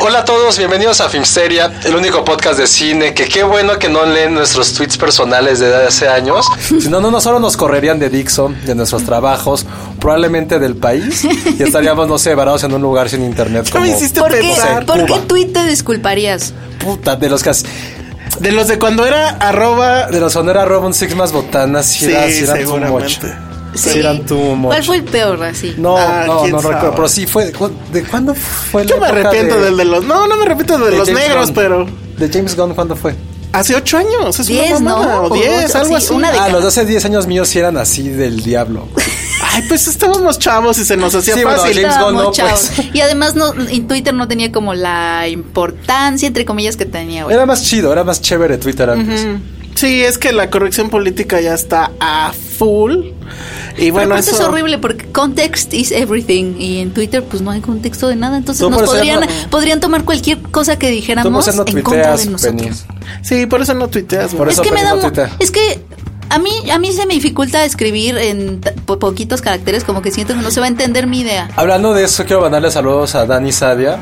Hola 0.00 0.20
a 0.20 0.24
todos, 0.24 0.56
bienvenidos 0.58 1.00
a 1.00 1.08
Filmsteria, 1.08 1.72
el 1.84 1.94
único 1.96 2.24
podcast 2.24 2.58
de 2.58 2.66
cine 2.66 3.14
que 3.14 3.26
qué 3.28 3.42
bueno 3.42 3.78
que 3.78 3.88
no 3.88 4.06
leen 4.06 4.32
nuestros 4.34 4.72
tweets 4.74 4.96
personales 4.96 5.58
de 5.58 5.74
hace 5.86 6.08
años. 6.08 6.46
Si 6.80 6.88
no, 6.88 7.00
no, 7.00 7.10
no 7.10 7.20
solo 7.20 7.40
nos 7.40 7.56
correrían 7.56 7.98
de 7.98 8.08
Dixon, 8.08 8.56
de 8.64 8.74
nuestros 8.74 9.04
trabajos, 9.04 9.66
probablemente 10.00 10.58
del 10.58 10.76
país, 10.76 11.24
y 11.24 11.62
estaríamos, 11.62 12.08
no 12.08 12.18
sé, 12.18 12.34
varados 12.34 12.62
en 12.64 12.72
un 12.74 12.82
lugar 12.82 13.08
sin 13.08 13.24
internet. 13.24 13.68
Como, 13.70 13.84
me 13.84 13.90
hiciste 13.90 14.20
¿Por 14.20 14.32
qué, 14.32 14.38
pensar? 14.40 14.86
¿por 14.86 15.04
qué 15.04 15.18
tweet 15.26 15.46
te 15.52 15.66
disculparías? 15.66 16.52
Puta, 16.82 17.16
de 17.16 17.28
los 17.28 17.42
que... 17.42 17.50
as- 17.50 17.64
De 18.40 18.52
los 18.52 18.68
de 18.68 18.78
cuando 18.78 19.04
era 19.04 19.30
arroba. 19.30 20.06
De 20.06 20.20
los 20.20 20.32
cuando 20.32 20.52
era 20.52 20.64
Robin 20.64 20.94
Six 20.94 21.14
más 21.16 21.32
botanas, 21.32 21.86
sí, 21.86 22.06
Sí, 22.06 22.12
era, 22.44 22.54
sí 23.78 23.98
eran 23.98 24.24
too 24.26 24.36
much. 24.36 24.36
seguramente. 24.36 24.36
Sí, 24.36 24.38
eran 24.38 24.50
too 24.50 24.56
much. 24.56 24.66
¿Cuál 24.72 24.84
fue 24.84 24.96
el 24.96 25.04
peor 25.04 25.42
así? 25.44 25.74
No, 25.78 25.96
Ah, 25.96 26.24
no, 26.26 26.46
no 26.46 26.60
sabe. 26.60 26.74
recuerdo, 26.74 26.94
pero 26.96 27.08
sí 27.08 27.26
fue. 27.26 27.52
¿De 27.92 28.02
cuándo 28.04 28.34
fue 28.34 28.84
la 28.84 28.90
Yo 28.90 28.98
me 29.00 29.06
época 29.08 29.20
arrepiento 29.20 29.54
de- 29.56 29.64
del 29.66 29.76
de 29.76 29.84
los. 29.84 30.04
No, 30.04 30.26
no 30.26 30.36
me 30.36 30.42
arrepiento 30.42 30.78
de, 30.78 30.90
de 30.90 30.96
los 30.98 31.08
James 31.08 31.22
negros, 31.28 31.46
Gunn? 31.46 31.54
pero. 31.54 31.86
¿De 32.18 32.28
James 32.28 32.56
Gunn 32.56 32.74
cuándo 32.74 32.96
fue? 32.96 33.14
Hace 33.52 33.74
ocho 33.74 33.96
años. 33.98 34.38
Es 34.38 34.46
Diez, 34.46 34.78
una 34.80 34.90
mamada, 34.96 35.14
¿no? 35.16 35.22
O 35.22 35.34
diez, 35.34 35.74
O- 35.74 35.78
algo 35.78 35.98
sí, 35.98 36.04
así. 36.06 36.14
una 36.14 36.28
Ah, 36.28 36.48
los 36.50 36.62
de 36.62 36.68
hace 36.68 36.84
10 36.84 37.04
años 37.06 37.26
míos 37.26 37.48
sí 37.48 37.58
eran 37.58 37.76
así 37.78 38.08
del 38.08 38.42
diablo. 38.42 38.86
Ay, 39.50 39.64
pues 39.68 39.88
estábamos 39.88 40.38
chavos 40.38 40.76
y 40.78 40.84
se 40.84 40.96
nos 40.96 41.14
hacía 41.14 41.34
Sí, 41.34 41.42
bueno, 41.44 41.58
fácil. 41.62 41.78
Estábamos 41.78 42.24
no, 42.24 42.32
chavos. 42.32 42.70
pues. 42.76 42.88
Y 42.92 43.00
además 43.00 43.34
no, 43.36 43.54
en 43.54 43.88
Twitter 43.88 44.12
no 44.12 44.28
tenía 44.28 44.52
como 44.52 44.74
la 44.74 45.26
importancia, 45.28 46.26
entre 46.28 46.44
comillas, 46.44 46.76
que 46.76 46.84
tenía 46.84 47.24
hoy. 47.24 47.32
Era 47.32 47.46
más 47.46 47.62
chido, 47.64 47.90
era 47.92 48.04
más 48.04 48.20
chévere 48.20 48.58
Twitter 48.58 48.90
antes. 48.90 49.26
Sí, 49.78 50.02
es 50.02 50.18
que 50.18 50.32
la 50.32 50.50
corrección 50.50 50.90
política 50.90 51.40
ya 51.40 51.54
está 51.54 51.92
a 52.00 52.32
full. 52.58 53.12
Y 53.76 53.90
bueno, 53.90 54.16
eso. 54.16 54.32
es 54.32 54.40
horrible 54.40 54.78
porque 54.78 55.06
context 55.06 55.72
is 55.72 55.92
everything 55.92 56.56
y 56.58 56.78
en 56.80 56.92
Twitter 56.92 57.22
pues 57.22 57.42
no 57.42 57.52
hay 57.52 57.60
contexto 57.60 58.08
de 58.08 58.16
nada, 58.16 58.36
entonces 58.38 58.68
nos 58.68 58.82
podrían, 58.82 59.20
no- 59.20 59.26
podrían 59.50 59.78
tomar 59.78 60.02
cualquier 60.04 60.38
cosa 60.42 60.76
que 60.80 60.90
dijéramos 60.90 61.46
no 61.46 61.64
en 61.66 61.82
contra 61.82 62.16
de 62.16 62.26
nosotros. 62.26 62.60
Penny. 62.62 62.70
Sí, 63.22 63.46
por 63.46 63.62
eso 63.62 63.74
no 63.74 63.86
tuiteas. 63.86 64.34
Por 64.34 64.48
eso 64.48 64.62
es 64.62 64.68
que 64.68 64.74
me 64.74 64.82
da 64.82 64.94
no 64.96 65.12
es 65.38 65.50
que 65.52 65.80
a 66.30 66.38
mí 66.40 66.50
a 66.72 66.78
mí 66.80 66.92
se 66.92 67.06
me 67.06 67.14
dificulta 67.14 67.64
escribir 67.64 68.18
en 68.18 68.60
po- 68.84 68.98
poquitos 68.98 69.40
caracteres 69.42 69.84
como 69.84 70.02
que 70.02 70.10
siento 70.10 70.34
que 70.34 70.40
no 70.40 70.50
se 70.50 70.58
va 70.58 70.66
a 70.66 70.70
entender 70.70 71.06
mi 71.06 71.20
idea. 71.20 71.48
Hablando 71.54 71.94
de 71.94 72.02
eso, 72.02 72.24
quiero 72.24 72.42
mandarle 72.42 72.72
saludos 72.72 73.14
a 73.14 73.26
Dani 73.26 73.52
Sadia. 73.52 73.96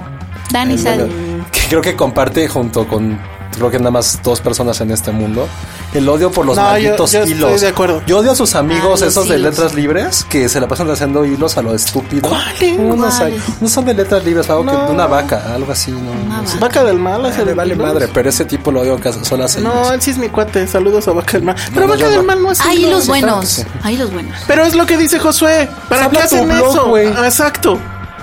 Dani 0.51 0.77
donde- 0.79 1.09
Que 1.53 1.61
creo 1.69 1.83
que 1.83 1.95
comparte 1.97 2.49
junto 2.49 2.89
con. 2.89 3.36
Creo 3.57 3.71
que 3.71 3.79
nada 3.79 3.91
más 3.91 4.21
dos 4.23 4.41
personas 4.41 4.81
en 4.81 4.91
este 4.91 5.11
mundo. 5.13 5.49
El 5.95 6.09
odio 6.09 6.31
por 6.31 6.45
los 6.45 6.57
No, 6.57 6.63
yo- 6.63 6.69
malditos 6.71 7.13
yo 7.13 7.21
estoy 7.21 7.33
hilos. 7.33 7.61
de 7.61 7.69
acuerdo. 7.69 8.03
Yo 8.07 8.19
odio 8.19 8.33
a 8.33 8.35
sus 8.35 8.55
amigos, 8.55 9.03
Ah, 9.03 9.07
esos 9.07 9.29
de 9.29 9.39
hilos. 9.39 9.51
letras 9.55 9.75
libres, 9.75 10.25
que 10.29 10.49
se 10.49 10.61
la 10.61 10.69
pasan 10.69 10.91
haciendo 10.91 11.25
hilos 11.25 11.57
a 11.57 11.63
lo 11.63 11.75
estúpido. 11.75 12.29
No, 12.31 13.11
sé, 13.11 13.19
¿Cuáles? 13.19 13.43
no 13.63 13.69
son 13.69 13.85
de 13.87 13.95
letras 13.95 14.25
libres, 14.25 14.49
algo 14.51 14.65
que 14.67 14.73
No. 14.73 14.87
de 14.87 14.93
una 14.93 15.07
vaca, 15.07 15.55
algo 15.55 15.73
así. 15.73 15.91
No, 15.91 16.43
no 16.43 16.47
sé. 16.47 16.59
Vaca 16.59 16.85
del 16.85 16.99
mal. 16.99 17.25
Ah, 17.25 17.29
hace 17.29 17.45
le 17.45 17.55
vale 17.55 17.75
hilos. 17.75 17.87
madre, 17.87 18.09
pero 18.13 18.29
ese 18.29 18.45
tipo 18.45 18.71
lo 18.71 18.81
odio 18.83 19.01
que 19.01 19.13
solo 19.13 19.45
hace 19.45 19.61
No, 19.61 19.73
hilos. 19.73 19.93
él 19.93 20.03
sí 20.03 20.11
es 20.11 20.19
mi 20.19 20.29
cuate. 20.29 20.67
Saludos 20.67 21.09
a 21.09 21.13
Vaca 21.13 21.33
del 21.33 21.45
mal. 21.45 21.57
Pero 21.73 21.87
no, 21.87 21.93
Vaca 21.93 22.01
yo 22.01 22.09
del 22.11 22.19
no. 22.19 22.25
mal 22.25 22.43
no 22.43 22.53
es 22.53 22.61
Hay 22.61 22.85
hilos. 22.85 23.07
buenos, 23.07 23.57
que 23.57 23.67
hay 23.83 23.97
los 23.97 24.13
buenos. 24.13 24.37
Pero 24.47 24.65
es 24.65 24.75
lo 24.75 24.85
que 24.87 24.97
dice 24.99 25.19
Josué. 25.19 25.69
¿Para 25.89 26.11
qué 26.11 26.19
hacen 26.19 26.47
blog, 26.47 26.69
eso? 26.71 26.87
güey. 26.89 27.07
Ah, 27.17 27.25
Exacto. 27.27 27.79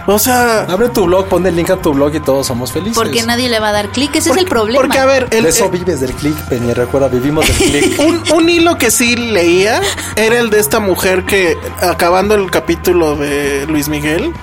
O 0.06 0.20
sea, 0.20 0.64
Abre 0.64 0.90
tu 0.90 1.06
blog, 1.06 1.28
pon 1.28 1.46
el 1.48 1.56
link 1.56 1.70
a 1.70 1.78
tu 1.78 1.94
blog 1.94 2.14
y 2.14 2.20
todos 2.20 2.46
somos 2.48 2.72
felices. 2.74 2.96
Porque 2.96 3.24
nadie 3.24 3.48
le 3.48 3.60
va 3.60 3.70
a 3.70 3.72
dar 3.72 3.90
clic, 3.90 4.14
ese 4.16 4.32
es 4.32 4.38
el 4.38 4.46
problema. 4.46 4.82
porque 4.82 5.00
a 5.00 5.06
ver, 5.06 5.28
el, 5.32 5.44
De 5.44 5.50
eso 5.50 5.66
el- 5.66 5.72
vives 5.72 6.02
del 6.02 6.12
click, 6.14 6.36
Peña. 6.50 6.74
Recuerda, 6.74 7.08
vivimos 7.08 7.48
del 7.48 7.56
click. 7.58 8.00
un, 8.00 8.22
un 8.34 8.50
hilo 8.50 8.78
que 8.78 8.92
sí 8.92 9.16
leía 9.16 9.80
era 10.18 10.40
el 10.40 10.50
de 10.50 10.60
esta 10.60 10.80
mujer 10.82 11.24
que 11.26 11.58
acabando 11.82 12.36
el 12.36 12.52
capítulo 12.52 13.16
de 13.16 13.66
Luis 13.68 13.88
Miguel 13.88 14.34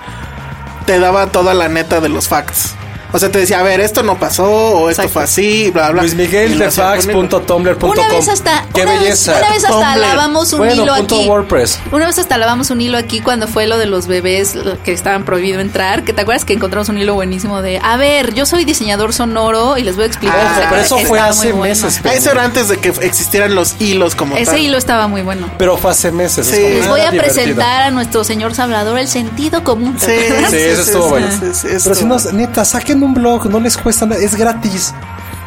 te 0.87 0.99
daba 0.99 1.27
toda 1.27 1.53
la 1.53 1.69
neta 1.69 2.01
de 2.01 2.09
los 2.09 2.27
facts. 2.27 2.75
O 3.13 3.19
sea, 3.19 3.31
te 3.31 3.39
decía, 3.41 3.61
a 3.61 3.63
ver, 3.63 3.81
esto 3.81 4.03
no 4.03 4.19
pasó, 4.19 4.45
o 4.51 4.91
esto 4.91 5.03
Exacto. 5.03 5.13
fue 5.13 5.23
así, 5.25 5.71
bla, 5.71 5.91
bla. 5.91 6.03
Luis 6.03 6.15
Miguel 6.15 6.59
de 6.59 6.71
fax.tumblr.com. 6.71 7.91
Una 7.91 8.09
vez 8.09 8.29
hasta, 8.29 8.67
Qué 8.75 8.83
una 8.83 8.93
vez, 8.93 9.01
belleza. 9.03 9.37
una 9.39 9.51
vez 9.51 9.65
hasta 9.65 9.97
lavamos 9.97 10.53
un 10.53 10.59
Bueno, 10.61 10.83
hilo 10.83 10.95
punto 10.97 11.15
aquí. 11.17 11.29
WordPress. 11.29 11.79
Una 11.93 12.07
vez 12.07 12.19
hasta 12.19 12.39
lavamos 12.39 12.71
un 12.71 12.81
hilo 12.81 12.99
aquí 12.99 13.21
cuando 13.21 13.49
fue 13.49 13.67
lo 13.67 13.79
de 13.79 13.87
los 13.87 14.07
bebés 14.07 14.55
que 14.85 14.93
estaban 14.93 15.25
prohibido 15.25 15.61
entrar. 15.61 16.05
Que 16.05 16.13
te 16.13 16.23
acuerdas 16.23 16.45
que 16.45 16.53
encontramos 16.55 16.89
un 16.89 16.99
hilo 16.99 17.15
buenísimo 17.15 17.63
de, 17.63 17.79
a 17.83 17.97
ver, 17.97 18.35
yo 18.35 18.47
soy 18.47 18.65
diseñador 18.65 19.13
sonoro 19.13 19.77
y 19.79 19.83
les 19.83 19.97
voy 19.97 20.05
a 20.05 20.07
explicar. 20.07 20.39
Ah, 20.41 20.53
O 20.53 20.59
sea, 20.61 20.71
pero 20.71 20.83
eso 20.83 20.97
que 20.97 21.07
fue 21.07 21.19
hace 21.21 21.49
muy 21.53 21.59
bueno. 21.59 21.63
meses, 21.83 22.01
Ah, 22.05 22.15
Eso 22.15 22.31
era 22.31 22.45
antes 22.45 22.69
de 22.69 22.77
que 22.79 22.89
existieran 22.89 23.55
los 23.55 23.77
hilos 23.81 24.15
como 24.15 24.37
Ese 24.37 24.53
tal. 24.53 24.61
hilo 24.61 24.79
estaba 24.79 25.07
muy 25.09 25.23
bueno. 25.23 25.51
Pero 25.59 25.77
fue 25.77 25.91
hace 25.91 26.11
meses. 26.13 26.47
es 26.49 26.55
Sí. 26.57 26.63
como, 26.63 26.75
Les 26.75 26.89
voy 26.89 27.01
a 27.01 27.11
divertido. 27.11 27.35
presentar 27.35 27.83
a 27.83 27.91
nuestro 27.91 28.25
señor 28.25 28.55
Salvador 28.55 28.99
el 28.99 29.09
sentido 29.09 29.63
común. 29.65 29.97
Sí. 29.99 30.07
Sí, 30.51 30.57
eso 30.57 30.83
estuvo 30.83 31.09
bueno. 31.09 31.29
Pero 31.41 31.95
si 31.95 32.05
no, 32.05 32.17
neta, 32.33 32.65
saquen 32.65 33.00
un 33.07 33.15
blog, 33.15 33.49
no 33.51 33.61
les 33.61 33.77
cuesta 33.77 34.07
nada, 34.07 34.21
es 34.21 34.35
gratis. 34.37 34.95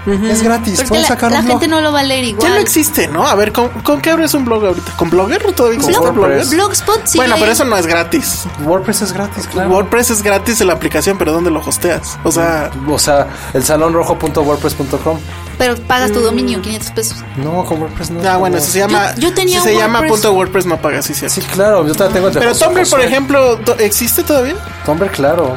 Es 0.05 0.43
gratis, 0.43 0.73
Porque 0.75 0.89
pueden 0.89 1.03
la, 1.03 1.07
sacar 1.07 1.31
la 1.31 1.39
un 1.39 1.45
blog. 1.45 1.59
gente 1.61 1.73
no 1.73 1.79
lo 1.79 1.93
va 1.93 2.01
a 2.01 2.03
leer 2.03 2.25
Ya 2.25 2.29
igual. 2.31 2.49
no 2.51 2.57
existe, 2.57 3.07
¿no? 3.07 3.25
A 3.25 3.35
ver, 3.35 3.53
¿con, 3.53 3.69
con 3.69 4.01
qué 4.01 4.09
abres 4.09 4.33
un 4.33 4.43
blog 4.43 4.65
ahorita? 4.65 4.91
¿Con 4.97 5.09
Blogger 5.09 5.45
o 5.47 5.53
todavía 5.53 5.77
existe 5.79 5.97
Con 5.97 6.13
Blogger? 6.15 6.31
WordPress. 6.39 6.49
Blogspot 6.53 7.01
sí. 7.05 7.17
Bueno, 7.17 7.35
pero 7.39 7.53
eso 7.53 7.63
no 7.63 7.77
es 7.77 7.87
gratis. 7.87 8.43
WordPress 8.65 9.01
es 9.03 9.13
gratis, 9.13 9.47
claro. 9.47 9.69
WordPress 9.69 10.09
es 10.09 10.21
gratis 10.21 10.59
en 10.59 10.67
la 10.67 10.73
aplicación, 10.73 11.17
pero 11.17 11.31
¿dónde 11.31 11.51
lo 11.51 11.61
hosteas? 11.61 12.19
O 12.25 12.33
sea, 12.33 12.69
O 12.85 12.99
sea, 12.99 13.27
el 13.53 13.63
salonrojo.wordpress.com. 13.63 15.19
Pero 15.57 15.75
pagas 15.87 16.11
tu 16.11 16.19
dominio, 16.19 16.61
500 16.61 16.91
pesos. 16.91 17.23
No, 17.37 17.63
con 17.63 17.79
WordPress 17.81 18.09
no. 18.11 18.29
ah, 18.29 18.35
bueno, 18.35 18.57
no. 18.57 18.61
eso 18.61 18.71
se 18.73 18.79
llama. 18.79 19.13
Yo- 19.15 19.29
yo 19.29 19.33
tenía 19.33 19.59
si 19.61 19.67
se 19.69 19.73
un 19.75 19.79
llama 19.79 19.99
WordPress. 19.99 20.11
punto 20.21 20.33
WordPress 20.33 20.65
no 20.65 20.81
pagas, 20.81 21.05
sí, 21.05 21.13
cierto. 21.13 21.35
Sí, 21.35 21.41
claro, 21.53 21.87
yo 21.87 21.93
todavía 21.93 22.15
tengo 22.19 22.29
Pero 22.39 22.53
Tumblr, 22.53 22.89
por 22.89 22.99
ejemplo, 22.99 23.57
¿to- 23.59 23.77
¿existe 23.79 24.21
todavía? 24.23 24.55
Tumblr, 24.85 25.09
claro. 25.11 25.55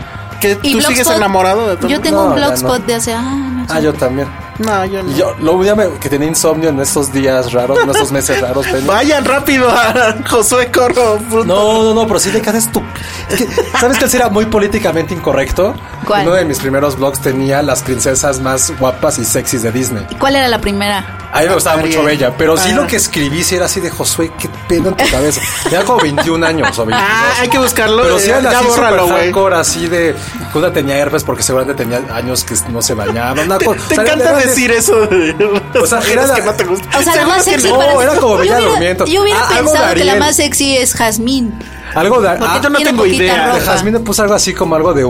¿Que 0.57 0.69
Y 0.69 0.73
tú 0.75 0.81
sigues 0.83 1.11
enamorado 1.11 1.67
de 1.69 1.77
Tumblr? 1.77 1.91
Yo 1.91 2.01
tengo 2.01 2.23
No, 2.23 2.29
un 2.31 2.35
blogspot 2.37 2.81
no. 2.81 2.87
de 2.87 2.95
hace 2.95 3.13
años. 3.15 3.69
Ah, 3.71 3.81
yo 3.81 3.93
también. 3.93 4.29
No, 4.59 4.85
yo 4.87 5.03
no. 5.03 5.13
Yo, 5.17 5.35
lo 5.41 5.63
día 5.63 5.75
me- 5.75 5.91
que 6.01 6.09
tenía 6.09 6.29
insomnio 6.29 6.71
en 6.71 6.81
estos 6.81 7.13
días 7.13 7.53
raros, 7.53 7.79
en 7.83 7.91
estos 7.91 8.11
meses 8.13 8.41
raros, 8.41 8.67
Penny. 8.67 8.87
Vayan 8.87 9.25
rápido 9.25 9.69
a 9.71 10.15
Josué 10.29 10.71
Corro. 10.71 11.19
No, 11.45 11.83
no, 11.83 11.95
no, 11.95 12.07
pero 12.07 12.19
sí 12.19 12.31
de 12.31 12.41
que 12.41 12.51
haces 12.51 12.71
tú. 12.73 12.83
Es 13.29 13.37
que, 13.43 13.49
¿Sabes 13.79 13.99
que 13.99 14.17
era 14.17 14.29
muy 14.29 14.47
políticamente 14.47 15.13
incorrecto? 15.15 15.75
¿Cuál? 16.07 16.27
Uno 16.27 16.37
de 16.37 16.45
mis 16.45 16.59
primeros 16.59 16.97
blogs 16.97 17.21
tenía 17.21 17.63
las 17.63 17.83
princesas 17.83 18.41
más 18.41 18.73
guapas 18.79 19.19
y 19.19 19.25
sexys 19.25 19.63
de 19.63 19.73
Disney. 19.73 20.07
¿Y 20.11 20.15
¿Cuál 20.15 20.37
era 20.37 20.49
la 20.49 20.61
primera? 20.61 21.19
A 21.33 21.41
mí 21.41 21.49
me 21.49 21.55
gustaba 21.55 21.81
Ariel. 21.81 21.97
mucho 21.97 22.07
Bella, 22.07 22.35
pero 22.39 22.57
sí 22.57 22.73
lo 22.73 22.87
que 22.87 22.97
escribí 22.97 23.43
sí 23.45 23.57
era 23.57 23.67
así 23.67 23.81
de 23.81 23.91
Josué, 23.91 24.31
qué 24.39 24.49
pedo 24.69 24.89
en 24.91 24.97
tu 24.97 25.05
cabeza. 25.11 25.41
Tenía 25.65 25.85
como 25.85 26.01
21 26.01 26.47
años 26.47 26.79
o 26.79 26.87
22. 26.87 27.03
Ah, 27.05 27.33
hay 27.41 27.49
que 27.49 27.59
buscarlo. 27.59 28.03
Pero 28.05 28.17
eh, 28.17 28.21
sí 28.21 28.31
era 28.31 28.41
ya 28.43 28.59
así 28.61 28.69
bórralo, 28.69 29.09
hardcore, 29.09 29.57
así 29.57 29.89
de... 29.89 30.15
Una 30.55 30.73
tenía 30.73 30.97
herpes 30.97 31.23
porque 31.25 31.43
seguramente 31.43 31.85
tenía 31.85 32.01
años 32.15 32.43
que 32.45 32.55
no 32.71 32.81
se 32.81 32.95
bañaba. 32.95 33.43
Una 33.43 33.59
Te, 33.59 33.67
cosa- 33.67 33.81
te 33.89 33.95
encanta 33.97 34.31
era 34.31 34.39
de- 34.39 34.46
decir 34.47 34.71
eso. 34.71 35.07
de- 35.07 35.63
O 35.83 35.87
sea, 35.87 36.01
era 36.11 36.27
la- 36.27 36.35
que 36.37 36.43
no 36.43 36.55
te 36.55 36.65
gusta. 36.65 36.99
O 36.99 37.03
sea, 37.03 37.17
la 37.17 37.27
más 37.27 37.45
sexy 37.45 37.69
no. 37.69 37.79
para 37.79 37.93
era 38.03 38.15
como 38.17 38.35
yo 38.35 38.39
Bella 38.39 38.57
hubiera, 38.57 38.71
Durmientes. 38.71 39.11
yo 39.11 39.23
hubiera 39.23 39.41
Ah, 39.41 39.49
pensado 39.57 39.89
de 39.89 39.95
que 39.95 40.05
la 40.05 40.17
más 40.17 40.37
sexy 40.37 40.77
es 40.77 40.95
Jazmín. 40.95 41.55
Algo 41.95 42.21
de... 42.21 42.29
Ah, 42.29 42.61
yo 42.63 42.69
no 42.71 42.79
tengo 42.79 43.07
idea. 43.07 43.47
de 43.47 43.53
ropa. 43.61 43.65
Jazmín 43.73 44.05
puso 44.05 44.23
algo 44.23 44.35
así 44.35 44.53
como 44.53 44.75
algo 44.75 44.93
de... 44.95 45.05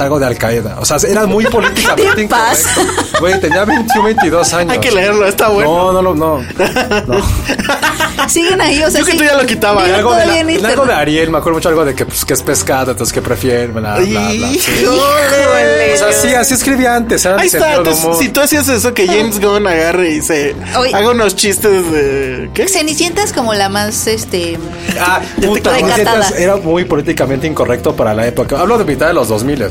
algo 0.00 0.18
de 0.18 0.26
Al-Qaeda. 0.26 0.76
O 0.80 0.84
sea, 0.84 0.96
era 1.08 1.26
muy 1.26 1.44
políticamente 1.50 2.22
incorrecto. 2.22 2.80
Güey, 3.20 3.40
tenía 3.40 3.64
21, 3.64 4.04
22 4.04 4.52
años. 4.54 4.72
Hay 4.72 4.78
que 4.80 4.90
leerlo, 4.90 5.26
está 5.26 5.48
bueno. 5.48 5.92
No, 5.92 6.02
no, 6.02 6.14
no, 6.14 6.42
no. 6.42 6.44
Siguen 8.28 8.60
ahí, 8.60 8.82
o 8.82 8.90
sea, 8.90 9.00
Yo 9.00 9.06
que 9.06 9.12
sí. 9.12 9.18
tú 9.18 9.24
ya 9.24 9.34
lo 9.36 9.46
quitaba. 9.46 9.84
Algo, 9.84 10.14
de 10.14 10.26
la- 10.26 10.40
en 10.40 10.66
algo 10.66 10.86
de 10.86 10.94
Ariel, 10.94 11.30
me 11.30 11.38
acuerdo 11.38 11.58
mucho 11.58 11.68
algo 11.68 11.84
de 11.84 11.94
que, 11.94 12.06
pues, 12.06 12.24
que 12.24 12.32
es 12.34 12.42
pescado, 12.42 12.92
entonces 12.92 13.12
que 13.12 13.20
prefiere, 13.20 13.66
bla, 13.68 13.96
bla, 13.96 14.04
bla. 14.04 14.30
sí. 14.30 14.44
Híjole. 14.54 15.94
O 15.94 15.98
sea, 15.98 16.12
sí, 16.12 16.34
así 16.34 16.54
escribía 16.54 16.94
antes. 16.96 17.24
Era 17.24 17.36
Ahí 17.38 17.46
está. 17.48 17.74
entonces, 17.74 18.18
si 18.18 18.28
tú 18.30 18.40
hacías 18.40 18.68
eso, 18.68 18.94
que 18.94 19.06
James 19.06 19.40
Gunn 19.40 19.66
agarre 19.66 20.10
y 20.10 20.22
se 20.22 20.54
Oye. 20.78 20.94
haga 20.94 21.10
unos 21.10 21.36
chistes 21.36 21.90
de. 21.92 22.50
¿Qué? 22.54 22.68
Cenicienta 22.68 23.22
es 23.22 23.32
como 23.32 23.54
la 23.54 23.68
más, 23.68 24.06
este... 24.06 24.58
Ah, 24.98 25.20
puta, 25.36 25.72
Recatada. 25.72 25.94
Cenicientas 25.96 26.38
era 26.38 26.56
muy 26.56 26.84
políticamente 26.84 27.46
incorrecto 27.46 27.94
para 27.94 28.14
la 28.14 28.26
época. 28.26 28.58
Hablo 28.58 28.78
de 28.78 28.84
mitad 28.84 29.06
de 29.06 29.12
los 29.14 29.28
2000 29.28 29.62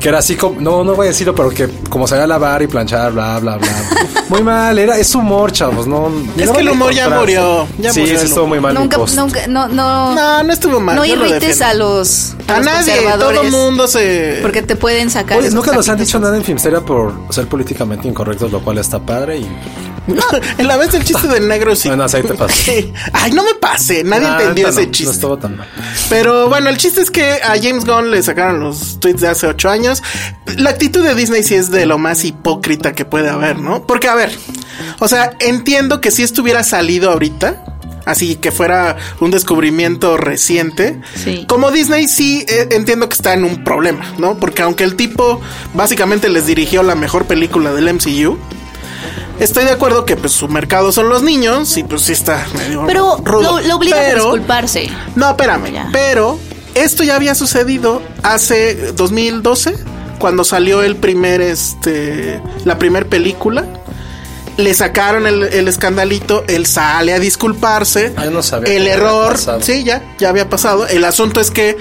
que 0.00 0.08
era 0.08 0.18
así 0.18 0.34
como, 0.36 0.60
no, 0.60 0.82
no 0.82 0.94
voy 0.94 1.06
a 1.06 1.10
decirlo, 1.10 1.34
pero 1.34 1.50
que 1.50 1.68
como 1.88 2.06
sabía 2.08 2.26
lavar 2.26 2.62
y 2.62 2.66
planchar, 2.66 3.12
bla, 3.12 3.38
bla, 3.38 3.56
bla. 3.56 3.68
Muy 4.28 4.42
mal, 4.42 4.78
era, 4.78 4.98
es 4.98 5.14
humor, 5.14 5.52
chavos, 5.52 5.86
no. 5.86 6.10
Es 6.36 6.46
no 6.46 6.52
que 6.54 6.60
el 6.60 6.70
humor 6.70 6.92
ya 6.92 7.08
murió, 7.08 7.66
ya 7.78 7.92
sí, 7.92 8.00
murió 8.00 8.18
sí, 8.18 8.26
estuvo 8.26 8.46
muy 8.46 8.60
mal. 8.60 8.72
mi 8.72 8.80
Nunca, 8.80 8.96
post. 8.96 9.16
nunca, 9.16 9.46
no, 9.46 9.68
no... 9.68 10.14
No, 10.14 10.42
no 10.42 10.52
estuvo 10.52 10.80
mal. 10.80 10.96
no 10.96 11.04
lo 11.04 11.26
irrites 11.26 11.60
a 11.60 11.74
los, 11.74 12.34
a 12.48 12.54
A 12.54 12.56
los 12.58 12.66
nadie, 12.66 12.94
todo 13.18 13.30
el 13.30 13.50
mundo 13.50 13.86
se. 13.86 14.38
Porque 14.40 14.62
te 14.62 14.74
pueden 14.74 15.10
sacar. 15.10 15.38
Oye, 15.38 15.48
esos 15.48 15.54
nunca 15.56 15.72
nos 15.72 15.88
han 15.88 15.98
dicho 15.98 16.18
nada 16.18 16.36
en 16.36 16.44
Filmsteria 16.44 16.80
por 16.80 17.12
ser 17.30 17.46
políticamente 17.46 18.08
incorrectos, 18.08 18.50
lo 18.50 18.62
cual 18.62 18.78
está 18.78 18.98
padre 18.98 19.38
y... 19.38 19.46
en 20.58 20.66
la 20.66 20.76
vez 20.76 20.92
del 20.92 21.04
chiste 21.04 21.28
del 21.28 21.46
negro 21.48 21.76
sí. 21.76 21.88
Bueno, 21.88 22.04
ahí 22.04 22.22
te 22.22 22.34
pasó. 22.34 22.72
Ay, 23.12 23.32
no 23.32 23.44
me 23.44 23.54
pase. 23.54 24.02
Nadie 24.04 24.26
Ah, 24.26 24.38
entendió 24.40 24.64
no, 24.66 24.70
ese 24.72 24.86
No 24.86 24.92
chiste. 24.92 25.12
estuvo 25.14 25.38
tan 25.38 25.56
mal. 25.56 25.68
Pero 26.08 26.48
bueno, 26.48 26.68
el 26.70 26.76
chiste 26.76 27.00
es 27.00 27.10
que 27.10 27.34
a 27.42 27.54
James 27.60 27.84
Gunn 27.84 28.10
le 28.10 28.22
sacaron 28.22 28.60
los 28.60 28.98
tweets 29.00 29.20
de 29.20 29.28
hace 29.28 29.46
ocho 29.46 29.68
años. 29.70 30.02
La 30.56 30.70
actitud 30.70 31.02
de 31.04 31.14
Disney 31.14 31.42
sí 31.42 31.54
es 31.54 31.70
de 31.70 31.86
lo 31.86 31.98
más 31.98 32.24
hipócrita 32.24 32.92
que 32.94 33.04
puede 33.04 33.30
haber, 33.30 33.58
¿no? 33.58 33.86
Porque, 33.86 34.08
a 34.08 34.14
ver, 34.14 34.36
o 34.98 35.08
sea, 35.08 35.32
entiendo 35.38 36.00
que 36.00 36.10
si 36.10 36.22
esto 36.22 36.42
hubiera 36.42 36.62
salido 36.64 37.10
ahorita, 37.10 37.64
así 38.04 38.34
que 38.36 38.50
fuera 38.50 38.96
un 39.20 39.30
descubrimiento 39.30 40.16
reciente, 40.16 41.00
Sí. 41.14 41.46
como 41.48 41.70
Disney 41.70 42.08
sí 42.08 42.44
eh, 42.48 42.68
entiendo 42.72 43.08
que 43.08 43.14
está 43.14 43.32
en 43.34 43.44
un 43.44 43.62
problema, 43.62 44.04
¿no? 44.18 44.36
Porque 44.36 44.62
aunque 44.62 44.82
el 44.84 44.96
tipo 44.96 45.40
básicamente 45.74 46.28
les 46.28 46.46
dirigió 46.46 46.82
la 46.82 46.96
mejor 46.96 47.26
película 47.26 47.72
del 47.72 47.88
MCU, 47.94 48.36
Estoy 49.40 49.64
de 49.64 49.72
acuerdo 49.72 50.04
que 50.04 50.16
pues 50.16 50.32
su 50.32 50.46
mercado 50.48 50.92
son 50.92 51.08
los 51.08 51.22
niños 51.22 51.76
y 51.76 51.84
pues 51.84 52.02
sí 52.02 52.12
está 52.12 52.46
medio 52.56 52.84
Pero 52.86 53.16
rudo. 53.24 53.60
lo, 53.60 53.66
lo 53.66 53.76
obligan 53.76 53.98
a 54.00 54.14
disculparse. 54.14 54.88
no, 55.16 55.30
espérame. 55.30 55.72
Ya. 55.72 55.88
Pero 55.92 56.38
esto 56.74 57.02
ya 57.02 57.16
había 57.16 57.34
sucedido 57.34 58.02
hace 58.22 58.92
2012, 58.92 59.74
cuando 60.18 60.44
salió 60.44 60.82
el 60.82 60.96
primer, 60.96 61.40
este, 61.40 62.40
la 62.64 62.78
primer 62.78 63.08
película. 63.08 63.64
Le 64.58 64.74
sacaron 64.74 65.26
el, 65.26 65.44
el 65.44 65.66
escandalito, 65.66 66.44
él 66.46 66.66
sale 66.66 67.14
a 67.14 67.18
disculparse. 67.18 68.12
Ah, 68.16 68.26
yo 68.26 68.30
no 68.30 68.42
sabía 68.42 68.72
el 68.74 68.86
error, 68.86 69.36
sí, 69.62 69.82
ya, 69.82 70.14
ya 70.18 70.28
había 70.28 70.48
pasado. 70.50 70.86
El 70.86 71.04
asunto 71.04 71.40
es 71.40 71.50
que, 71.50 71.78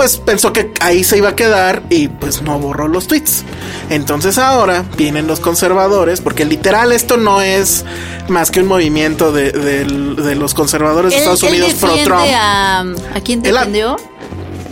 pues 0.00 0.16
pensó 0.16 0.50
que 0.54 0.72
ahí 0.80 1.04
se 1.04 1.18
iba 1.18 1.28
a 1.28 1.36
quedar 1.36 1.82
y 1.90 2.08
pues 2.08 2.40
no 2.40 2.58
borró 2.58 2.88
los 2.88 3.06
tweets. 3.06 3.44
Entonces 3.90 4.38
ahora 4.38 4.82
vienen 4.96 5.26
los 5.26 5.40
conservadores, 5.40 6.22
porque 6.22 6.46
literal 6.46 6.90
esto 6.92 7.18
no 7.18 7.42
es 7.42 7.84
más 8.26 8.50
que 8.50 8.60
un 8.60 8.66
movimiento 8.66 9.30
de, 9.30 9.52
del- 9.52 10.16
de 10.16 10.34
los 10.36 10.54
conservadores 10.54 11.10
de 11.10 11.16
Él, 11.16 11.22
Estados 11.22 11.42
él 11.42 11.50
Unidos 11.50 11.74
pro 11.74 11.94
Trump. 12.02 12.22
a... 12.34 12.80
¿A 12.80 13.20
quién 13.22 13.44
Él 13.44 13.52
defendió? 13.52 13.98
Mm, 13.98 14.09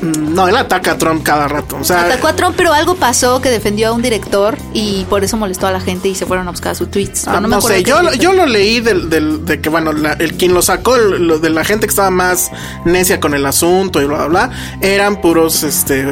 No, 0.01 0.47
él 0.47 0.57
ataca 0.57 0.93
a 0.93 0.99
Trump 0.99 1.25
cada 1.25 1.49
rato. 1.49 1.77
O 1.81 1.85
sea, 1.85 2.03
Atacó 2.03 2.29
a 2.29 2.37
Trump, 2.37 2.55
pero 2.57 2.73
algo 2.73 2.95
pasó 2.95 3.41
que 3.41 3.51
defendió 3.51 3.89
a 3.89 3.93
un 3.93 4.01
director 4.03 4.57
y 4.73 5.05
por 5.07 5.25
eso 5.25 5.37
molestó 5.37 5.67
a 5.67 5.73
la 5.73 5.81
gente 5.81 6.07
y 6.09 6.15
se 6.15 6.25
fueron 6.25 6.47
a 6.47 6.53
buscar 6.53 6.77
sus 6.77 6.89
tweets. 6.91 7.27
ah, 7.27 7.41
no, 7.41 7.61
sé, 7.61 7.83
yo, 7.83 7.99
director. 7.99 8.21
yo 8.21 8.33
lo 8.33 8.47
leí 8.47 8.81
del, 8.81 9.11
del- 9.11 9.45
de 9.45 9.61
que, 9.61 9.69
bueno, 9.69 9.93
la- 9.93 10.13
el 10.13 10.35
quien 10.35 10.55
lo 10.55 10.63
sacó, 10.63 10.97
lo 10.97 11.39
de 11.41 11.51
la 11.51 11.65
gente 11.65 11.87
que 11.87 11.91
estaba 11.91 12.11
más 12.11 12.51
necia 12.85 13.19
con 13.19 13.35
el 13.35 13.45
asunto 13.45 14.01
y 14.01 14.05
bla, 14.05 14.27
bla, 14.27 14.47
bla, 14.47 14.51
eran 14.81 15.21
puros, 15.21 15.65
este, 15.65 16.07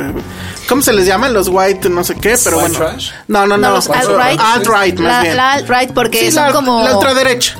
¿cómo 0.68 0.82
se 0.82 0.92
les 0.92 1.06
llaman? 1.06 1.32
Los 1.32 1.48
white, 1.48 1.88
no 1.88 2.02
sé 2.02 2.16
qué, 2.16 2.36
pero 2.42 2.58
¿White 2.58 2.70
bueno. 2.78 2.90
trash? 2.92 3.10
No, 3.28 3.46
no, 3.46 3.56
no. 3.56 3.68
No, 3.68 3.74
los 3.76 3.88
alt-right. 3.88 4.40
Alt-right, 4.40 4.98
más 4.98 5.12
La, 5.12 5.22
bien. 5.22 5.36
la 5.36 5.52
alt-right 5.52 5.92
porque 5.92 6.18
Sí, 6.20 6.32
son 6.32 6.46
la, 6.46 6.52
como... 6.52 6.82
la 6.82 6.94
ultraderecha. 6.96 7.56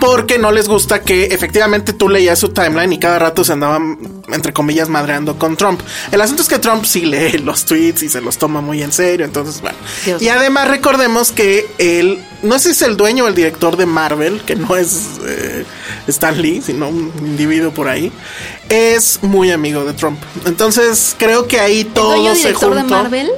Porque 0.00 0.38
no 0.38 0.52
les 0.52 0.68
gusta 0.68 1.02
que 1.02 1.24
efectivamente 1.26 1.92
tú 1.92 2.08
leías 2.08 2.38
su 2.38 2.50
timeline 2.50 2.92
y 2.92 2.98
cada 2.98 3.18
rato 3.18 3.44
se 3.44 3.52
andaban, 3.52 3.98
entre 4.28 4.52
comillas, 4.52 4.88
madreando 4.88 5.38
con 5.38 5.56
Trump. 5.56 5.80
El 6.12 6.20
asunto 6.20 6.42
es 6.42 6.48
que 6.48 6.58
Trump 6.58 6.84
sí 6.84 7.06
lee 7.06 7.38
los 7.44 7.64
tweets 7.64 8.02
y 8.02 8.08
se 8.08 8.20
los 8.20 8.38
toma 8.38 8.60
muy 8.60 8.82
en 8.82 8.92
serio. 8.92 9.24
Entonces, 9.24 9.60
bueno. 9.60 9.78
Dios. 10.04 10.20
Y 10.22 10.28
además 10.28 10.68
recordemos 10.68 11.32
que 11.32 11.66
él, 11.78 12.24
no 12.42 12.58
sé 12.58 12.64
si 12.64 12.70
es 12.70 12.82
el 12.82 12.96
dueño 12.96 13.24
o 13.24 13.28
el 13.28 13.34
director 13.34 13.76
de 13.76 13.86
Marvel, 13.86 14.42
que 14.42 14.56
no 14.56 14.76
es 14.76 15.18
eh, 15.26 15.64
Stan 16.08 16.40
Lee, 16.40 16.62
sino 16.64 16.88
un 16.88 17.12
individuo 17.20 17.72
por 17.72 17.88
ahí, 17.88 18.12
es 18.68 19.20
muy 19.22 19.50
amigo 19.50 19.84
de 19.84 19.92
Trump. 19.94 20.18
Entonces, 20.46 21.14
creo 21.18 21.46
que 21.46 21.58
ahí 21.60 21.84
todo 21.84 22.24
se 22.34 22.38
director 22.40 22.74
de 22.74 22.80
juntó. 22.80 22.94
Marvel? 22.96 23.30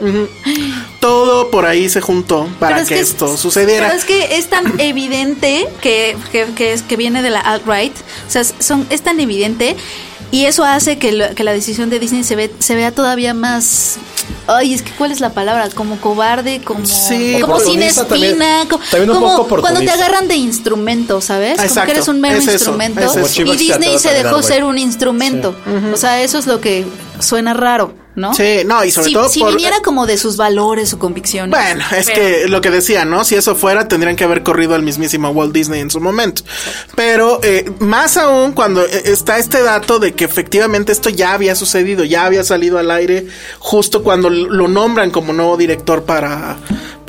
Todo 1.00 1.50
por 1.50 1.66
ahí 1.66 1.88
se 1.88 2.00
juntó 2.00 2.48
para 2.58 2.76
Pero 2.76 2.82
es 2.82 2.88
que, 2.88 3.00
esto 3.00 3.36
sucediera. 3.36 3.86
Pero 3.86 3.98
es 3.98 4.04
que 4.04 4.36
es 4.36 4.48
tan 4.48 4.74
evidente 4.80 5.66
que, 5.80 6.16
que, 6.32 6.46
que, 6.54 6.72
es- 6.72 6.82
que 6.82 6.96
viene 6.96 7.22
de 7.22 7.30
la 7.30 7.40
alt-right. 7.40 7.94
O 8.26 8.30
sea, 8.30 8.44
son, 8.44 8.86
es 8.90 9.02
tan 9.02 9.18
evidente. 9.20 9.76
Y 10.32 10.44
eso 10.46 10.64
hace 10.64 10.96
que, 10.98 11.12
lo- 11.12 11.34
que 11.34 11.42
la 11.44 11.52
decisión 11.52 11.90
de 11.90 11.98
Disney 11.98 12.22
se, 12.22 12.36
ve, 12.36 12.52
se 12.60 12.76
vea 12.76 12.92
todavía 12.92 13.34
más. 13.34 13.96
Ay, 14.46 14.74
es 14.74 14.82
que 14.82 14.92
¿cuál 14.92 15.10
es 15.10 15.20
la 15.20 15.30
palabra? 15.30 15.68
Como 15.74 16.00
cobarde, 16.00 16.60
como, 16.62 16.86
Sí, 16.86 17.38
como 17.40 17.58
sin 17.58 17.82
espina. 17.82 18.06
también. 18.08 18.38
como 18.68 18.84
También 18.90 19.10
un 19.10 19.16
como 19.16 19.36
poco 19.36 19.60
cuando 19.60 19.80
te 19.80 19.90
agarran 19.90 20.28
de 20.28 20.36
instrumento, 20.36 21.20
¿sabes? 21.20 21.54
Como 21.56 21.64
Exacto, 21.66 21.86
que 21.86 21.92
eres 21.92 22.08
un 22.08 22.20
mero 22.20 22.36
es 22.38 22.44
eso, 22.44 22.52
instrumento. 22.52 23.00
es 23.00 23.06
eso. 23.06 23.14
Como 23.14 23.28
chivo 23.28 23.52
Y 23.54 23.56
Disney 23.56 23.98
se 23.98 24.10
dejó 24.12 24.40
ser 24.42 24.62
un 24.64 24.78
instrumento. 24.78 25.54
O 25.92 25.96
sea, 25.96 26.20
eso 26.22 26.38
es 26.38 26.46
lo 26.46 26.60
que 26.60 26.86
suena 27.18 27.52
raro, 27.54 27.92
¿no? 28.16 28.34
Sí, 28.34 28.58
no, 28.66 28.84
y 28.84 28.90
sobre 28.90 29.08
si, 29.08 29.14
todo 29.14 29.28
si 29.28 29.40
por- 29.40 29.50
viniera 29.54 29.80
como 29.82 30.06
de 30.06 30.18
sus 30.18 30.36
valores 30.36 30.92
o 30.92 30.98
convicciones. 30.98 31.50
Bueno, 31.50 31.84
es 31.96 32.10
que 32.10 32.48
lo 32.48 32.60
que 32.60 32.70
decía, 32.70 33.04
¿no? 33.04 33.24
Si 33.24 33.34
eso 33.36 33.54
fuera, 33.54 33.88
tendrían 33.88 34.16
que 34.16 34.24
haber 34.24 34.42
corrido 34.42 34.74
al 34.74 34.82
mismísimo 34.82 35.30
Walt 35.30 35.52
Disney 35.52 35.80
en 35.80 35.90
su 35.90 36.00
momento. 36.00 36.42
Pero 36.96 37.40
eh, 37.42 37.70
más 37.78 38.16
aún 38.16 38.52
cuando 38.52 38.84
eh, 38.84 39.02
está 39.06 39.38
este 39.38 39.62
dato 39.62 39.98
de 39.98 40.12
que 40.12 40.24
efectivamente 40.24 40.92
esto 40.92 41.08
ya 41.08 41.32
había 41.32 41.54
sucedido, 41.54 42.04
ya 42.04 42.24
había 42.26 42.44
salido 42.44 42.78
al 42.78 42.90
aire 42.90 43.26
justo 43.58 44.02
cuando 44.02 44.28
lo 44.28 44.68
nombran 44.68 45.10
como 45.10 45.32
nuevo 45.32 45.56
director 45.56 46.02
para, 46.04 46.58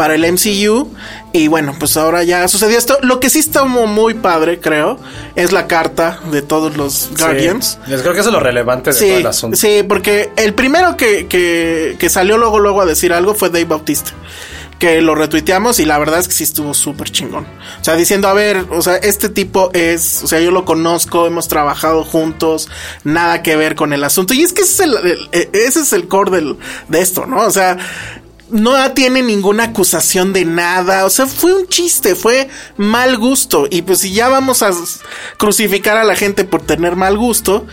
para 0.02 0.16
el 0.16 0.26
MCU. 0.34 0.90
Y 1.32 1.48
bueno, 1.48 1.76
pues 1.78 1.96
ahora 1.96 2.24
ya 2.24 2.48
sucedió 2.48 2.76
esto. 2.80 2.98
Lo 3.04 3.20
que 3.20 3.30
sí 3.30 3.38
está 3.38 3.66
muy 3.66 4.16
padre, 4.16 4.60
creo, 4.60 4.98
es 5.36 5.52
la 5.52 5.68
carta 5.68 6.20
de 6.32 6.42
todos 6.42 6.76
los 6.76 7.12
Guardians. 7.20 7.78
Sí. 7.86 7.92
Les 7.92 8.02
creo 8.02 8.16
que 8.16 8.22
eso 8.22 8.30
es 8.30 8.34
lo 8.34 8.40
relevante 8.40 8.90
de 8.90 8.96
todo 8.96 9.06
Sí, 9.08 9.12
el 9.14 9.28
asunto. 9.28 9.58
sí, 9.58 9.84
porque 9.88 10.32
el 10.38 10.56
primero 10.56 10.98
que, 10.98 11.28
que, 11.28 11.98
que 12.00 12.10
salió 12.10 12.40
luego 12.40 12.60
luego 12.60 12.82
a 12.82 12.88
decir 12.88 13.14
algo 13.14 13.36
fue 13.36 13.50
Dave 13.50 13.66
Bautista. 13.66 14.10
Que 14.80 15.00
lo 15.02 15.14
retuiteamos 15.14 15.80
y 15.80 15.86
la 15.86 16.00
verdad 16.00 16.18
es 16.20 16.28
que 16.28 16.34
sí 16.34 16.44
estuvo 16.44 16.74
súper 16.74 17.12
chingón. 17.12 17.46
O 17.80 17.84
sea, 17.84 17.96
diciendo, 17.96 18.28
a 18.28 18.34
ver, 18.34 18.66
o 18.72 18.82
sea, 18.82 18.96
este 18.96 19.30
tipo 19.30 19.70
es, 19.74 20.24
o 20.24 20.28
sea, 20.28 20.40
yo 20.40 20.50
lo 20.50 20.66
conozco, 20.66 21.28
hemos 21.28 21.48
trabajado 21.48 22.04
juntos, 22.04 22.68
nada 23.04 23.44
que 23.44 23.56
ver 23.56 23.76
con 23.76 23.94
el 23.94 24.04
asunto. 24.04 24.34
Y 24.34 24.42
es 24.42 24.54
que 24.54 24.64
ese 24.64 24.72
es 24.74 24.80
el, 24.90 24.98
el- 25.06 25.30
eh, 25.34 25.50
ese 25.54 25.82
es 25.82 25.94
el 25.94 26.08
core 26.08 26.32
del, 26.32 26.58
de 26.88 27.00
esto, 27.00 27.28
¿no? 27.28 27.42
O 27.46 27.52
sea, 27.52 27.78
no 28.52 28.92
tiene 28.94 29.22
ninguna 29.22 29.66
acusación 29.66 30.34
de 30.34 30.46
nada. 30.46 31.06
O 31.06 31.10
sea, 31.10 31.28
fue 31.28 31.54
un 31.54 31.68
chiste, 31.68 32.16
fue 32.16 32.50
mal 32.78 33.18
gusto. 33.18 33.68
Y 33.70 33.82
pues 33.82 34.00
si 34.00 34.14
ya 34.14 34.30
vamos 34.30 34.62
a 34.62 34.72
crucificar 35.38 35.98
a 35.98 36.04
la 36.04 36.16
gente 36.16 36.44
por 36.44 36.62
tener 36.62 36.96
mal 36.96 37.18
gusto, 37.18 37.66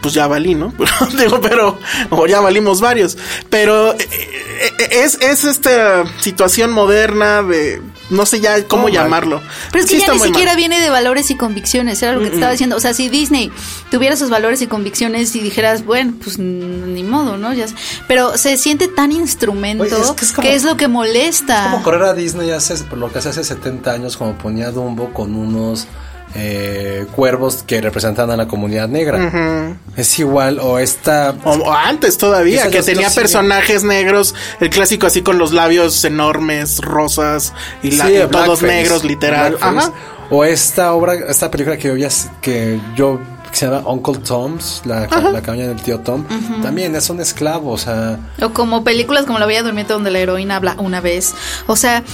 pues 0.00 0.14
ya 0.14 0.26
valí, 0.26 0.54
¿no? 0.54 0.72
Digo, 1.18 1.40
pero, 1.40 1.78
o 2.10 2.26
ya 2.26 2.40
valimos 2.40 2.80
varios. 2.80 3.16
Pero 3.50 3.92
eh, 3.94 3.98
eh, 4.10 4.88
es, 5.04 5.18
es 5.20 5.44
esta 5.44 6.04
situación 6.20 6.70
moderna 6.72 7.42
de, 7.42 7.82
no 8.10 8.24
sé 8.26 8.40
ya 8.40 8.64
cómo 8.66 8.88
llamarlo. 8.88 9.40
Pero 9.72 9.84
es 9.84 9.90
que 9.90 9.96
Sí 10.00 10.06
ya 10.06 10.12
ni 10.12 10.18
mal. 10.18 10.28
siquiera 10.28 10.54
viene 10.56 10.80
de 10.80 10.90
valores 10.90 11.30
y 11.30 11.36
convicciones, 11.36 12.02
era 12.02 12.12
lo 12.12 12.20
que 12.20 12.28
te 12.28 12.34
estaba 12.34 12.52
diciendo. 12.52 12.76
O 12.76 12.80
sea, 12.80 12.94
si 12.94 13.08
Disney 13.08 13.50
tuviera 13.90 14.16
sus 14.16 14.30
valores 14.30 14.62
y 14.62 14.66
convicciones 14.66 15.34
y 15.36 15.40
dijeras, 15.40 15.84
bueno, 15.84 16.14
pues 16.22 16.38
ni 16.38 17.02
modo, 17.02 17.36
¿no? 17.36 17.52
Ya, 17.52 17.66
pero 18.08 18.36
se 18.38 18.56
siente 18.56 18.88
tan 18.88 19.12
instrumento 19.12 19.84
Oye, 19.84 19.94
es 20.00 20.10
que 20.12 20.24
es 20.24 20.32
como- 20.32 20.48
que 20.48 20.54
es 20.54 20.64
lo 20.64 20.76
que 20.76 20.88
molesta. 20.88 21.64
Como 21.70 21.82
correr 21.82 22.02
a 22.04 22.14
Disney 22.14 22.50
hace, 22.50 22.74
por 22.84 22.98
lo 22.98 23.12
que 23.12 23.18
hace 23.18 23.28
hace 23.30 23.44
70 23.44 23.92
años, 23.92 24.16
como 24.16 24.36
ponía 24.38 24.70
Dumbo 24.70 25.12
con 25.12 25.34
unos 25.34 25.86
eh, 26.34 27.06
cuervos 27.14 27.64
que 27.66 27.80
representan 27.80 28.30
a 28.30 28.36
la 28.36 28.46
comunidad 28.46 28.88
negra. 28.88 29.76
Es 29.96 30.18
igual, 30.18 30.58
o 30.60 30.78
esta... 30.78 31.34
O, 31.44 31.50
o 31.52 31.72
antes 31.72 32.18
todavía, 32.18 32.70
que 32.70 32.82
tenía 32.82 33.10
sí. 33.10 33.18
personajes 33.18 33.82
negros, 33.84 34.34
el 34.60 34.70
clásico 34.70 35.06
así 35.06 35.22
con 35.22 35.38
los 35.38 35.52
labios 35.52 36.04
enormes, 36.04 36.78
rosas, 36.80 37.52
y, 37.82 37.92
la- 37.92 38.06
Sí, 38.06 38.16
y 38.16 38.26
todos 38.28 38.62
negros, 38.62 39.04
literal. 39.04 39.56
Ajá. 39.60 39.92
O 40.30 40.44
esta 40.44 40.92
obra, 40.94 41.14
esta 41.14 41.50
película 41.50 41.76
que 41.76 41.88
yo, 41.98 42.08
que 42.40 42.80
yo 42.94 43.18
que 43.50 43.56
se 43.56 43.66
llama 43.66 43.82
Uncle 43.88 44.18
Tom's, 44.18 44.82
la, 44.84 45.08
la 45.08 45.42
cabaña 45.42 45.66
del 45.66 45.82
tío 45.82 45.98
Tom, 45.98 46.24
también 46.62 46.94
es 46.94 47.10
un 47.10 47.20
esclavo, 47.20 47.72
o 47.72 47.78
sea, 47.78 48.16
O 48.40 48.50
como 48.50 48.84
películas 48.84 49.24
como 49.26 49.40
La 49.40 49.46
Bella 49.46 49.64
Durmiente 49.64 49.92
donde 49.92 50.12
la 50.12 50.20
heroína 50.20 50.54
habla 50.54 50.76
una 50.78 51.00
vez. 51.00 51.34
O 51.66 51.74
sea, 51.74 52.04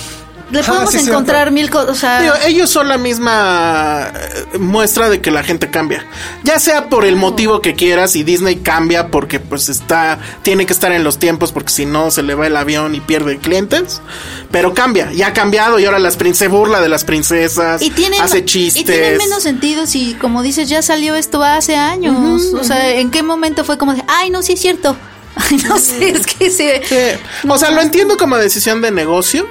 le 0.51 0.61
Ah, 0.61 0.65
podemos 0.67 0.93
sí, 0.93 0.99
encontrar 0.99 1.51
mil 1.51 1.71
cosas. 1.71 1.91
O 1.91 1.95
sea, 1.95 2.21
Digo, 2.21 2.35
ellos 2.47 2.71
son 2.71 2.89
la 2.89 2.99
misma 2.99 4.13
eh, 4.15 4.59
muestra 4.59 5.09
de 5.09 5.21
que 5.21 5.31
la 5.31 5.43
gente 5.43 5.71
cambia. 5.71 6.07
Ya 6.45 6.59
sea 6.59 6.89
por 6.89 7.05
el 7.05 7.17
motivo 7.17 7.61
que 7.61 7.75
quieras 7.75 8.15
y 8.17 8.23
Disney 8.23 8.57
cambia 8.57 9.09
porque 9.09 9.41
pues 9.41 9.69
está 9.69 10.19
tiene 10.43 10.67
que 10.67 10.73
estar 10.73 10.93
en 10.93 11.05
los 11.05 11.19
tiempos 11.19 11.53
porque 11.53 11.71
si 11.71 11.87
no 11.87 12.11
se 12.11 12.23
le 12.23 12.35
va 12.35 12.47
el 12.47 12.57
avión 12.57 12.95
y 12.95 13.01
pierde 13.01 13.39
clientes, 13.39 14.01
pero 14.51 14.75
cambia, 14.75 15.13
ya 15.13 15.29
ha 15.29 15.33
cambiado 15.33 15.79
y 15.79 15.85
ahora 15.85 15.99
las 15.99 16.17
se 16.35 16.49
burla 16.49 16.81
de 16.81 16.89
las 16.89 17.05
princesas, 17.05 17.81
y 17.83 17.91
tiene, 17.91 18.19
hace 18.19 18.45
chistes. 18.45 18.83
y 18.83 18.85
tiene 18.85 19.17
menos 19.17 19.43
sentido 19.43 19.87
si, 19.87 20.15
como 20.15 20.43
dices, 20.43 20.69
ya 20.69 20.83
salió 20.83 21.15
esto 21.15 21.43
hace 21.43 21.77
años. 21.77 22.53
O 22.53 22.65
sea, 22.65 22.91
¿en 22.91 23.11
qué 23.11 23.23
momento 23.23 23.65
fue 23.65 23.79
como 23.79 23.95
de, 23.95 24.03
ay, 24.09 24.31
no, 24.31 24.43
sí 24.43 24.53
es 24.53 24.61
cierto? 24.61 24.97
No 25.69 25.79
sé, 25.79 26.11
es 26.11 26.27
que 26.27 26.51
se... 26.51 26.83
Sí. 26.85 27.21
O 27.47 27.59
sea, 27.59 27.71
lo 27.71 27.83
entiendo 27.83 28.17
como 28.17 28.37
decisión 28.39 28.81
de 28.81 28.91
negocio, 28.91 29.47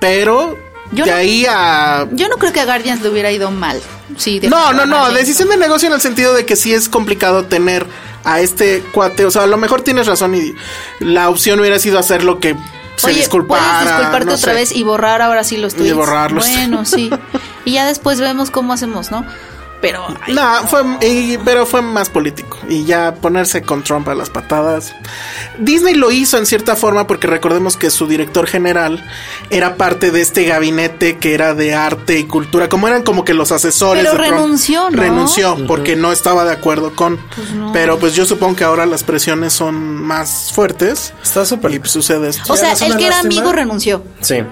pero 0.00 0.58
Yo 0.90 1.04
de 1.04 1.10
no- 1.12 1.16
ahí 1.16 1.46
a 1.48 2.08
Yo 2.10 2.28
no 2.28 2.36
creo 2.36 2.52
que 2.52 2.60
a 2.60 2.64
Guardians 2.64 3.00
le 3.02 3.08
hubiera 3.10 3.30
ido 3.30 3.50
mal. 3.52 3.80
Sí, 4.16 4.40
No, 4.48 4.72
no, 4.72 4.86
no, 4.86 5.10
decisión 5.12 5.48
de 5.50 5.56
negocio 5.56 5.86
en 5.88 5.94
el 5.94 6.00
sentido 6.00 6.34
de 6.34 6.44
que 6.44 6.56
sí 6.56 6.74
es 6.74 6.88
complicado 6.88 7.44
tener 7.44 7.86
a 8.24 8.40
este 8.40 8.82
cuate, 8.92 9.24
o 9.24 9.30
sea, 9.30 9.44
a 9.44 9.46
lo 9.46 9.56
mejor 9.56 9.82
tienes 9.82 10.06
razón 10.08 10.34
y 10.34 10.54
la 10.98 11.28
opción 11.30 11.60
hubiera 11.60 11.78
sido 11.78 11.98
hacer 11.98 12.24
lo 12.24 12.40
que 12.40 12.56
se 12.96 13.06
Oye, 13.06 13.16
disculpara. 13.18 13.62
puedes 13.62 13.86
disculparte 13.88 14.26
no 14.26 14.34
otra 14.34 14.52
sé. 14.52 14.58
vez 14.58 14.72
y 14.72 14.82
borrar 14.82 15.22
ahora 15.22 15.42
sí 15.44 15.56
los 15.56 15.72
Y 15.74 15.76
tweets. 15.76 15.94
borrarlos. 15.94 16.46
Bueno, 16.46 16.84
sí. 16.84 17.08
Y 17.64 17.72
ya 17.72 17.86
después 17.86 18.20
vemos 18.20 18.50
cómo 18.50 18.72
hacemos, 18.72 19.10
¿no? 19.10 19.24
Pero 19.80 20.06
ay, 20.22 20.34
No, 20.34 20.66
fue, 20.68 20.82
y- 21.00 21.38
pero 21.44 21.64
fue 21.64 21.80
más 21.80 22.10
político. 22.10 22.58
Y 22.68 22.84
ya 22.84 23.14
ponerse 23.14 23.62
con 23.62 23.82
Trump 23.82 24.08
a 24.08 24.14
las 24.14 24.28
patadas. 24.28 24.94
Disney 25.58 25.94
lo 25.94 26.10
hizo 26.10 26.36
en 26.36 26.44
cierta 26.46 26.76
forma 26.76 27.06
porque 27.06 27.26
recordemos 27.26 27.76
que 27.76 27.90
su 27.90 28.06
director 28.06 28.46
general 28.46 29.02
era 29.48 29.76
parte 29.76 30.10
de 30.10 30.20
este 30.20 30.44
gabinete 30.44 31.16
que 31.18 31.32
era 31.34 31.54
de 31.54 31.74
arte 31.74 32.18
y 32.18 32.24
cultura. 32.24 32.68
Como 32.68 32.88
eran 32.88 33.02
como 33.02 33.24
que 33.24 33.32
los 33.34 33.52
asesores. 33.52 34.04
Pero 34.04 34.16
de 34.16 34.22
Trump. 34.26 34.32
renunció, 34.40 34.90
¿no? 34.90 34.96
Renunció 34.96 35.56
porque 35.66 35.96
no 35.96 36.12
estaba 36.12 36.44
de 36.44 36.52
acuerdo 36.52 36.94
con. 36.94 37.18
Pero 37.72 37.98
pues 37.98 38.14
yo 38.14 38.26
supongo 38.26 38.56
que 38.56 38.64
ahora 38.64 38.84
las 38.86 39.02
presiones 39.02 39.52
son 39.54 39.74
más 39.80 40.52
fuertes. 40.54 41.12
está 41.22 41.44
súper... 41.46 41.72
Y 41.72 41.78
pues 41.78 41.92
sucede 41.92 42.28
esto. 42.28 42.52
o 42.52 42.56
sea, 42.56 42.72
el 42.72 42.96
que 42.96 43.06
era 43.06 43.20
amigo 43.20 43.50
renunció. 43.52 44.04
Sí. 44.20 44.42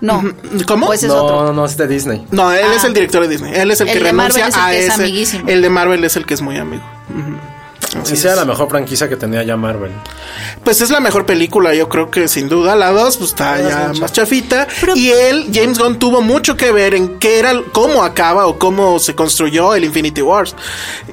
No. 0.00 0.22
¿Cómo? 0.66 0.86
Pues 0.86 1.02
es 1.02 1.08
no, 1.08 1.22
otro. 1.24 1.44
no, 1.46 1.52
no, 1.52 1.64
es 1.64 1.76
de 1.76 1.86
Disney. 1.88 2.26
No, 2.30 2.52
él 2.52 2.64
Ah. 2.68 2.74
es 2.76 2.84
el 2.84 2.94
director 2.94 3.22
de 3.22 3.28
Disney. 3.28 3.52
Él 3.54 3.70
es 3.70 3.80
el, 3.80 3.88
El 3.88 3.98
que 3.98 4.04
renuncia 4.04 4.46
es 4.48 4.54
el 4.54 4.60
a 4.60 4.70
que 4.70 4.78
es 4.78 4.84
ese. 4.92 5.02
amiguísimo. 5.02 5.48
El 5.48 5.62
de 5.62 5.70
Marvel 5.70 6.04
es 6.04 6.16
el 6.16 6.24
que 6.26 6.34
es 6.34 6.42
muy 6.42 6.56
amigo. 6.58 6.82
Ujú. 7.10 7.36
Así 8.02 8.14
era 8.22 8.32
es. 8.32 8.36
la 8.38 8.44
mejor 8.44 8.68
franquicia 8.68 9.08
que 9.08 9.16
tenía 9.16 9.42
ya 9.42 9.56
Marvel. 9.56 9.92
Pues 10.64 10.80
es 10.80 10.90
la 10.90 11.00
mejor 11.00 11.26
película, 11.26 11.74
yo 11.74 11.88
creo 11.88 12.10
que 12.10 12.28
sin 12.28 12.48
duda. 12.48 12.76
La 12.76 12.90
2 12.92 13.16
pues 13.16 13.30
está 13.30 13.60
ya 13.60 13.90
es 13.92 14.00
más 14.00 14.12
chafita. 14.12 14.66
Pero- 14.80 14.96
y 14.96 15.10
él, 15.10 15.50
James 15.52 15.78
Gunn, 15.78 15.98
tuvo 15.98 16.20
mucho 16.22 16.56
que 16.56 16.70
ver 16.72 16.94
en 16.94 17.18
qué 17.18 17.38
era, 17.38 17.52
cómo 17.72 18.02
acaba 18.04 18.46
o 18.46 18.58
cómo 18.58 18.98
se 18.98 19.14
construyó 19.14 19.74
el 19.74 19.84
Infinity 19.84 20.22
Wars. 20.22 20.54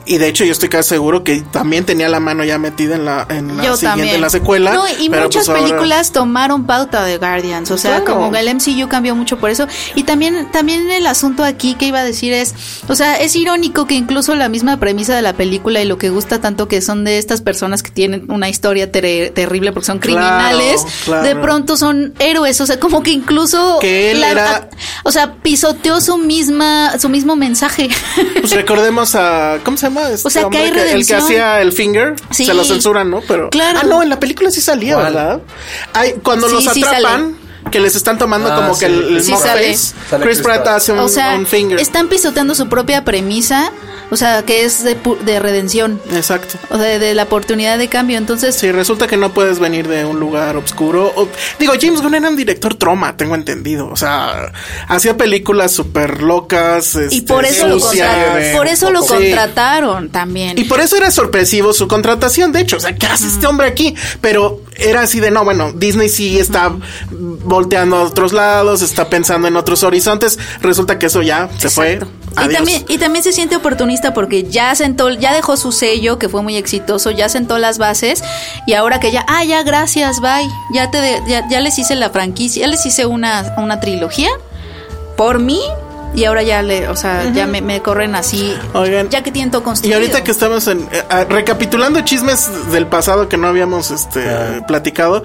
Y 0.05 0.17
de 0.17 0.27
hecho 0.27 0.43
yo 0.46 0.51
estoy 0.51 0.69
casi 0.69 0.89
seguro 0.89 1.24
que 1.24 1.41
también 1.41 1.86
tenía 1.86 2.10
la 2.10 2.19
mano 2.19 2.43
ya 2.43 2.58
metida 2.58 2.96
en 2.96 3.05
la, 3.05 3.25
en 3.29 3.48
la 3.58 3.63
siguiente, 3.63 3.86
también. 3.86 4.15
en 4.15 4.22
la 4.22 4.29
secuela. 4.29 4.74
No, 4.74 4.84
y 5.00 5.10
pero 5.10 5.24
muchas 5.24 5.46
pues 5.46 5.50
ahora- 5.58 5.62
películas 5.69 6.12
tomaron 6.12 6.65
pauta 6.65 7.03
de 7.03 7.17
Guardians. 7.17 7.69
O 7.72 7.77
sea, 7.77 8.01
Claro. 8.03 8.22
como 8.22 8.36
el 8.36 8.48
MCU 8.55 8.88
cambió 8.88 9.15
mucho 9.15 9.38
por 9.39 9.50
eso. 9.50 9.67
Y 9.96 10.03
también, 10.03 10.50
también 10.51 10.89
el 10.91 11.05
asunto 11.08 11.43
aquí 11.43 11.75
que 11.75 11.86
iba 11.88 12.00
a 12.00 12.03
decir 12.03 12.34
es, 12.34 12.53
o 12.88 12.96
sea, 12.96 13.15
es 13.17 13.36
irónico 13.36 13.86
que 13.88 13.96
incluso 13.96 14.36
la 14.36 14.50
misma 14.50 14.77
premisa 14.77 15.15
de 15.15 15.22
la 15.22 15.34
película 15.34 15.81
y 15.81 15.86
lo 15.86 15.98
que 15.98 16.10
gusta 16.10 16.39
tanto 16.39 16.67
que 16.67 16.78
son 16.81 17.03
de 17.03 17.17
estas 17.17 17.41
personas 17.41 17.83
que 17.83 17.91
tienen 17.91 18.25
una 18.31 18.50
historia 18.50 18.91
ter- 18.91 19.31
terrible 19.31 19.71
porque 19.71 19.86
son 19.88 20.00
criminales, 20.00 20.81
claro. 21.05 21.24
de 21.27 21.36
pronto 21.36 21.77
son 21.77 22.13
héroes. 22.19 22.59
O 22.62 22.65
sea, 22.65 22.79
como 22.79 23.03
que 23.03 23.12
incluso 23.12 23.77
Que 23.79 24.12
él 24.12 24.24
era- 24.24 24.69
o 25.03 25.12
sea, 25.12 25.33
pisoteó 25.36 26.01
su 26.01 26.17
misma, 26.17 26.98
su 27.00 27.09
mismo 27.09 27.36
mensaje. 27.36 27.89
Pues 28.39 28.51
recordemos 28.53 29.15
a. 29.15 29.57
¿Cómo 29.63 29.77
se 29.77 29.88
llama? 29.88 30.09
Este 30.09 30.27
O 30.27 30.31
sea, 30.31 30.50
que 30.50 30.67
El 30.93 31.05
que 31.05 31.15
hacía 31.15 31.62
el 31.62 31.71
finger. 31.71 32.15
Sí. 32.31 32.45
Se 32.45 32.53
lo 32.53 32.63
censuran, 32.63 33.09
¿no? 33.09 33.21
Pero. 33.27 33.50
Claro. 33.50 33.79
Ah, 33.81 33.86
no, 33.86 34.01
en 34.03 34.09
la 34.09 34.19
película 34.19 34.50
sí 34.51 34.62
salía, 34.62 34.95
¿Cuál? 34.95 35.13
¿verdad? 35.13 35.41
Hay, 35.93 36.13
cuando 36.24 36.48
Sí, 36.48 36.55
los 36.55 36.63
sí 36.74 36.83
atrapan, 36.83 37.36
que 37.71 37.79
les 37.79 37.95
están 37.95 38.17
tomando 38.17 38.51
Ah, 38.51 38.55
como 38.55 38.74
sí. 38.74 38.79
que 38.81 38.86
el, 38.88 39.17
el 39.17 39.24
Sí 39.24 39.31
mock 39.31 39.41
sale. 39.43 39.71
face, 39.74 39.93
Sale 40.09 40.25
Chris 40.25 40.39
Pratt 40.41 40.63
Pratt. 40.63 40.77
hace 40.77 40.91
un, 40.93 41.00
o 41.00 41.07
sea, 41.09 41.36
un 41.36 41.45
finger. 41.45 41.79
están 41.79 42.07
pisoteando 42.07 42.55
su 42.55 42.67
propia 42.69 43.03
premisa, 43.03 43.71
o 44.12 44.18
sea, 44.18 44.44
que 44.44 44.63
es 44.66 44.84
de, 44.84 44.98
de 45.25 45.39
redención. 45.39 46.01
Exacto. 46.13 46.58
O 46.70 46.78
de, 46.78 47.00
de 47.00 47.13
la 47.16 47.24
oportunidad 47.24 47.78
de 47.78 47.88
cambio. 47.88 48.18
Entonces, 48.18 48.56
Sí, 48.56 48.72
resulta 48.72 49.08
que 49.08 49.18
no 49.18 49.34
puedes 49.34 49.60
venir 49.60 49.88
de 49.88 50.06
un 50.06 50.20
lugar 50.20 50.56
oscuro. 50.58 51.12
O- 51.16 51.28
digo, 51.60 51.74
James 51.80 52.01
Gunn 52.01 52.16
era 52.16 52.30
un 52.30 52.36
director 52.36 52.75
troma, 52.75 53.16
tengo 53.18 53.36
entendido. 53.36 53.88
O 53.89 53.96
sea, 53.96 54.51
hacía 54.88 55.16
películas 55.18 55.72
súper 55.72 56.22
locas. 56.22 56.96
y 56.96 57.18
este, 57.18 57.22
por 57.34 57.46
eso, 57.46 57.68
lo, 57.68 57.80
sucias. 57.80 58.10
contra- 58.10 58.51
por 58.58 58.68
eso 58.68 58.92
lo 58.92 59.01
Sí. 59.04 59.08
contrataron 59.10 60.10
también. 60.10 60.58
Y 60.58 60.63
por 60.66 60.80
eso 60.80 60.96
era 60.98 61.12
sorpresivo 61.12 61.74
su 61.74 61.88
contratación, 61.88 62.51
de 62.51 62.62
hecho, 62.62 62.78
o 62.78 62.80
sea, 62.80 62.96
¿qué 62.96 63.06
hace 63.06 63.28
este 63.28 63.48
hombre 63.48 63.68
aquí? 63.68 63.96
Pero 64.22 64.62
era 64.75 65.01
así 65.01 65.20
de, 65.20 65.32
no, 65.32 65.44
bueno, 65.44 65.72
Disney 65.74 66.10
sí 66.10 66.39
está 66.39 66.72
volteando 67.12 67.98
a 67.98 68.04
otros 68.04 68.34
lados, 68.34 68.82
está 68.82 69.10
pensando 69.10 69.48
en 69.48 69.56
otros 69.56 69.84
horizontes, 69.84 70.38
resulta 70.62 70.98
que 71.00 71.08
eso 71.08 71.22
ya 71.22 71.50
se 71.58 71.70
fue. 71.70 72.00
Y 72.46 72.53
también, 72.55 72.86
y 72.88 72.98
también 72.98 73.24
se 73.24 73.31
siente 73.31 73.55
oportunista 73.55 74.13
porque 74.13 74.43
ya 74.43 74.74
sentó, 74.75 75.10
ya 75.10 75.34
dejó 75.34 75.58
su 75.58 75.72
sello, 75.72 76.19
que 76.19 76.29
fue 76.29 76.41
muy 76.41 76.55
exitoso, 76.58 77.12
ya 77.12 77.29
sentó 77.29 77.58
las 77.58 77.77
bases, 77.77 78.24
y 78.65 78.74
ahora 78.74 79.00
que 79.00 79.12
ya, 79.12 79.25
ah, 79.27 79.43
ya, 79.43 79.63
gracias, 79.63 80.19
bye. 80.22 80.48
Ya 80.74 80.91
te 80.91 81.00
de- 81.01 81.22
ya, 81.27 81.48
ya 81.50 81.60
les 81.62 81.77
hice 81.79 81.96
la 81.96 82.10
franquicia, 82.10 82.62
ya 82.62 82.67
les 82.67 82.86
hice 82.86 83.05
una, 83.05 83.55
una 83.58 83.79
trilogía 83.79 84.29
por 85.17 85.39
mí, 85.39 85.62
y 86.13 86.25
ahora 86.25 86.42
ya 86.44 86.62
le, 86.62 86.88
o 86.88 86.96
sea, 86.96 87.32
ya 87.32 87.46
me, 87.46 87.62
me 87.62 87.82
corren 87.82 88.16
así, 88.16 88.56
Oigan, 88.74 89.10
ya 89.10 89.22
que 89.22 89.32
tienen 89.32 89.51
todo 89.51 89.63
Y 89.84 89.94
ahorita 89.94 90.24
que 90.24 90.32
estamos 90.32 90.68
en, 90.68 90.80
eh, 90.92 91.04
ah, 91.10 91.25
recapitulando 91.30 92.01
chismes 92.01 92.72
del 92.72 92.88
pasado 92.88 93.30
que 93.30 93.38
no 93.38 93.48
habíamos 93.48 93.92
este 93.92 94.22
platicado, 94.68 95.24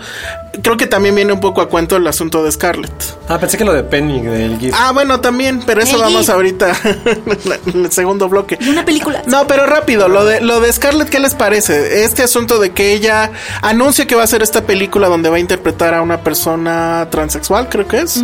creo 0.63 0.77
que 0.77 0.87
también 0.87 1.15
viene 1.15 1.33
un 1.33 1.41
poco 1.41 1.63
a 1.63 1.69
cuento 1.69 1.97
el 1.97 2.07
asunto 2.07 2.45
de 2.45 2.53
Scarlett. 2.53 2.93
Ah, 3.29 3.39
pensé 3.39 3.57
que 3.57 3.65
lo 3.65 3.73
de 3.73 3.83
Penny 3.83 4.21
del 4.23 4.59
GIF. 4.59 4.75
Ah, 4.77 4.93
bueno, 4.93 5.21
también, 5.21 5.63
pero 5.65 5.83
eso 5.83 5.99
vamos 5.99 6.27
GIF. 6.27 6.31
ahorita 6.31 6.73
en 7.67 7.85
el 7.85 7.93
segundo 7.93 8.29
bloque. 8.29 8.59
Y 8.61 8.69
una 8.69 8.85
película. 8.85 9.23
No, 9.27 9.47
pero 9.47 9.67
rápido, 9.67 10.09
lo 10.09 10.25
de 10.25 10.41
lo 10.41 10.61
de 10.61 10.73
Scarlett, 10.73 11.09
¿qué 11.09 11.19
les 11.19 11.35
parece? 11.35 12.05
Este 12.05 12.23
asunto 12.23 12.59
de 12.59 12.73
que 12.73 12.93
ella 12.93 13.31
anuncia 13.63 14.07
que 14.07 14.15
va 14.15 14.23
a 14.23 14.25
hacer 14.25 14.43
esta 14.43 14.63
película 14.63 15.09
donde 15.09 15.31
va 15.31 15.37
a 15.37 15.41
interpretar 15.41 15.95
a 15.95 16.03
una 16.03 16.21
persona 16.21 17.09
transexual, 17.11 17.69
creo 17.69 17.89
que 17.89 18.03
es. 18.03 18.23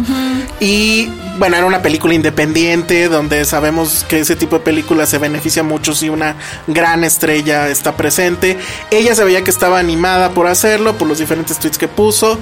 Y 0.61 1.09
bueno, 1.39 1.57
era 1.57 1.65
una 1.65 1.81
película 1.81 2.13
independiente 2.13 2.50
donde 3.09 3.45
sabemos 3.45 4.05
que 4.09 4.21
ese 4.21 4.35
tipo 4.35 4.59
de 4.59 4.65
películas 4.65 5.09
se 5.09 5.19
beneficia 5.19 5.63
mucho 5.63 5.95
si 5.95 6.09
una 6.09 6.37
gran 6.67 7.05
estrella 7.05 7.69
está 7.69 7.97
presente. 7.97 8.59
Ella 8.91 9.15
se 9.15 9.25
veía 9.25 9.45
que 9.45 9.51
estaba 9.51 9.79
animada 9.79 10.31
por 10.31 10.47
hacerlo, 10.47 10.99
por 10.99 11.07
los 11.07 11.19
diferentes 11.19 11.59
tweets 11.59 11.79
que 11.79 11.89
puso. 11.89 12.39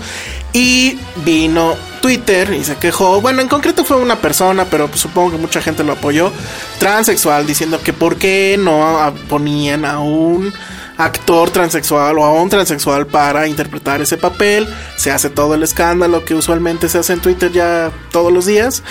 Y 0.52 0.98
vino 1.24 1.76
Twitter 2.00 2.54
y 2.54 2.64
se 2.64 2.76
quejó. 2.76 3.20
Bueno, 3.20 3.42
en 3.42 3.48
concreto 3.48 3.84
fue 3.84 3.98
una 3.98 4.16
persona, 4.16 4.64
pero 4.64 4.88
pues 4.88 5.00
supongo 5.00 5.32
que 5.32 5.38
mucha 5.38 5.60
gente 5.60 5.84
lo 5.84 5.92
apoyó. 5.92 6.32
Transexual, 6.78 7.46
diciendo 7.46 7.80
que 7.82 7.92
por 7.92 8.16
qué 8.16 8.56
no 8.58 9.14
ponían 9.28 9.84
a 9.84 9.98
un 9.98 10.52
actor 10.98 11.48
transexual 11.50 12.18
o 12.18 12.24
a 12.24 12.32
un 12.32 12.50
transexual 12.50 13.06
para 13.06 13.46
interpretar 13.46 14.02
ese 14.02 14.16
papel. 14.18 14.68
Se 14.96 15.10
hace 15.12 15.30
todo 15.30 15.54
el 15.54 15.62
escándalo 15.62 16.24
que 16.24 16.34
usualmente 16.34 16.88
se 16.88 16.98
hace 16.98 17.12
en 17.14 17.20
Twitter 17.20 17.52
ya 17.52 17.90
todos 18.10 18.32
los 18.32 18.46
días. 18.46 18.82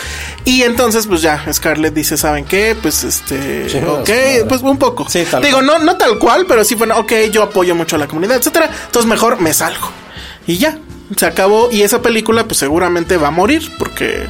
Y 0.46 0.64
entonces, 0.64 1.06
pues 1.06 1.22
ya, 1.22 1.46
Scarlett 1.52 1.94
dice, 1.94 2.16
¿saben 2.18 2.46
qué? 2.46 2.76
Pues 2.82 3.04
este, 3.04 3.68
Chingados, 3.68 4.00
ok, 4.10 4.48
pues 4.48 4.62
un 4.62 4.78
poco. 4.78 5.06
Sí, 5.10 5.26
tal 5.30 5.44
Digo, 5.44 5.58
cual. 5.58 5.66
no, 5.68 5.80
no 5.80 5.98
tal 5.98 6.18
cual, 6.18 6.46
pero 6.48 6.64
sí, 6.64 6.76
bueno, 6.76 6.98
ok, 6.98 7.12
yo 7.32 7.44
apoyo 7.44 7.76
mucho 7.76 7.98
a 7.98 8.00
la 8.00 8.08
comunidad, 8.08 8.38
etcétera. 8.38 8.70
Entonces 8.86 9.08
mejor 9.10 9.42
me 9.42 9.54
salgo. 9.54 9.90
Y 10.48 10.58
ya, 10.58 10.80
se 11.18 11.26
acabó. 11.26 11.70
Y 11.74 11.82
esa 11.82 12.02
película, 12.02 12.46
pues 12.46 12.58
seguramente 12.58 13.18
va 13.18 13.28
a 13.28 13.32
morir, 13.32 13.70
porque. 13.78 14.28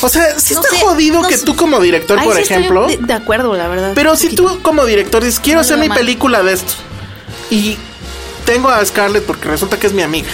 O 0.00 0.08
sea, 0.08 0.40
sí 0.40 0.54
No 0.54 0.60
está 0.60 0.74
sé, 0.76 0.82
jodido 0.82 1.22
no 1.22 1.28
que 1.28 1.38
sé. 1.38 1.44
tú 1.44 1.54
como 1.54 1.78
director, 1.80 2.20
por 2.20 2.34
sí 2.34 2.42
ejemplo. 2.42 2.88
de, 2.88 2.96
de 2.96 3.12
acuerdo, 3.12 3.54
la 3.56 3.68
verdad. 3.68 3.92
Pero 3.94 4.16
si 4.16 4.24
Poquito. 4.26 4.42
tú 4.56 4.62
como 4.62 4.84
director 4.86 5.22
dices, 5.22 5.38
quiero 5.38 5.58
No 5.58 5.60
hacer 5.60 5.78
mi 5.78 5.88
mal. 5.88 5.98
película 5.98 6.42
de 6.42 6.54
esto. 6.54 6.72
Y 7.52 7.76
tengo 8.46 8.70
a 8.70 8.82
Scarlett 8.82 9.26
porque 9.26 9.46
resulta 9.46 9.78
que 9.78 9.86
es 9.86 9.92
mi 9.92 10.00
amiga. 10.00 10.30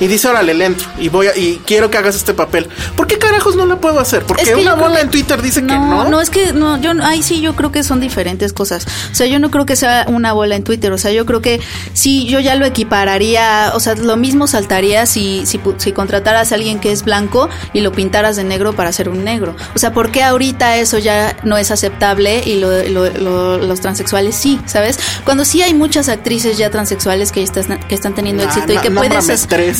Y 0.00 0.06
dice, 0.06 0.28
órale, 0.28 0.54
le 0.54 0.64
entro. 0.66 0.88
Y 0.98 1.08
voy 1.08 1.26
a- 1.26 1.36
y 1.36 1.60
quiero 1.66 1.90
que 1.90 1.98
hagas 1.98 2.14
este 2.16 2.34
papel. 2.34 2.68
¿Por 2.96 3.06
qué 3.06 3.18
carajos 3.18 3.56
no 3.56 3.66
la 3.66 3.76
puedo 3.76 3.98
hacer? 4.00 4.22
Porque 4.24 4.42
Es 4.42 4.48
que 4.50 4.54
una 4.56 4.74
bola 4.74 4.96
que- 4.96 5.00
en 5.02 5.10
Twitter 5.10 5.42
dice 5.42 5.60
que 5.60 5.66
no, 5.74 6.04
no. 6.04 6.08
no 6.08 6.20
es 6.20 6.30
que 6.30 6.52
no, 6.52 6.80
yo 6.80 6.92
ahí 7.02 7.22
sí 7.22 7.40
yo 7.40 7.54
creo 7.56 7.72
que 7.72 7.82
son 7.82 8.00
diferentes 8.00 8.52
cosas. 8.52 8.86
O 9.10 9.14
sea, 9.14 9.26
yo 9.26 9.38
no 9.38 9.50
creo 9.50 9.66
que 9.66 9.76
sea 9.76 10.04
una 10.08 10.32
bola 10.32 10.54
en 10.56 10.62
Twitter. 10.64 10.92
O 10.92 10.98
sea, 10.98 11.10
yo 11.12 11.26
creo 11.26 11.42
que 11.42 11.60
sí, 11.94 12.26
yo 12.26 12.40
ya 12.40 12.54
lo 12.54 12.64
equipararía. 12.66 13.72
O 13.74 13.80
sea, 13.80 13.94
lo 13.94 14.16
mismo 14.16 14.46
saltaría 14.46 15.06
si 15.06 15.42
si, 15.46 15.60
si 15.78 15.92
contrataras 15.92 16.52
a 16.52 16.54
alguien 16.56 16.78
que 16.80 16.92
es 16.92 17.04
blanco 17.04 17.48
y 17.72 17.80
lo 17.80 17.92
pintaras 17.92 18.36
de 18.36 18.44
negro 18.44 18.72
para 18.74 18.92
ser 18.92 19.08
un 19.08 19.24
negro. 19.24 19.54
O 19.74 19.78
sea, 19.78 19.92
¿por 19.92 20.10
qué 20.10 20.22
ahorita 20.22 20.76
eso 20.76 20.98
ya 20.98 21.36
no 21.44 21.56
es 21.56 21.70
aceptable 21.70 22.42
y 22.44 22.60
lo- 22.60 22.82
lo- 22.88 23.10
lo- 23.10 23.58
los 23.58 23.80
transexuales 23.80 24.34
sí, 24.36 24.60
sabes? 24.66 24.98
Cuando 25.24 25.44
sí 25.44 25.62
hay 25.62 25.74
muchas 25.74 26.08
actrices 26.08 26.58
ya 26.58 26.70
transexuales 26.70 27.32
que 27.32 27.42
están 27.42 27.78
que 27.88 27.94
están 27.94 28.14
teniendo 28.14 28.42
éxito 28.44 28.72
y 28.72 28.76
que 28.78 28.90
puedes. 29.08 29.26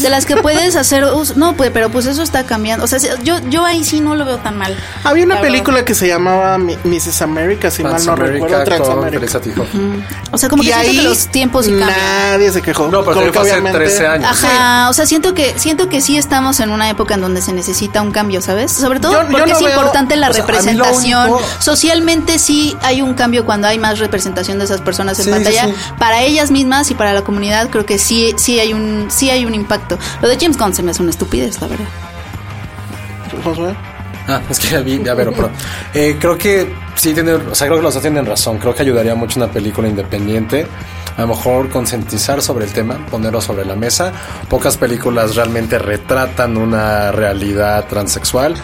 De 0.09 0.11
las 0.11 0.25
que 0.27 0.37
puedes 0.37 0.75
hacer 0.75 1.05
uso- 1.05 1.35
no, 1.37 1.55
pues, 1.55 1.71
pero 1.71 1.91
pues 1.91 2.07
eso 2.07 2.23
está 2.23 2.45
cambiando. 2.45 2.85
O 2.85 2.89
sea, 2.89 2.99
yo 3.23 3.39
yo 3.51 3.65
ahí 3.65 3.85
sí 3.85 4.01
no 4.01 4.15
lo 4.15 4.25
veo 4.25 4.39
tan 4.39 4.57
mal. 4.57 4.75
Había 5.05 5.25
una 5.25 5.35
La 5.37 5.41
película 5.43 5.85
que 5.85 5.95
se 5.95 6.09
llamaba 6.09 6.57
Mrs. 6.59 7.21
America, 7.23 7.71
si 7.71 7.83
mal 7.83 8.05
no 8.05 8.17
recuerdo, 8.17 8.65
Transamérica. 8.65 9.27
O 10.33 10.39
sea, 10.39 10.49
como 10.49 10.63
que 10.63 10.69
y 10.71 10.73
siento 10.73 10.91
ahí 10.91 10.97
que 10.97 11.03
los 11.03 11.27
tiempos 11.29 11.65
sí 11.67 11.71
cambian. 11.73 11.91
nadie 12.31 12.51
se 12.53 12.63
quejó. 12.63 12.85
No, 12.89 13.01
pero 13.03 13.15
Como 13.15 13.27
que 13.27 13.33
fue 13.33 13.43
hace 13.43 13.51
obviamente- 13.53 13.79
13 13.79 14.07
años. 14.07 14.31
Ajá, 14.31 14.89
o 14.89 14.93
sea, 14.93 15.07
siento 15.07 15.35
que 15.35 15.55
siento 15.59 15.89
que 15.89 16.01
sí 16.01 16.17
estamos 16.17 16.61
en 16.61 16.71
una 16.71 16.89
época 16.89 17.15
en 17.15 17.21
donde 17.21 17.43
se 17.43 17.53
necesita 17.53 18.01
un 18.03 18.11
cambio, 18.13 18.41
¿sabes? 18.41 18.73
Sobre 18.73 19.01
todo 19.01 19.13
Yo- 19.13 19.23
yo 19.23 19.29
porque 19.31 19.51
no 19.51 19.59
es 19.59 19.65
veo- 19.65 19.75
importante 19.75 20.17
la 20.17 20.31
o 20.31 20.33
sea, 20.33 20.45
representación. 20.47 21.31
único- 21.31 21.43
Socialmente 21.61 22.39
sí 22.39 22.77
hay 22.83 23.03
un 23.03 23.15
cambio 23.15 23.45
cuando 23.45 23.69
hay 23.69 23.79
más 23.79 23.99
representación 23.99 24.59
de 24.59 24.65
esas 24.65 24.81
personas 24.81 25.19
en 25.19 25.25
Sí, 25.27 25.31
sí, 25.31 25.35
pantalla. 25.35 25.65
sí. 25.67 25.75
Para 25.99 26.23
ellas 26.23 26.51
mismas 26.51 26.91
y 26.91 26.95
para 26.95 27.13
la 27.13 27.23
comunidad 27.23 27.69
creo 27.71 27.85
que 27.85 27.99
sí 27.99 28.33
sí 28.37 28.59
hay 28.59 28.73
un 28.73 29.09
sí 29.11 29.31
hay 29.31 29.45
un 29.45 29.55
impacto. 29.55 29.98
Lo 30.21 30.29
de 30.29 30.37
James 30.39 30.57
Gunn 30.57 30.75
se 30.75 30.83
me 30.83 30.91
hace 30.91 31.03
una 31.03 31.11
estupidez, 31.11 31.61
la 31.61 31.69
verdad. 31.69 31.89
Josué. 33.45 33.75
Ah, 34.29 34.43
es 34.51 34.59
que 34.59 34.69
ya 34.69 34.81
vi, 34.81 35.03
ya 35.03 35.15
veo, 35.15 35.33
pero 35.33 35.51
eh, 35.95 36.19
creo 36.21 36.37
que 36.37 36.71
sí 36.95 37.15
tienen, 37.15 37.49
o 37.51 37.55
sea, 37.55 37.67
creo 37.67 37.79
que 37.79 37.83
los 37.85 37.95
dos 37.95 38.03
tienen 38.03 38.27
razón. 38.27 38.59
Creo 38.59 38.75
que 38.75 38.83
ayudaría 38.83 39.15
mucho 39.15 39.41
una 39.41 39.51
película 39.51 39.89
independiente. 39.89 40.67
A 41.17 41.23
lo 41.23 41.29
mejor 41.29 41.71
concientizar 41.71 42.43
sobre 42.43 42.67
el 42.67 42.73
tema, 42.73 42.99
ponerlo 43.11 43.41
sobre 43.41 43.65
la 43.65 43.75
mesa. 43.75 44.13
Pocas 44.49 44.77
películas 44.77 45.35
realmente 45.35 45.79
retratan 45.79 46.59
una 46.59 47.11
realidad 47.11 47.87
transexual. 47.89 48.55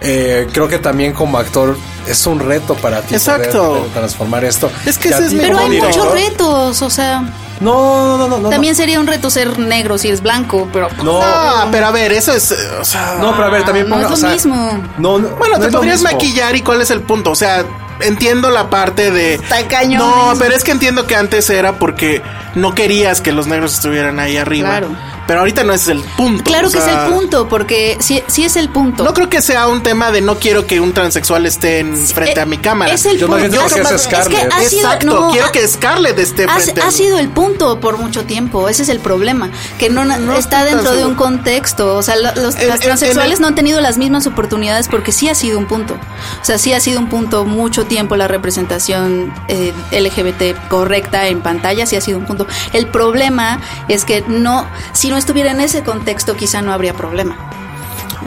Eh, 0.00 0.46
creo 0.52 0.68
que 0.68 0.78
también 0.78 1.12
como 1.12 1.36
actor 1.38 1.76
es 2.06 2.26
un 2.26 2.40
reto 2.40 2.74
para 2.76 3.02
ti 3.02 3.14
Exacto. 3.14 3.62
poder, 3.62 3.78
poder 3.80 3.92
transformar 3.92 4.44
esto. 4.44 4.70
Es 4.86 4.98
que 4.98 5.08
ese 5.08 5.26
es 5.26 5.32
mi 5.32 5.40
Pero 5.40 5.58
hay 5.58 5.80
muchos 5.80 6.12
retos, 6.12 6.80
o 6.80 6.90
sea, 6.90 7.24
No, 7.60 8.06
no, 8.06 8.18
no, 8.18 8.28
no, 8.28 8.38
no. 8.38 8.48
también 8.48 8.74
sería 8.74 8.98
un 8.98 9.06
reto 9.06 9.30
ser 9.30 9.58
negro 9.58 9.98
si 9.98 10.08
eres 10.08 10.20
blanco, 10.22 10.68
pero 10.72 10.88
No, 11.04 11.20
Ah, 11.22 11.68
pero 11.70 11.86
a 11.86 11.90
ver, 11.92 12.12
eso 12.12 12.32
es. 12.32 12.50
eh, 12.50 12.56
O 12.80 12.84
sea. 12.84 13.16
no, 13.20 13.32
pero 13.32 13.44
a 13.46 13.50
ver, 13.50 13.64
también 13.64 13.88
no 13.88 13.94
ponga, 13.96 14.06
es 14.06 14.10
lo 14.10 14.16
o 14.16 14.18
sea, 14.18 14.30
mismo. 14.30 14.82
No, 14.98 15.18
no, 15.18 15.28
Bueno, 15.36 15.54
no 15.56 15.60
te 15.60 15.68
es 15.68 15.74
podrías 15.74 16.02
maquillar 16.02 16.56
y 16.56 16.62
cuál 16.62 16.80
es 16.80 16.90
el 16.90 17.02
punto. 17.02 17.30
O 17.30 17.36
sea, 17.36 17.64
entiendo 18.00 18.50
la 18.50 18.70
parte 18.70 19.10
de. 19.10 19.34
Está 19.34 19.66
cañón 19.68 19.98
No, 20.00 20.32
eso. 20.32 20.40
pero 20.40 20.54
es 20.54 20.64
que 20.64 20.72
entiendo 20.72 21.06
que 21.06 21.16
antes 21.16 21.48
era 21.50 21.78
porque 21.78 22.22
no 22.54 22.74
querías 22.74 23.20
que 23.20 23.32
los 23.32 23.46
negros 23.46 23.74
estuvieran 23.74 24.18
ahí 24.18 24.36
arriba. 24.36 24.68
Claro. 24.70 24.88
Pero 25.24 25.38
ahorita 25.38 25.62
no 25.62 25.72
es 25.72 25.86
el 25.86 26.00
punto. 26.16 26.42
Claro 26.42 26.66
o 26.66 26.70
que 26.72 26.78
es 26.78 26.86
el 26.86 26.98
punto, 27.14 27.48
porque 27.48 27.96
sí, 28.00 28.22
sí 28.26 28.44
es 28.44 28.56
el 28.56 28.68
punto. 28.70 29.04
No 29.04 29.14
creo 29.14 29.30
que 29.30 29.40
sea 29.40 29.68
un 29.68 29.82
tema 29.84 30.10
de 30.10 30.20
no 30.20 30.36
quiero 30.40 30.66
que 30.66 30.80
un 30.80 30.92
transexual 30.92 31.46
esté 31.46 31.78
en 31.78 31.96
frente 31.96 32.40
Eh, 32.40 32.42
a 32.42 32.44
mi 32.46 32.58
cámara. 32.58 32.92
Es 32.92 33.06
el 33.06 33.18
Yo 33.18 33.28
punto. 33.28 33.48
creo 33.48 33.68
que 33.68 33.80
es 33.80 33.90
Es 33.92 34.06
que 34.08 34.16
Scarlett. 34.16 34.52
ha 34.52 34.60
sido, 34.64 34.80
Exacto, 34.82 35.06
no, 35.06 35.30
quiero 35.30 35.46
ha- 35.46 35.52
que 35.52 35.66
Scarlett 35.68 36.18
esté 36.18 36.44
ha, 36.44 36.58
frente 36.58 36.80
a 36.80 36.84
ha 36.84 36.86
mí. 36.88 36.92
sido 36.92 37.18
el 37.20 37.28
punto 37.28 37.78
por 37.78 37.98
mucho 37.98 38.24
tiempo. 38.24 38.68
Ese 38.68 38.82
es 38.82 38.88
el 38.88 38.98
problema. 38.98 39.48
Que 39.78 39.90
no, 39.90 40.02
está 40.36 40.64
dentro 40.64 40.92
de 40.92 41.06
un 41.06 41.14
contexto. 41.14 41.94
O 41.96 42.02
sea, 42.02 42.16
lo- 42.16 42.34
los, 42.34 42.56
En- 42.56 42.68
las 42.68 42.80
en- 42.80 42.86
transexuales 42.86 43.36
en 43.38 43.42
no 43.42 43.46
han 43.48 43.54
tenido 43.54 43.80
las 43.80 43.98
mismas 43.98 44.26
oportunidades 44.26 44.88
porque 44.88 45.12
sí 45.12 45.28
ha 45.28 45.36
sido 45.36 45.56
un 45.56 45.66
punto. 45.66 45.94
O 45.94 46.44
sea, 46.44 46.58
sí 46.58 46.72
ha 46.72 46.80
sido 46.80 46.98
un 46.98 47.08
punto 47.08 47.44
mucho 47.44 47.81
tiempo 47.84 48.16
la 48.16 48.28
representación 48.28 49.32
eh, 49.48 49.72
LGBT 49.92 50.68
correcta 50.68 51.28
en 51.28 51.40
pantalla. 51.40 51.86
Sí 51.86 51.96
ha 51.96 52.00
sido 52.00 52.18
un 52.18 52.24
punto. 52.24 52.46
El 52.72 52.88
problema 52.88 53.60
es 53.88 54.04
que 54.04 54.24
no, 54.26 54.66
si 54.92 55.10
no 55.10 55.16
estuviera 55.16 55.50
en 55.50 55.60
ese 55.60 55.82
contexto, 55.82 56.36
quizá 56.36 56.62
no 56.62 56.72
habría 56.72 56.94
problema. 56.94 57.36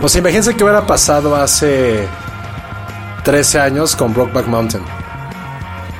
Sea, 0.08 0.20
imagínense 0.20 0.56
que 0.56 0.64
hubiera 0.64 0.86
pasado 0.86 1.36
hace 1.36 2.08
13 3.24 3.60
años 3.60 3.96
con 3.96 4.14
Brokeback 4.14 4.48
Mountain. 4.48 4.84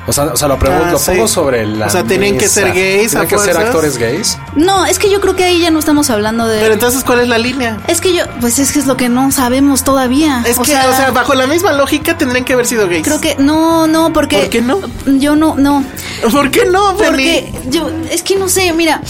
O 0.08 0.12
sea, 0.12 0.24
o 0.26 0.36
sea 0.36 0.46
lo, 0.46 0.58
pregunto, 0.58 0.84
Ah, 0.86 0.92
lo 0.92 0.98
sí. 0.98 1.10
pongo 1.10 1.26
sobre 1.26 1.66
la 1.66 1.86
O 1.86 1.90
sea, 1.90 2.04
¿tenían 2.04 2.38
que 2.38 2.48
ser 2.48 2.72
gays 2.72 3.10
¿Tienen 3.10 3.28
que 3.28 3.38
ser 3.38 3.56
actores 3.56 3.98
gays? 3.98 4.38
No, 4.54 4.86
es 4.86 4.98
que 5.00 5.10
yo 5.10 5.20
creo 5.20 5.34
que 5.34 5.42
ahí 5.44 5.60
ya 5.60 5.70
no 5.70 5.78
estamos 5.80 6.10
hablando 6.10 6.46
de. 6.46 6.60
Pero 6.60 6.74
entonces, 6.74 7.02
¿cuál 7.02 7.20
es 7.20 7.28
la 7.28 7.38
línea? 7.38 7.78
Es 7.88 8.00
que 8.00 8.14
yo, 8.14 8.24
pues 8.40 8.58
es 8.60 8.70
que 8.72 8.78
es 8.78 8.86
lo 8.86 8.96
que 8.96 9.08
no 9.08 9.32
sabemos 9.32 9.82
todavía. 9.84 10.42
Es 10.46 10.56
que, 10.58 10.62
o 10.76 10.96
sea, 10.96 11.10
bajo 11.12 11.34
la 11.34 11.46
misma 11.48 11.72
lógica 11.72 12.16
tendrían 12.16 12.44
que 12.44 12.52
haber 12.52 12.66
sido 12.66 12.88
gays. 12.88 13.02
creo 13.04 13.20
que 13.20 13.34
no, 13.36 13.86
no, 13.88 14.12
porque. 14.12 14.38
¿Por 14.38 14.50
qué 14.50 14.62
no? 14.62 14.80
Yo 15.06 15.34
no, 15.34 15.56
no. 15.56 15.84
¿Por 16.30 16.50
qué 16.50 16.66
no, 16.66 16.96
Porque 16.96 17.50
Penny? 17.52 17.70
yo, 17.70 17.90
es 18.10 18.22
que 18.22 18.36
no 18.36 18.48
sé, 18.48 18.72
mira. 18.72 19.00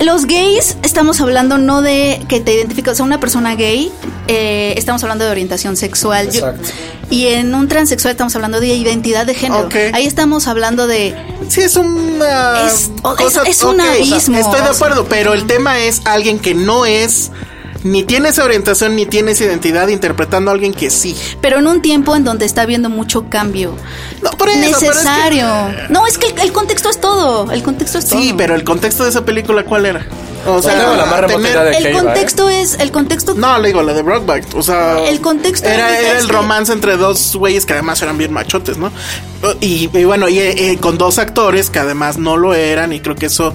Los 0.00 0.26
gays 0.26 0.76
estamos 0.84 1.20
hablando 1.20 1.58
no 1.58 1.82
de 1.82 2.24
que 2.28 2.38
te 2.38 2.54
identificas, 2.54 2.92
o 2.92 2.96
sea, 2.98 3.04
una 3.04 3.18
persona 3.18 3.56
gay, 3.56 3.90
eh, 4.28 4.74
estamos 4.76 5.02
hablando 5.02 5.24
de 5.24 5.32
orientación 5.32 5.76
sexual. 5.76 6.30
Yo- 6.30 6.46
Exacto. 6.50 6.68
Y 7.10 7.26
en 7.28 7.54
un 7.54 7.68
transexual 7.68 8.12
estamos 8.12 8.34
hablando 8.36 8.60
de 8.60 8.66
identidad 8.68 9.26
de 9.26 9.34
género. 9.34 9.68
Ahí 9.92 10.06
estamos 10.06 10.46
hablando 10.46 10.86
de 10.86 11.14
Sí, 11.48 11.62
es 11.62 11.76
una 11.76 12.66
Es- 12.66 12.90
cosa. 13.02 13.42
es- 13.42 13.48
es 13.56 13.62
un 13.62 13.80
abismo. 13.80 14.36
Estoy 14.38 14.60
de 14.60 14.68
acuerdo, 14.68 15.06
pero 15.08 15.32
el 15.32 15.46
tema 15.46 15.78
es 15.78 16.02
alguien 16.04 16.38
que 16.38 16.54
no 16.54 16.84
es, 16.84 17.30
ni 17.90 18.04
tiene 18.04 18.28
esa 18.30 18.44
orientación, 18.44 18.96
ni 18.96 19.06
tiene 19.06 19.32
esa 19.32 19.44
identidad, 19.44 19.88
interpretando 19.88 20.50
a 20.50 20.54
alguien 20.54 20.72
que 20.72 20.90
sí. 20.90 21.16
pero 21.40 21.58
en 21.58 21.66
un 21.66 21.82
tiempo 21.82 22.14
en 22.16 22.24
donde 22.24 22.46
está 22.46 22.62
habiendo 22.62 22.88
mucho 22.90 23.28
cambio. 23.28 23.74
No, 24.22 24.30
por 24.32 24.48
eso, 24.48 24.58
pero 24.60 24.70
es 24.70 24.78
que- 24.78 24.88
necesario. 24.88 25.46
No, 25.90 26.06
es 26.06 26.18
que 26.18 26.28
el, 26.28 26.38
el 26.40 26.52
contexto 26.52 26.88
es 26.90 27.00
todo. 27.00 27.50
El 27.50 27.62
contexto 27.62 27.98
es 27.98 28.06
todo. 28.06 28.20
Sí, 28.20 28.34
pero 28.36 28.54
el 28.54 28.64
contexto 28.64 29.04
de 29.04 29.10
esa 29.10 29.24
película, 29.24 29.64
¿cuál 29.64 29.86
era? 29.86 30.06
O 30.46 30.62
sea, 30.62 30.76
la 30.96 31.26
tener- 31.26 31.58
de- 31.58 31.76
el 31.78 31.92
contexto 31.92 32.48
es 32.48 32.78
el 32.78 32.90
contexto 32.92 33.34
No, 33.34 33.58
le 33.58 33.68
digo, 33.68 33.82
la 33.82 33.92
de 33.92 34.02
Brockback. 34.02 34.54
O 34.54 34.62
sea, 34.62 35.00
El 35.06 35.20
contexto 35.20 35.68
era, 35.68 35.98
era 35.98 36.18
el 36.20 36.26
que- 36.26 36.32
romance 36.32 36.72
entre 36.72 36.96
dos 36.96 37.34
güeyes 37.36 37.66
que 37.66 37.72
además 37.74 38.00
eran 38.02 38.16
bien 38.16 38.32
machotes, 38.32 38.78
¿no? 38.78 38.90
Y, 39.60 39.90
y 39.92 40.04
bueno, 40.04 40.28
y 40.28 40.38
eh, 40.38 40.78
con 40.80 40.96
dos 40.96 41.18
actores 41.18 41.70
que 41.70 41.80
además 41.80 42.18
no 42.18 42.36
lo 42.36 42.54
eran, 42.54 42.92
y 42.92 43.00
creo 43.00 43.16
que 43.16 43.26
eso 43.26 43.52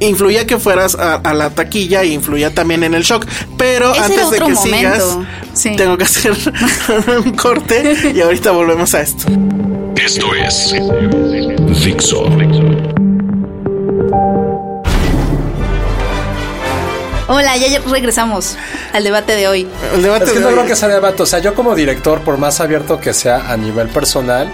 influía 0.00 0.46
que 0.46 0.58
fueras 0.58 0.94
a, 0.94 1.14
a 1.16 1.34
la 1.34 1.50
taquilla 1.50 2.04
y 2.04 2.12
influía 2.12 2.54
también 2.54 2.84
en 2.84 2.94
el 2.94 3.02
shock. 3.02 3.26
Pero 3.56 3.92
Ese 3.92 4.02
antes 4.04 4.30
de 4.30 4.36
que 4.38 4.52
momento. 4.52 4.62
sigas, 4.62 5.18
Sí. 5.54 5.74
tengo 5.76 5.96
que 5.98 6.04
hacer 6.04 6.32
un 7.24 7.32
corte 7.32 8.12
y 8.14 8.20
ahorita 8.20 8.50
volvemos 8.52 8.94
a 8.94 9.00
esto. 9.00 9.24
Esto 9.96 10.26
es 10.34 10.74
Dixo. 11.84 12.24
Hola, 17.30 17.56
ya 17.58 17.66
ya 17.68 17.80
regresamos 17.80 18.56
al 18.94 19.04
debate 19.04 19.36
de 19.36 19.48
hoy. 19.48 19.68
El 19.94 20.02
debate 20.02 20.24
Es 20.24 20.30
que 20.30 20.38
de 20.38 20.42
no 20.42 20.48
hoy 20.48 20.54
creo 20.54 20.66
que 20.66 20.76
sea 20.76 20.88
debate. 20.88 21.22
O 21.22 21.26
sea, 21.26 21.40
yo 21.40 21.54
como 21.54 21.74
director, 21.74 22.20
por 22.22 22.38
más 22.38 22.60
abierto 22.60 23.00
que 23.00 23.12
sea 23.12 23.50
a 23.52 23.56
nivel 23.56 23.88
personal, 23.88 24.50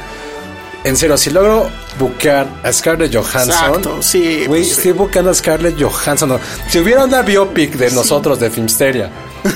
en 0.84 0.96
serio, 0.96 1.16
si 1.16 1.30
logro 1.30 1.70
buquear 1.98 2.46
a 2.62 2.72
Scarlett 2.72 3.14
Johansson, 3.14 3.50
Exacto, 3.50 4.02
sí, 4.02 4.44
güey, 4.46 4.60
pues 4.62 4.66
sí. 4.66 4.72
estoy 4.74 4.92
buqueando 4.92 5.30
a 5.30 5.34
Scarlett 5.34 5.80
Johansson. 5.82 6.28
No, 6.28 6.40
Si 6.68 6.78
hubiera 6.78 7.04
una 7.04 7.22
biopic 7.22 7.72
de 7.76 7.90
nosotros 7.90 8.38
de 8.38 8.50
Filmsteria 8.50 9.10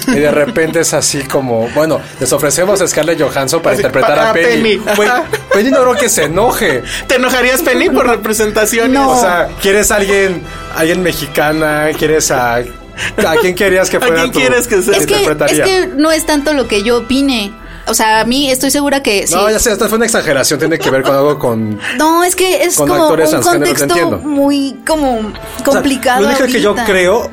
y 0.08 0.12
de 0.18 0.30
repente 0.30 0.80
es 0.80 0.92
así 0.94 1.22
como, 1.22 1.68
bueno, 1.70 2.00
les 2.20 2.32
ofrecemos 2.32 2.80
a 2.80 2.88
Scarlett 2.88 3.20
Johansson 3.20 3.60
para 3.62 3.74
Así, 3.74 3.80
interpretar 3.82 4.16
para 4.16 4.30
a 4.30 4.32
Penny. 4.32 4.78
Penny. 4.78 5.10
Penny 5.52 5.70
no 5.70 5.80
creo 5.82 5.94
que 5.94 6.08
se 6.08 6.24
enoje. 6.24 6.82
¿Te 7.06 7.14
enojarías, 7.16 7.62
Penny, 7.62 7.88
por 7.90 8.06
representación? 8.06 8.96
O 8.96 9.20
sea, 9.20 9.48
¿quieres 9.62 9.90
a 9.90 9.96
alguien, 9.96 10.42
alguien 10.76 11.02
mexicana? 11.02 11.88
¿Quieres 11.98 12.30
a... 12.30 12.56
¿A 12.56 13.36
quién 13.40 13.54
querías 13.54 13.88
que 13.90 13.98
¿A 13.98 14.00
fuera 14.00 14.16
quién 14.22 14.32
tu- 14.32 14.40
quieres 14.40 14.66
que 14.66 14.82
sea? 14.82 14.92
te 14.94 14.98
Es 14.98 15.06
que, 15.06 15.22
es 15.22 15.60
que 15.60 15.86
no 15.96 16.10
es 16.10 16.26
tanto 16.26 16.52
lo 16.52 16.66
que 16.66 16.82
yo 16.82 16.98
opine. 16.98 17.52
O 17.88 17.94
sea, 17.94 18.20
a 18.20 18.24
mí 18.24 18.51
estoy 18.51 18.70
segura 18.70 19.03
que 19.03 19.27
sí. 19.27 19.35
No, 19.35 19.51
ya 19.51 19.59
sé, 19.59 19.72
esta 19.72 19.88
fue 19.88 19.96
una 19.96 20.07
exageración, 20.07 20.59
tiene 20.59 20.79
que 20.79 20.90
ver 20.90 21.03
con 21.03 21.14
algo 21.14 21.38
con... 21.38 21.79
No, 21.96 22.22
es 22.24 22.37
que 22.37 22.62
es 22.62 22.77
como 22.77 22.94
un 23.09 23.16
contexto 23.42 24.18
muy 24.22 24.77
como 24.87 25.18
O 25.18 25.22
sea, 25.22 25.64
complicado. 25.64 26.22
lo 26.22 26.29
único 26.29 26.44
que 26.46 26.61
yo 26.61 26.74
creo, 26.87 27.31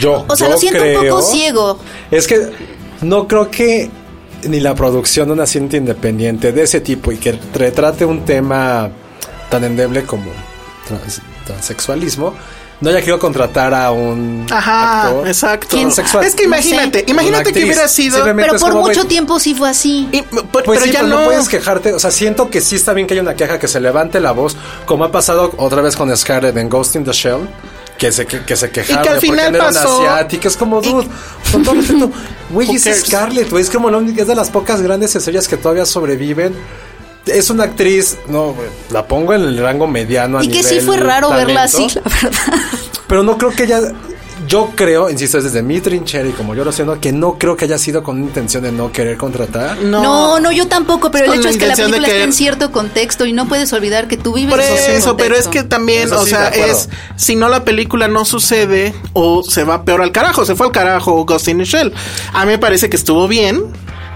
yo, 0.00 0.24
O 0.28 0.36
sea, 0.36 0.48
yo 0.48 0.54
lo 0.54 0.58
siento 0.58 0.80
creo, 0.80 1.00
un 1.00 1.08
poco 1.08 1.22
ciego. 1.22 1.78
Es 2.10 2.26
que 2.26 2.50
no 3.02 3.26
creo 3.28 3.50
que 3.50 3.90
ni 4.44 4.60
la 4.60 4.74
producción 4.74 5.28
de 5.28 5.32
una 5.34 5.46
cinta 5.46 5.76
independiente 5.76 6.52
de 6.52 6.62
ese 6.62 6.80
tipo 6.80 7.10
y 7.12 7.16
que 7.16 7.38
retrate 7.54 8.04
un 8.04 8.24
tema 8.24 8.90
tan 9.50 9.64
endeble 9.64 10.04
como 10.04 10.30
trans- 10.86 11.22
transexualismo, 11.46 12.34
no 12.80 12.90
haya 12.90 12.98
querido 13.00 13.18
contratar 13.18 13.72
a 13.72 13.90
un 13.92 14.46
Ajá, 14.50 15.06
actor 15.08 15.28
exacto. 15.28 15.68
transexual. 15.76 16.24
Es 16.24 16.34
que 16.34 16.44
imagínate, 16.44 17.00
No 17.00 17.04
sé. 17.06 17.10
imagínate 17.12 17.52
que 17.52 17.62
hubiera 17.64 17.88
sido. 17.88 18.22
Pero 18.24 18.56
por 18.58 18.72
como, 18.72 18.82
mucho 18.82 19.06
tiempo 19.06 19.38
sí 19.40 19.54
fue 19.54 19.70
así. 19.70 20.08
y- 20.12 20.22
pero, 20.22 20.44
Pues 20.48 20.64
pero 20.66 20.80
sí, 20.80 20.90
ya 20.90 21.00
pero 21.00 21.08
no. 21.14 21.20
no 21.20 21.24
puedes 21.26 21.48
quejarte. 21.48 21.92
O 21.94 21.98
sea, 21.98 22.10
siento 22.10 22.50
que 22.50 22.60
sí 22.60 22.76
está 22.76 22.92
bien 22.92 23.06
que 23.06 23.14
haya 23.14 23.22
una 23.22 23.34
queja, 23.34 23.58
que 23.58 23.68
se 23.68 23.80
levante 23.80 24.20
la 24.20 24.32
voz, 24.32 24.56
como 24.86 25.04
ha 25.04 25.12
pasado 25.12 25.52
otra 25.56 25.80
vez 25.82 25.96
con 25.96 26.14
Scarlett 26.16 26.56
en 26.56 26.68
Ghost 26.68 26.96
in 26.96 27.04
the 27.04 27.12
Shell. 27.12 27.48
Que 27.96 28.10
se, 28.10 28.26
que, 28.26 28.44
que 28.44 28.56
se 28.56 28.70
quejaron 28.70 29.02
Y 29.02 29.06
que 29.06 29.08
al 29.08 29.20
de 29.20 29.26
por 29.28 29.36
qué 29.36 29.42
final 29.44 29.54
una 29.54 29.64
pasó- 29.80 30.00
asiática. 30.00 30.48
Es 30.48 30.56
como, 30.56 30.80
dude, 30.82 31.06
con 31.52 31.62
todo 31.62 31.74
respeto, 31.76 32.10
güey, 32.50 32.68
es? 32.74 33.02
Scarlett, 33.06 33.48
güey. 33.50 33.62
Es 33.62 33.70
como 33.70 33.88
la 33.88 33.98
única, 33.98 34.22
es 34.22 34.28
de 34.28 34.34
las 34.34 34.50
pocas 34.50 34.82
grandes 34.82 35.14
estrellas 35.14 35.46
que 35.46 35.56
todavía 35.56 35.86
sobreviven. 35.86 36.54
Es 37.26 37.50
una 37.50 37.64
actriz, 37.64 38.18
no, 38.28 38.54
la 38.90 39.06
pongo 39.06 39.32
en 39.32 39.42
el 39.42 39.58
rango 39.58 39.86
mediano. 39.86 40.38
a 40.38 40.44
Y 40.44 40.48
que 40.48 40.62
sí 40.62 40.80
fue 40.80 40.96
raro 40.96 41.30
verla 41.30 41.64
así, 41.64 41.86
la 41.94 42.02
verdad. 42.02 42.60
Pero 43.06 43.22
no 43.22 43.38
creo 43.38 43.50
que 43.50 43.64
ella. 43.64 43.80
Yo 44.46 44.72
creo, 44.74 45.08
insisto, 45.08 45.38
es 45.38 45.44
desde 45.44 45.62
mi 45.62 45.80
trinchera 45.80 46.28
y 46.28 46.32
como 46.32 46.54
yo 46.54 46.64
lo 46.64 46.72
siento, 46.72 47.00
que 47.00 47.12
no 47.12 47.38
creo 47.38 47.56
que 47.56 47.64
haya 47.64 47.78
sido 47.78 48.02
con 48.02 48.18
intención 48.18 48.62
de 48.62 48.72
no 48.72 48.92
querer 48.92 49.16
contratar. 49.16 49.78
No, 49.78 50.38
no, 50.38 50.52
yo 50.52 50.66
tampoco, 50.66 51.10
pero 51.10 51.32
el 51.32 51.38
hecho 51.38 51.48
es 51.48 51.56
que 51.56 51.66
la 51.66 51.76
película 51.76 52.06
está 52.06 52.24
en 52.24 52.32
cierto 52.32 52.70
contexto 52.70 53.24
y 53.24 53.32
no 53.32 53.48
puedes 53.48 53.72
olvidar 53.72 54.06
que 54.06 54.18
tú 54.18 54.34
vives 54.34 54.50
Por 54.50 54.60
en 54.60 54.74
ese 54.74 54.96
eso, 54.96 55.16
pero 55.16 55.34
es 55.34 55.48
que 55.48 55.62
también, 55.62 56.08
Eso 56.08 56.20
o 56.20 56.24
sí, 56.24 56.30
sea, 56.30 56.48
es 56.48 56.90
si 57.16 57.36
no 57.36 57.48
la 57.48 57.64
película 57.64 58.06
no 58.06 58.26
sucede 58.26 58.92
o 59.14 59.42
se 59.44 59.64
va 59.64 59.84
peor 59.84 60.02
al 60.02 60.12
carajo, 60.12 60.44
se 60.44 60.54
fue 60.56 60.66
al 60.66 60.72
carajo 60.72 61.24
Ghost 61.24 61.48
in 61.48 61.58
the 61.58 61.64
Shell. 61.64 61.94
A 62.34 62.44
mí 62.44 62.52
me 62.52 62.58
parece 62.58 62.90
que 62.90 62.96
estuvo 62.96 63.26
bien 63.28 63.62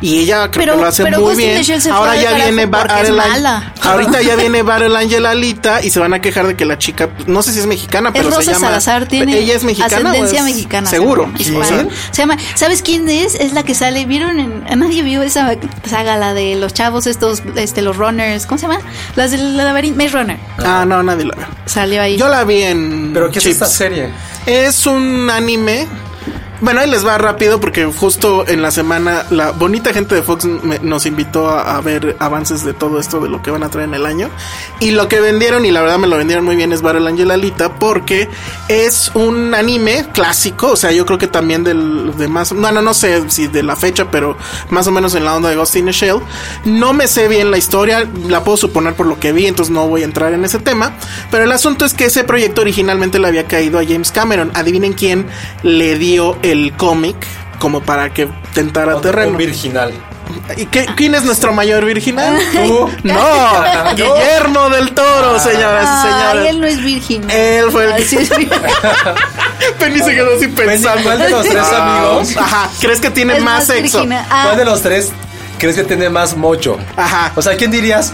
y 0.01 0.21
ella 0.21 0.51
creo 0.51 0.65
Pero- 0.65 0.75
que 0.77 0.81
lo 0.83 0.87
hace 0.87 1.03
pero 1.03 1.19
muy 1.19 1.35
Ghost 1.35 1.39
bien. 1.39 1.93
Ahora 1.93 2.17
ya 2.17 2.33
viene 2.35 2.63
es 2.63 3.11
mala. 3.11 3.73
Ahorita 3.83 4.23
ya 4.23 4.37
viene 4.37 4.63
Battle 4.63 4.97
Angel 4.97 5.27
Alita 5.27 5.83
y 5.83 5.91
se 5.91 5.99
van 6.01 6.15
a 6.15 6.21
quejar 6.21 6.47
de 6.47 6.57
que 6.57 6.65
la 6.65 6.79
chica, 6.79 7.09
no 7.27 7.43
sé 7.43 7.53
si 7.53 7.59
es 7.61 7.67
mexicana, 7.67 8.11
Es 8.11 8.15
pero 8.15 8.31
se 8.31 8.37
Rosa 8.37 8.53
llama 8.53 8.67
Salazar, 8.69 9.07
tiene 9.07 9.39
ella 9.39 9.55
es 9.57 9.65
mexicana 9.65 10.11
ascendencia 10.11 10.39
es- 10.41 10.45
mexicana. 10.45 10.89
Seguro. 10.89 11.31
Se 11.37 12.23
llama, 12.23 12.37
¿sabes 12.55 12.83
quién 12.83 13.09
es? 13.09 13.35
Es 13.35 13.53
la 13.53 13.63
que 13.63 13.75
sale, 13.75 14.05
¿vieron? 14.07 14.39
En, 14.39 14.65
nadie 14.79 15.03
vio 15.03 15.23
esa 15.23 15.57
saga, 15.89 16.17
la 16.17 16.35
de 16.35 16.57
los 16.57 16.75
chavos 16.75 17.07
estos, 17.07 17.43
este, 17.57 17.83
los 17.83 17.97
runners, 17.97 18.47
¿cómo 18.47 18.59
se 18.59 18.67
llama? 18.67 18.81
Las 19.17 19.31
del 19.33 19.57
laberinto, 19.57 19.97
Maze 20.03 20.17
Runner. 20.17 20.37
Ah, 20.59 20.85
no, 20.87 21.03
nadie 21.03 21.25
la 21.25 21.35
ve. 21.35 21.43
Salió 21.67 22.03
ahí. 22.03 22.17
Yo 22.17 22.29
la 22.29 22.45
vi 22.45 22.63
en 22.63 23.11
Pero 23.13 23.31
¿qué 23.31 23.39
es 23.39 23.45
Chips. 23.45 23.55
esta 23.57 23.67
serie? 23.67 24.11
Es 24.47 24.87
un 24.87 25.29
anime. 25.31 25.87
Bueno, 26.61 26.81
ahí 26.81 26.91
les 26.91 27.07
va 27.07 27.17
rápido 27.19 27.61
porque 27.61 27.85
justo 27.85 28.45
en 28.49 28.63
la 28.63 28.73
semana 28.73 29.25
la 29.31 29.53
bonita 29.53 29.93
gente 29.93 30.17
de 30.17 30.23
Fox 30.25 30.45
me- 30.45 30.81
nos 30.81 31.07
invitó 31.07 31.49
a, 31.49 31.81
ver 31.81 32.17
avances 32.19 32.65
de 32.65 32.75
todo 32.75 32.99
esto 32.99 33.21
de 33.21 33.29
lo 33.29 33.41
que 33.43 33.53
van 33.53 33.63
a 33.63 33.69
traer 33.71 33.89
en 33.89 33.95
el 33.95 34.05
año. 34.05 34.29
Y 34.81 34.91
lo 34.91 35.07
que 35.09 35.21
vendieron, 35.21 35.65
y 35.65 35.71
la 35.71 35.83
verdad 35.83 35.99
me 35.99 36.09
lo 36.09 36.17
vendieron 36.17 36.45
muy 36.45 36.57
bien, 36.57 36.73
es 36.73 36.83
Battle 36.83 37.09
Angel 37.09 37.31
Alita 37.31 37.77
porque 37.77 38.29
es 38.69 39.13
un 39.15 39.55
anime 39.55 40.07
clásico. 40.13 40.73
O 40.73 40.77
sea, 40.77 40.91
yo 40.91 41.07
creo 41.07 41.17
que 41.19 41.29
también 41.29 41.63
del, 41.63 42.17
de 42.17 42.27
más... 42.27 42.53
Bueno, 42.53 42.83
no 42.83 42.93
sé 42.93 43.31
si 43.31 43.47
de 43.47 43.63
la 43.63 43.77
fecha, 43.77 44.11
pero 44.11 44.37
más 44.71 44.87
o 44.89 44.91
menos 44.91 45.15
en 45.15 45.25
la 45.25 45.37
onda 45.37 45.51
de 45.51 45.55
Ghost 45.57 45.77
in 45.77 45.87
the 45.87 45.93
Shell. 45.93 46.19
No 46.65 46.93
me 46.93 47.07
sé 47.07 47.29
bien 47.29 47.53
la 47.53 47.59
historia, 47.59 48.05
la 48.27 48.43
puedo 48.43 48.57
suponer 48.57 48.95
por 48.95 49.07
lo 49.07 49.21
que 49.21 49.31
vi, 49.33 49.47
entonces 49.47 49.73
no 49.73 49.87
voy 49.87 50.03
a 50.03 50.07
entrar 50.07 50.33
en 50.33 50.45
ese 50.45 50.59
tema. 50.59 50.95
Pero 51.31 51.45
el 51.45 51.53
asunto 51.53 51.85
es 51.85 51.95
que 51.95 52.07
ese 52.07 52.25
proyecto 52.25 52.63
originalmente 52.63 53.21
le 53.21 53.29
había 53.29 53.47
caído 53.47 53.79
a 53.79 53.85
James 53.85 54.11
Cameron. 54.11 54.51
Adivinen 54.55 54.93
quién 54.93 55.27
le 55.63 55.97
dio 55.99 56.37
el 56.53 56.73
cómic 56.77 57.17
como 57.59 57.81
para 57.83 58.11
que 58.13 58.29
tentara 58.55 59.01
terreno. 59.01 59.31
Un 59.33 59.37
virginal. 59.37 59.93
¿Y 60.59 60.67
qué- 60.67 60.87
quién 60.95 61.15
es 61.15 61.25
nuestro 61.25 61.53
mayor 61.55 61.85
virginal? 61.87 62.39
¿Tú? 62.53 62.91
No, 63.03 63.19
Guillermo 63.97 64.69
del 64.71 64.93
Toro, 64.93 65.39
señoras 65.39 65.85
y 65.85 65.89
Ay, 66.07 66.13
señores. 66.13 66.51
él 66.51 66.61
no 66.61 66.67
es 66.67 66.83
virgen. 66.83 67.31
Él 67.31 67.65
fue 67.71 67.87
el 67.87 67.95
que- 67.97 68.05
sí 68.05 68.17
es 68.19 68.37
virgen. 68.37 68.61
Penny 69.79 69.99
se 70.01 70.15
quedó 70.15 70.37
así 70.37 70.49
pensando. 70.49 71.03
¿cuál 71.03 71.19
de 71.19 71.31
los 71.31 71.47
tres 71.47 71.65
amigos? 71.73 72.37
Ajá, 72.37 72.71
¿crees 72.81 73.01
que 73.01 73.11
tiene 73.11 73.37
Es 73.39 73.43
más 73.43 73.67
sexo? 73.67 74.05
Ah, 74.31 74.43
¿Cuál 74.47 74.57
de 74.59 74.65
los 74.65 74.83
tres 74.83 75.11
crees 75.59 75.77
que 75.77 75.85
tiene 75.85 76.09
más 76.11 76.37
mocho? 76.37 76.79
Ajá. 76.97 77.33
O 77.35 77.43
sea, 77.43 77.57
¿quién 77.57 77.71
dirías? 77.71 78.13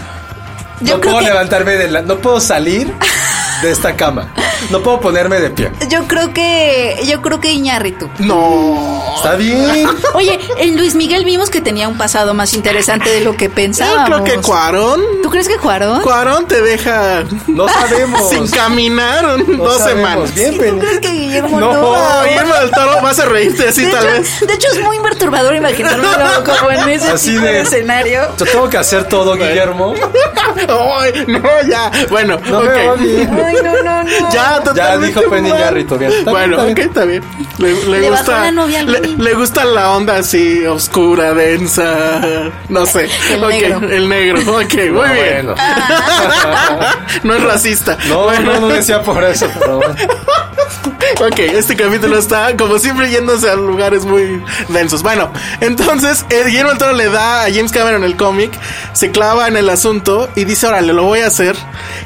Yo 0.81 0.95
no 0.95 1.01
puedo 1.01 1.19
que- 1.19 1.25
levantarme 1.25 1.73
de 1.73 1.89
la... 1.89 2.01
No 2.01 2.17
puedo 2.17 2.39
salir 2.41 2.91
de 3.61 3.71
esta 3.71 3.95
cama. 3.95 4.31
No 4.69 4.81
puedo 4.81 4.99
ponerme 4.99 5.39
de 5.39 5.49
pie. 5.51 5.71
yo 5.89 6.07
creo 6.07 6.33
que, 6.33 6.99
yo 7.05 7.21
creo 7.21 7.39
que 7.39 7.51
Iñárritu. 7.51 8.09
No. 8.19 9.03
Está 9.15 9.35
bien. 9.35 9.87
Oye, 10.13 10.39
en 10.57 10.77
Luis 10.77 10.95
Miguel 10.95 11.25
vimos 11.25 11.49
que 11.49 11.61
tenía 11.61 11.87
un 11.87 11.97
pasado 11.97 12.33
más 12.33 12.53
interesante 12.53 13.09
de 13.09 13.21
lo 13.21 13.35
que 13.35 13.45
Yo 13.47 13.53
pensábamos. 13.53 14.05
creo 14.21 14.23
que 14.23 14.41
Cuarón. 14.41 15.01
¿Tú 15.21 15.29
crees 15.29 15.47
que 15.47 15.57
Cuarón? 15.57 16.01
Cuarón 16.01 16.47
te 16.47 16.61
deja 16.61 17.23
No 17.47 17.67
sabemos. 17.69 18.29
sin 18.29 18.47
caminar 18.47 19.39
No 19.47 19.63
dos 19.65 19.77
sabemos. 19.79 20.29
semanas. 20.29 20.33
Bien, 20.35 20.57
¿Tú 20.57 20.79
crees 20.79 20.99
que 20.99 21.11
Guillermo 21.11 21.59
No. 21.59 21.73
no? 21.73 21.81
No, 21.95 22.23
Guillermo 22.23 22.53
del 22.55 22.71
Toro 22.71 23.01
vas 23.01 23.19
a 23.19 23.25
reírte 23.25 23.67
así 23.67 23.85
de, 23.85 23.91
tal 23.91 24.03
hecho, 24.05 24.13
vez. 24.21 24.47
de 24.47 24.53
hecho, 24.53 24.67
es 24.71 24.79
muy 24.81 24.99
perturbador 24.99 25.55
imaginármelo 25.55 26.43
como 26.43 26.71
en 26.71 26.89
ese 26.89 27.11
Así 27.11 27.31
tipo 27.33 27.45
de, 27.45 27.51
de- 27.53 27.61
escenario. 27.61 28.21
Yo 28.37 28.45
tengo 28.45 28.69
que 28.69 28.77
hacer 28.77 29.05
todo, 29.07 29.33
Guillermo. 29.35 29.93
Ay, 30.99 31.25
no, 31.27 31.41
ya. 31.69 31.91
Bueno, 32.09 32.39
No 32.49 32.59
ok. 32.59 32.65
me. 32.99 33.44
Ay, 33.45 33.55
no, 33.63 33.83
no, 33.83 34.03
no. 34.03 34.73
Ya, 34.75 34.97
dijo 34.97 35.21
Penny 35.29 35.49
mal. 35.49 35.59
Garrito, 35.59 35.97
bien. 35.97 36.11
Está 36.11 36.31
bien, 36.31 36.49
Bueno, 36.49 36.57
está 36.57 36.67
ok, 36.71 36.75
bien. 36.75 36.87
está 36.89 37.05
bien. 37.05 37.23
Le, 37.57 37.73
le 37.73 38.01
Le 38.01 38.09
bajó 38.09 38.23
gusta. 38.23 38.39
la 38.41 38.51
novia 38.51 38.79
al 38.79 38.91
le, 38.91 38.99
Luis. 38.99 39.17
le 39.17 39.33
gusta 39.33 39.65
la 39.65 39.91
onda 39.91 40.17
así, 40.17 40.65
oscura, 40.65 41.33
densa. 41.33 42.21
No 42.69 42.85
sé. 42.85 43.09
El 43.31 43.43
Ok, 43.43 43.49
negro. 43.51 43.89
El 43.89 44.09
negro. 44.09 44.39
Ok, 44.57 44.73
muy 44.73 44.89
No, 44.91 45.03
bien. 45.13 45.45
bueno. 45.45 45.55
no 47.23 47.33
es 47.35 47.43
racista. 47.43 47.97
No, 48.07 48.31
no, 48.39 48.59
no 48.59 48.67
decía 48.69 49.01
por 49.01 49.23
eso, 49.23 49.47
pero 49.59 49.77
bueno. 49.77 49.95
Ok, 51.21 51.39
este 51.39 51.75
capítulo 51.75 52.17
está 52.17 52.55
como 52.57 52.77
siempre 52.77 53.09
yéndose 53.09 53.49
a 53.49 53.55
lugares 53.55 54.05
muy 54.05 54.41
densos. 54.69 55.01
Bueno, 55.01 55.31
entonces 55.61 56.25
eh, 56.29 56.43
Guillermo 56.45 56.69
del 56.71 56.77
Toro 56.79 56.93
le 56.93 57.09
da 57.09 57.43
a 57.43 57.51
James 57.51 57.71
Cameron 57.71 58.03
el 58.03 58.17
cómic, 58.17 58.51
se 58.93 59.11
clava 59.11 59.47
en 59.47 59.55
el 59.55 59.69
asunto 59.69 60.29
y 60.35 60.43
dice, 60.45 60.67
órale, 60.67 60.93
lo 60.93 61.03
voy 61.03 61.19
a 61.19 61.27
hacer. 61.27 61.55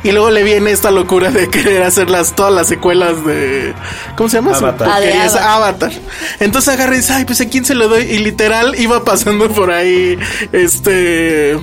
Y 0.03 0.11
luego 0.11 0.29
le 0.29 0.43
viene 0.43 0.71
esta 0.71 0.91
locura 0.91 1.28
de 1.33 1.49
querer 1.49 1.83
hacer 1.83 2.09
las, 2.09 2.35
todas 2.35 2.53
las 2.53 2.67
secuelas 2.67 3.25
de... 3.25 3.73
¿Cómo 4.15 4.29
se 4.29 4.37
llama? 4.37 4.55
Avatar. 4.55 4.89
Ah, 4.91 4.99
de 4.99 5.13
Avatar. 5.13 5.43
Avatar. 5.43 5.91
Entonces 6.39 6.73
agarra 6.73 6.93
y 6.93 6.97
dice, 6.97 7.13
ay, 7.13 7.25
pues 7.25 7.41
a 7.41 7.45
quién 7.49 7.65
se 7.65 7.75
lo 7.75 7.87
doy. 7.87 8.03
Y 8.03 8.19
literal 8.19 8.75
iba 8.79 9.03
pasando 9.03 9.49
por 9.49 9.71
ahí, 9.71 10.17
este... 10.51 11.57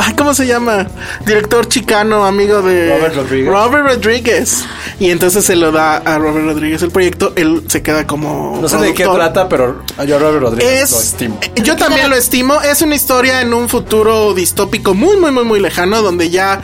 Ay, 0.00 0.14
¿cómo 0.14 0.34
se 0.34 0.46
llama? 0.46 0.86
Director 1.24 1.66
chicano, 1.68 2.24
amigo 2.24 2.62
de... 2.62 2.96
Robert 2.96 3.14
Rodríguez. 3.16 3.52
Robert 3.52 3.84
Rodríguez. 3.86 4.64
Y 5.00 5.10
entonces 5.10 5.44
se 5.44 5.56
lo 5.56 5.72
da 5.72 5.96
a 5.96 6.18
Robert 6.18 6.46
Rodríguez 6.46 6.82
el 6.82 6.90
proyecto. 6.90 7.32
Él 7.36 7.62
se 7.68 7.82
queda 7.82 8.06
como. 8.06 8.58
No 8.60 8.68
sé 8.68 8.76
de 8.78 8.94
qué 8.94 9.04
trata, 9.04 9.48
pero 9.48 9.82
yo 10.06 10.16
a 10.16 10.18
Robert 10.18 10.42
Rodríguez 10.42 10.90
lo 10.90 10.98
Es, 10.98 11.04
estimo. 11.04 11.40
yo 11.62 11.76
también 11.76 12.10
lo 12.10 12.16
estimo. 12.16 12.60
Es 12.60 12.82
una 12.82 12.94
historia 12.94 13.40
en 13.40 13.54
un 13.54 13.68
futuro 13.68 14.34
distópico 14.34 14.94
muy, 14.94 15.16
muy, 15.16 15.30
muy, 15.30 15.44
muy 15.44 15.60
lejano, 15.60 16.02
donde 16.02 16.30
ya 16.30 16.62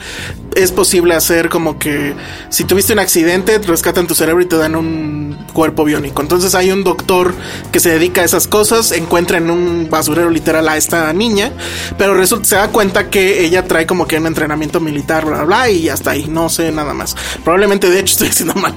es 0.55 0.71
posible 0.71 1.13
hacer 1.13 1.49
como 1.49 1.77
que 1.77 2.15
si 2.49 2.63
tuviste 2.63 2.93
un 2.93 2.99
accidente, 2.99 3.59
rescatan 3.59 4.07
tu 4.07 4.15
cerebro 4.15 4.41
y 4.41 4.45
te 4.45 4.57
dan 4.57 4.75
un 4.75 5.37
cuerpo 5.53 5.83
biónico. 5.83 6.21
Entonces 6.21 6.55
hay 6.55 6.71
un 6.71 6.83
doctor 6.83 7.33
que 7.71 7.79
se 7.79 7.89
dedica 7.89 8.21
a 8.21 8.23
esas 8.25 8.47
cosas, 8.47 8.91
encuentra 8.91 9.37
en 9.37 9.49
un 9.49 9.87
basurero 9.89 10.29
literal 10.29 10.67
a 10.69 10.77
esta 10.77 11.11
niña, 11.13 11.51
pero 11.97 12.13
resulta, 12.13 12.47
se 12.47 12.55
da 12.55 12.69
cuenta 12.69 13.09
que 13.09 13.45
ella 13.45 13.65
trae 13.67 13.85
como 13.85 14.07
que 14.07 14.17
un 14.17 14.27
entrenamiento 14.27 14.79
militar, 14.79 15.25
bla, 15.25 15.37
bla, 15.37 15.45
bla, 15.45 15.69
y 15.69 15.89
hasta 15.89 16.11
ahí, 16.11 16.25
no 16.27 16.49
sé 16.49 16.71
nada 16.71 16.93
más. 16.93 17.15
Probablemente, 17.43 17.89
de 17.89 17.99
hecho, 17.99 18.13
estoy 18.13 18.29
haciendo 18.29 18.55
mal, 18.55 18.73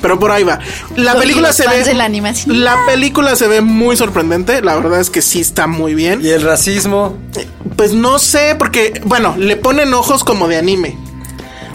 pero 0.00 0.18
por 0.18 0.30
ahí 0.30 0.42
va. 0.44 0.58
La 0.96 1.14
película 1.14 1.52
se 1.52 1.68
ve... 1.68 1.84
de 1.84 1.94
la 1.94 2.04
animación. 2.04 2.62
La 2.62 2.76
película 2.86 3.36
se 3.36 3.46
ve 3.46 3.60
muy 3.60 3.96
sorprendente, 3.96 4.60
la 4.62 4.74
verdad 4.74 5.00
es 5.00 5.10
que 5.10 5.22
sí 5.22 5.40
está 5.40 5.66
muy 5.66 5.94
bien. 5.94 6.20
Y 6.22 6.28
el 6.28 6.42
racismo. 6.42 7.16
Pues 7.76 7.94
no 7.94 8.18
sé, 8.18 8.54
porque, 8.58 9.00
bueno, 9.04 9.34
le 9.38 9.56
ponen 9.56 9.94
ojos 9.94 10.24
como 10.24 10.46
de 10.46 10.56
anime. 10.56 10.96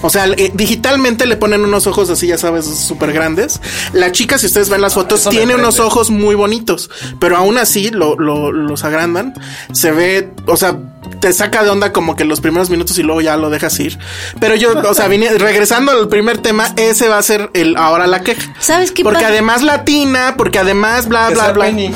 O 0.02 0.10
sea, 0.10 0.26
eh, 0.28 0.52
digitalmente 0.54 1.26
le 1.26 1.38
ponen 1.38 1.64
unos 1.64 1.88
ojos 1.88 2.10
así, 2.10 2.28
ya 2.28 2.38
sabes, 2.38 2.66
súper 2.66 3.14
grandes. 3.14 3.60
La 3.94 4.12
chica, 4.12 4.38
si 4.38 4.46
ustedes 4.46 4.70
ven 4.70 4.82
las 4.82 4.94
fotos, 4.94 5.22
eso 5.22 5.32
me 5.32 5.38
tiene 5.38 5.56
unos 5.56 5.80
ojos 5.80 6.10
muy 6.12 6.36
bonitos, 6.36 6.90
pero 7.20 7.38
aún 7.38 7.58
así 7.58 7.90
lo, 7.90 8.16
lo- 8.18 8.52
los 8.52 8.84
agrandan. 8.84 9.34
Se 9.74 9.92
ve, 9.92 10.32
o 10.46 10.56
sea, 10.58 10.78
te 11.20 11.34
saca 11.34 11.64
de 11.64 11.70
onda 11.70 11.92
como 11.94 12.16
que 12.16 12.26
los 12.26 12.42
primeros 12.42 12.70
minutos 12.70 12.98
y 13.00 13.04
luego 13.04 13.22
ya 13.22 13.38
lo 13.38 13.50
dejas 13.50 13.80
ir. 13.80 13.98
Pero 14.40 14.56
yo, 14.56 14.74
o 14.88 14.94
sea, 14.94 15.08
vine- 15.08 15.30
regresando 15.38 15.92
al 15.92 16.08
primer 16.10 16.38
tema, 16.40 16.74
ese 16.76 17.08
va 17.08 17.18
a 17.18 17.24
ser 17.24 17.50
el 17.54 17.76
ahora 17.78 18.06
la 18.08 18.22
queja. 18.22 18.54
¿Sabes 18.60 18.92
qué 18.92 19.04
Porque 19.04 19.20
pasa? 19.22 19.30
además 19.30 19.64
latina, 19.64 20.36
porque 20.38 20.60
además 20.60 21.08
bla, 21.08 21.28
Que 21.30 21.34
bla, 21.34 21.52
bla. 21.54 21.66
Penny. 21.66 21.92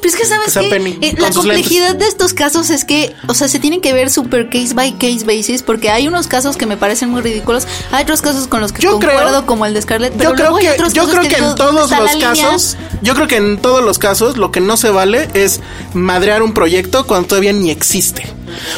Pero 0.00 0.08
es 0.14 0.16
que 0.16 0.26
sabes 0.26 0.52
Que 0.54 0.68
que 0.68 1.08
Eh, 1.08 1.14
la 1.18 1.30
complejidad 1.30 1.94
de 1.96 2.06
estos 2.06 2.32
casos 2.34 2.70
es 2.70 2.84
que, 2.84 3.14
o 3.28 3.34
sea, 3.34 3.48
se 3.48 3.58
tienen 3.58 3.80
que 3.80 3.92
ver 3.92 4.10
super 4.10 4.48
case 4.48 4.74
by 4.74 4.92
case 4.98 5.24
basis 5.24 5.62
porque 5.62 5.90
hay 5.90 6.06
unos 6.08 6.26
casos 6.26 6.56
que 6.56 6.66
me 6.66 6.76
parecen 6.76 7.10
muy 7.10 7.22
ridículos, 7.22 7.66
hay 7.90 8.02
otros 8.04 8.22
casos 8.22 8.46
con 8.48 8.60
los 8.60 8.72
que 8.72 8.82
Yo 8.82 8.98
creo- 8.98 9.12
concuerdo 9.14 9.46
como 9.46 9.66
el 9.66 9.74
de 9.74 9.82
Scarlett, 9.82 10.12
pero 10.16 10.30
yo 10.30 10.34
creo 10.36 10.50
luego 10.50 10.56
hay 10.58 10.64
que, 10.66 10.70
otros 10.72 10.92
yo 10.92 11.02
casos 11.06 11.18
creo 11.18 11.30
que 11.30 11.36
en 11.44 11.54
todos 11.54 11.90
los 11.90 12.12
línea. 12.14 12.28
casos, 12.34 12.76
yo 13.02 13.14
creo 13.14 13.26
que 13.28 13.36
en 13.36 13.58
todos 13.58 13.82
los 13.84 13.98
casos 13.98 14.36
lo 14.36 14.50
que 14.52 14.60
no 14.60 14.76
se 14.76 14.90
vale 14.90 15.28
es 15.34 15.60
madrear 15.94 16.42
un 16.42 16.52
proyecto 16.54 17.06
cuando 17.06 17.28
todavía 17.28 17.52
ni 17.52 17.70
existe. 17.70 18.26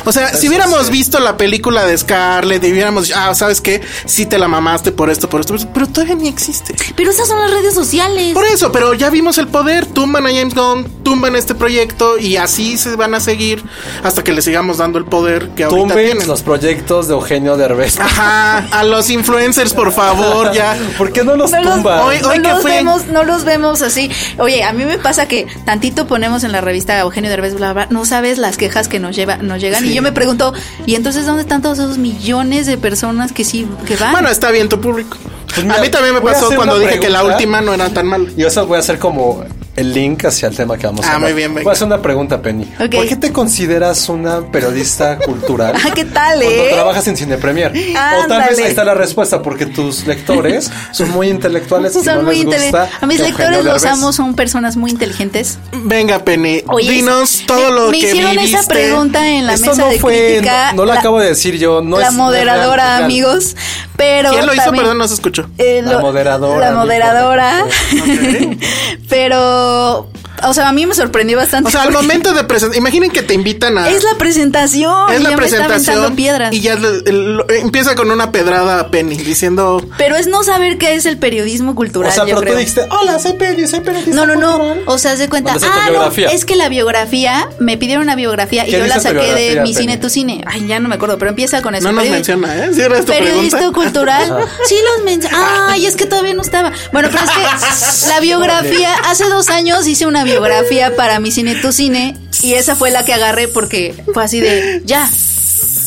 O 0.07 0.13
sea, 0.13 0.35
si 0.35 0.49
hubiéramos 0.49 0.91
visto 0.91 1.21
la 1.21 1.37
película 1.37 1.85
de 1.87 1.97
Scarlett 1.97 2.65
y 2.65 2.73
hubiéramos 2.73 3.05
dicho, 3.07 3.17
ah, 3.19 3.35
¿sabes 3.35 3.61
qué? 3.61 3.81
Sí 4.07 4.27
te 4.27 4.39
la 4.39 4.49
mamaste 4.49 4.93
por 4.93 5.11
esto, 5.11 5.29
por 5.29 5.41
esto, 5.43 5.55
pero 5.75 5.87
todavía 5.87 6.15
ni 6.17 6.27
existe. 6.29 6.75
Pero 6.97 7.11
esas 7.11 7.29
son 7.29 7.39
las 7.39 7.51
redes 7.51 7.75
sociales. 7.75 8.33
Por 8.35 8.47
eso, 8.47 8.73
pero 8.73 8.95
ya 8.95 9.11
vimos 9.11 9.37
el 9.39 9.47
poder, 9.47 9.87
tumban 9.87 10.27
a 10.27 10.31
James 10.31 10.55
Gunn, 10.55 10.88
tumban 10.89 11.37
este 11.37 11.55
proyecto 11.55 12.19
y 12.19 12.37
así 12.37 12.77
se 12.77 12.97
van 12.97 13.15
a 13.15 13.21
seguir 13.21 13.63
hasta 14.03 14.23
que 14.25 14.33
le 14.33 14.43
sigamos 14.43 14.79
dando 14.79 14.99
el 14.99 15.05
poder 15.05 15.49
que 15.51 15.65
ahorita 15.65 15.81
Tumben 15.89 16.07
tienen. 16.07 16.29
los 16.29 16.43
proyectos 16.43 17.09
de 17.09 17.15
Eugenio 17.15 17.57
Derbez. 17.57 17.99
Ajá, 18.01 18.59
a 18.71 18.85
los 18.85 19.11
influencers, 19.11 19.73
por 19.75 19.93
favor, 19.93 20.53
ya. 20.53 20.77
¿Por 20.99 21.13
qué 21.13 21.25
no 21.25 21.37
los 21.37 21.51
no 21.51 21.63
los? 21.63 21.85
Hoy- 21.85 22.17
hoy 22.25 22.39
no 22.39 22.43
que 22.43 22.49
los 22.49 22.65
vemos, 22.65 23.07
no 23.07 23.25
los 23.25 23.45
vemos 23.45 23.83
así. 23.83 24.11
Oye, 24.39 24.63
a 24.65 24.73
mí 24.73 24.85
me 24.85 24.99
pasa 24.99 25.27
que 25.29 25.47
tantito 25.65 26.07
ponemos 26.07 26.45
en 26.45 26.53
la 26.53 26.61
revista 26.61 26.99
Eugenio 26.99 27.31
Derbez, 27.31 27.55
bla, 27.55 27.73
bla, 27.73 27.87
no 27.91 28.05
sabes 28.05 28.39
las 28.39 28.57
quejas 28.57 28.89
que 28.89 28.99
nos 28.99 29.15
lleva, 29.17 29.37
nos 29.39 29.61
llegan. 29.61 29.85
Y 29.87 29.95
yo 29.95 30.03
me 30.03 30.13
pregunto, 30.13 30.53
¿y 30.87 30.95
entonces 30.95 31.27
dónde 31.27 31.43
están 31.43 31.63
todos 31.63 31.79
esos 31.79 31.99
millones 31.99 32.67
de 32.67 32.77
personas 32.79 33.33
que 33.33 33.45
sí, 33.45 33.67
que 33.87 33.97
van? 33.97 34.13
Bueno, 34.13 34.29
está 34.29 34.51
bien 34.51 34.69
tu 34.69 34.81
público. 34.81 35.17
Pues 35.55 35.65
mira, 35.65 35.79
a 35.79 35.81
mí 35.81 35.89
también 35.89 36.15
me 36.15 36.21
pasó 36.21 36.51
cuando 36.55 36.79
dije 36.79 37.01
que 37.01 37.09
la 37.09 37.25
última 37.25 37.61
no 37.61 37.73
era 37.73 37.89
tan 37.89 38.07
mala. 38.07 38.29
Y 38.37 38.45
eso 38.45 38.67
voy 38.67 38.77
a 38.77 38.81
hacer 38.81 38.99
como 38.99 39.43
el 39.79 39.93
link 39.95 40.25
hacia 40.25 40.49
el 40.49 40.57
tema 40.57 40.77
que 40.77 40.87
vamos 40.87 41.05
a 41.07 41.11
Ah, 41.11 41.15
hablar. 41.15 41.31
muy 41.31 41.37
bien, 41.37 41.55
venga. 41.55 41.65
Voy 41.65 41.71
a 41.71 41.73
hacer 41.75 41.87
una 41.87 42.03
pregunta, 42.03 42.43
Penny. 42.43 42.65
¿Por 42.65 43.07
qué 43.07 43.17
te 43.17 43.33
consideras 43.33 44.09
una 44.09 44.41
periodista 44.51 45.17
cultural? 45.25 45.75
Ah, 45.77 45.91
¿qué 45.95 46.05
tal, 46.05 46.41
Cuando 46.41 46.63
eh? 46.65 46.71
trabajas 46.73 47.07
en 47.07 47.17
Cine 47.17 47.37
Premier. 47.39 47.71
O 47.71 48.27
tal 48.27 48.49
vez 48.49 48.59
ahí 48.59 48.65
está 48.67 48.85
la 48.85 48.95
respuesta, 48.95 49.41
porque 49.43 49.67
tus 49.67 50.07
lectores 50.07 50.71
son 50.93 51.11
muy 51.11 51.29
intelectuales 51.29 51.95
y 51.97 52.03
son 52.05 52.17
no 52.17 52.23
muy 52.23 52.37
les 52.37 52.45
gusta 52.47 52.65
inteligentes. 52.67 53.03
A 53.03 53.07
mis 53.07 53.21
lectores 53.21 53.65
los 53.65 53.85
amo, 53.85 54.13
son 54.13 54.35
personas 54.35 54.77
muy 54.77 54.91
inteligentes. 54.91 55.59
Venga, 55.73 56.19
Penny, 56.25 56.63
Oye, 56.69 56.91
dinos 56.91 57.39
me- 57.41 57.47
todo 57.47 57.71
lo 57.71 57.91
me 57.91 58.01
que 58.01 58.09
hicieron 58.09 58.33
viviste. 58.33 58.59
esa 58.59 58.69
pregunta 58.69 59.29
en 59.29 59.47
la 59.47 59.55
Esto 59.55 59.71
mesa 59.71 59.83
no 59.83 59.89
de 59.91 59.99
fue, 60.01 60.29
crítica. 60.33 60.73
no, 60.73 60.79
no 60.79 60.85
lo 60.87 60.93
acabo 60.99 61.21
de 61.21 61.29
decir 61.29 61.57
yo, 61.57 61.81
no 61.83 61.99
la 62.01 62.09
es- 62.09 62.13
moderadora, 62.15 62.67
real, 62.67 62.71
es 62.71 62.97
real. 62.97 63.05
amigos. 63.05 63.57
Pero 63.97 64.31
¿Quién 64.31 64.47
lo 64.47 64.55
hizo? 64.55 64.71
Perdón, 64.71 64.99
no 64.99 65.09
se 65.09 65.15
escuchó. 65.15 65.49
Eh, 65.59 65.83
La 65.85 65.93
lo- 65.95 66.01
moderadora, 66.01 66.71
La 66.71 66.77
moderadora. 66.77 67.65
Pero, 69.09 69.39
Oh. 69.71 70.18
O 70.45 70.55
sea, 70.55 70.69
a 70.69 70.73
mí 70.73 70.87
me 70.87 70.95
sorprendió 70.95 71.37
bastante. 71.37 71.69
O 71.69 71.71
sea, 71.71 71.83
al 71.83 71.93
momento 71.93 72.33
de 72.35 72.45
presentar, 72.49 72.77
imaginen 72.79 73.11
que 73.11 73.23
te 73.23 73.35
invitan 73.35 73.79
a... 73.79 73.89
Es 73.89 74.03
la 74.05 74.17
presentación. 74.19 75.13
es 75.13 75.21
y 75.21 75.23
la 75.23 75.37
presentación 75.37 76.17
piedras. 76.17 76.53
y 76.55 76.61
ya 76.61 76.75
le- 76.77 76.99
el- 77.07 77.43
empieza 77.61 77.95
con 77.95 78.11
una 78.11 78.33
pedrada 78.33 78.81
a 78.81 78.91
Penny 78.91 79.17
diciendo 79.17 79.83
Pero 79.99 80.17
es 80.17 80.27
no 80.27 80.43
saber 80.43 80.79
qué 80.79 80.95
es 80.95 81.07
el 81.07 81.19
periodismo 81.19 81.75
cultural. 81.75 82.11
O 82.11 82.15
sea, 82.15 82.25
yo 82.25 82.29
pero 82.31 82.41
creo. 82.41 82.53
tú 82.55 82.59
dijiste, 82.59 82.87
hola, 82.91 83.19
soy 83.19 83.35
Penny, 83.35 83.67
soy 83.67 83.81
periodista 83.81 84.15
No, 84.15 84.27
no, 84.27 84.37
no. 84.37 84.59
cultural". 84.59 84.83
O 84.87 84.99
sea, 84.99 85.17
se 85.17 85.29
cuenta. 85.29 85.53
¿Dónde 85.53 85.67
está 85.67 85.79
tu 85.79 85.83
Ah, 85.83 85.87
no. 85.87 85.91
biografía? 85.93 86.29
Es 86.29 86.45
que 86.45 86.57
la 86.57 86.69
biografía, 86.69 87.49
me 87.59 87.77
pidieron 87.77 88.05
una 88.05 88.15
biografía 88.17 88.67
y 88.67 88.71
¿Qué 88.71 88.79
yo 88.79 88.87
la 88.87 88.97
tu 88.97 89.01
saqué 89.03 89.35
de 89.35 89.51
mi 89.61 89.73
Penny? 89.73 89.75
cine, 89.75 89.97
tu 89.99 90.09
cine. 90.11 90.45
Ay, 90.47 90.67
ya 90.67 90.81
no 90.81 90.89
me 90.89 90.95
acuerdo, 90.97 91.19
pero 91.19 91.31
empieza 91.31 91.63
con 91.63 91.75
eso. 91.75 91.85
No 91.89 91.93
nos 91.93 92.05
Periodi- 92.05 92.11
menciona, 92.11 92.65
¿eh? 92.65 92.71
Si 92.75 92.81
era 92.81 92.99
esta 92.99 93.13
Periodista 93.13 93.59
pregunta. 93.59 93.81
cultural. 93.81 94.47
Sí 94.65 94.77
los 94.97 95.05
menciona. 95.05 95.69
Ay, 95.71 95.87
es 95.87 95.97
que 95.97 96.07
todavía 96.07 96.35
no 96.35 96.43
estaba. 96.43 96.73
Bueno, 96.93 97.09
pero 97.13 97.25
es 97.25 97.31
que 97.31 98.09
la 98.09 98.21
biografía, 98.21 98.95
hace 99.07 99.25
dos 99.29 99.49
años 99.51 99.87
hice 99.87 100.07
una 100.07 100.25
biografía 100.29 100.95
para 100.97 101.21
mi 101.21 101.31
cine, 101.31 101.55
tu 101.57 101.73
cine, 101.73 102.17
y 102.43 102.55
esa 102.55 102.77
fue 102.77 102.91
la 102.91 103.05
que 103.05 103.13
agarré 103.13 103.49
porque 103.49 103.95
fue 104.13 104.23
así 104.23 104.41
de, 104.41 104.83
ya, 104.85 105.11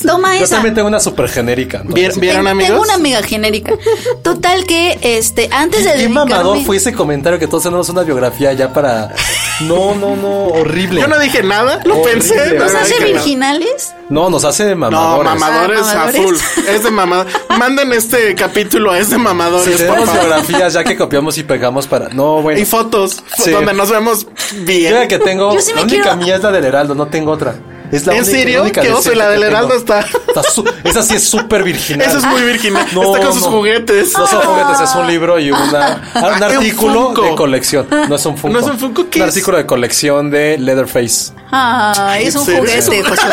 toma 0.02 0.38
Yo 0.38 0.44
esa. 0.46 0.56
también 0.56 0.76
tengo 0.76 0.88
una 0.88 1.00
súper 1.00 1.30
genérica. 1.30 1.82
¿no? 1.84 1.94
¿Vier- 1.96 2.20
¿Vieron, 2.20 2.42
Ten- 2.44 2.48
amigos? 2.52 2.70
Tengo 2.72 2.82
una 2.84 2.98
mega 2.98 3.24
genérica. 3.24 3.74
Total 4.24 4.66
que, 4.66 4.98
este, 5.02 5.50
antes 5.52 5.84
de 5.86 5.94
Qué 5.96 6.10
mamador 6.10 6.62
fue 6.64 6.78
ese 6.78 6.94
comentario 6.94 7.40
que 7.40 7.48
todos 7.48 7.64
tenemos 7.64 7.90
una 7.90 8.04
biografía 8.04 8.54
ya 8.54 8.74
para. 8.74 9.14
No, 9.62 9.94
no, 9.96 10.16
no, 10.16 10.46
horrible. 10.48 11.02
Yo 11.02 11.08
no 11.08 11.20
dije 11.20 11.44
nada, 11.44 11.80
lo 11.86 12.00
Horrible, 12.02 12.12
pensé. 12.14 12.54
¿Nos 12.58 12.74
no 12.74 12.80
hace 12.80 13.04
virginales? 13.04 13.94
No, 14.10 14.30
nos 14.30 14.44
hace 14.44 14.70
No, 14.76 14.76
mamadores. 14.76 15.40
mamadores, 15.40 15.82
Ah, 15.84 15.92
a 15.92 15.96
mamadores. 15.96 16.22
full. 16.22 16.36
Es 16.68 16.84
de 16.84 16.92
mamadores. 16.92 17.34
Manden 17.58 17.94
este 17.94 18.36
capítulo 18.36 18.92
a 18.92 19.00
es 19.00 19.10
de 19.10 19.16
Si 19.16 19.22
mamadores, 19.22 19.70
por 19.82 19.96
tenemos 19.96 20.14
biografías 20.14 20.74
ya 20.74 20.84
que 20.84 20.98
copiamos 20.98 21.38
y 21.38 21.44
pegamos 21.44 21.88
para. 21.88 22.10
No, 22.10 22.42
bueno. 22.42 22.60
Y 22.60 22.66
fotos 22.66 23.24
Sí. 23.38 23.52
donde 23.52 23.74
nos 23.74 23.90
vemos 23.90 24.26
Yo 24.26 24.66
bien. 24.66 24.94
la 24.96 25.08
que 25.08 25.20
tengo. 25.20 25.54
Yo 25.54 25.62
sí 25.62 25.72
me 25.74 25.82
la 25.82 25.84
única 25.84 26.02
quiero- 26.04 26.18
mía 26.18 26.36
es 26.36 26.44
la 26.44 26.52
del 26.52 26.66
Heraldo, 26.66 26.96
no 26.96 27.08
tengo 27.08 27.32
otra. 27.32 27.56
Es 27.92 28.06
la 28.06 28.14
¿En 28.14 28.20
única- 28.20 28.32
serio? 28.38 28.62
única 28.62 28.82
¿Qué 28.82 28.92
oso? 28.94 29.14
La 29.14 29.30
del. 29.30 29.44
Heraldo 29.44 29.76
está- 29.76 30.06
su- 30.54 30.64
esa 30.84 31.02
sí 31.04 31.16
es 31.16 31.24
súper 31.24 31.64
virginal. 31.64 32.08
Eso 32.08 32.20
es 32.20 32.26
muy 32.26 32.42
virginal. 32.44 32.86
No, 32.94 33.14
está 33.16 33.26
con 33.26 33.34
sus 33.34 33.44
no. 33.44 33.52
juguetes. 33.52 34.14
No 34.18 34.28
son 34.28 34.42
juguetes, 34.42 34.80
es 34.82 34.96
un 34.96 35.08
libro 35.08 35.40
y 35.40 35.52
una, 35.52 36.02
un 36.16 36.24
un 36.24 36.44
artículo 36.44 37.14
de 37.22 37.36
colección. 37.36 37.88
No 38.08 38.16
es 38.16 38.26
un 38.26 38.38
Funko. 38.38 38.58
¿No 38.58 38.66
es 38.66 38.72
un 38.72 38.80
Funko? 38.80 39.10
¿Qué 39.10 39.20
un 39.22 39.28
es? 39.28 39.34
artículo 39.36 39.58
de 39.58 39.66
colección 39.66 40.32
de 40.32 40.58
Leatherface. 40.58 41.34
Ay, 41.52 42.28
es 42.28 42.36
un 42.36 42.46
juguete. 42.46 43.00
Exacto, 43.00 43.24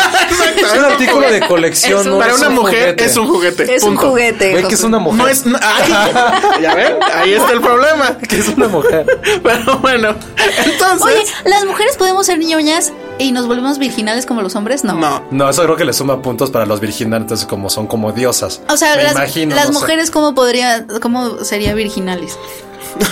Es 0.56 0.72
un 0.76 0.84
artículo 0.84 1.30
de 1.30 1.40
colección. 1.46 2.00
Es 2.00 2.06
un- 2.06 2.12
no 2.12 2.18
Para 2.18 2.32
es 2.32 2.38
una 2.38 2.48
un 2.48 2.54
mujer 2.56 2.80
juguete. 2.80 3.04
es 3.04 3.16
un 3.16 3.26
juguete. 3.28 3.74
Es 3.76 3.82
un 3.84 3.96
juguete. 3.96 4.50
Güey, 4.52 4.66
que 4.68 4.74
es 4.74 4.82
una 4.82 4.98
mujer. 4.98 5.18
No 5.18 5.28
es. 5.28 5.44
ay, 5.62 5.92
ya 6.62 6.74
ven, 6.74 6.94
ahí 7.14 7.32
está 7.34 7.52
el 7.52 7.60
problema. 7.60 8.16
Que 8.28 8.38
es 8.38 8.48
una 8.48 8.66
mujer. 8.68 9.06
Pero 9.42 9.78
bueno, 9.78 10.16
entonces. 10.64 11.02
Oye, 11.02 11.24
¿las 11.44 11.64
mujeres 11.64 11.96
podemos 11.96 12.26
ser 12.26 12.38
ñoñas 12.38 12.92
y 13.18 13.32
nos 13.32 13.46
volvemos 13.46 13.78
virginales 13.78 14.26
como 14.26 14.42
los 14.42 14.54
hombres? 14.56 14.84
No. 14.84 14.94
no. 14.94 15.22
No, 15.30 15.48
eso 15.50 15.62
creo 15.64 15.76
que 15.76 15.84
le 15.84 15.92
suma 15.92 16.20
puntos 16.22 16.50
para 16.50 16.66
los 16.66 16.80
virginales, 16.80 17.22
entonces 17.22 17.46
como 17.46 17.70
son 17.70 17.86
como 17.86 18.12
diosas. 18.12 18.60
O 18.68 18.76
sea, 18.76 18.96
Me 18.96 19.02
las, 19.04 19.12
imagino, 19.12 19.54
las 19.56 19.66
no 19.68 19.72
sé. 19.74 19.80
mujeres, 19.80 20.10
¿cómo 20.10 20.34
podría, 20.34 20.86
cómo 21.02 21.44
sería 21.44 21.74
virginales? 21.74 22.38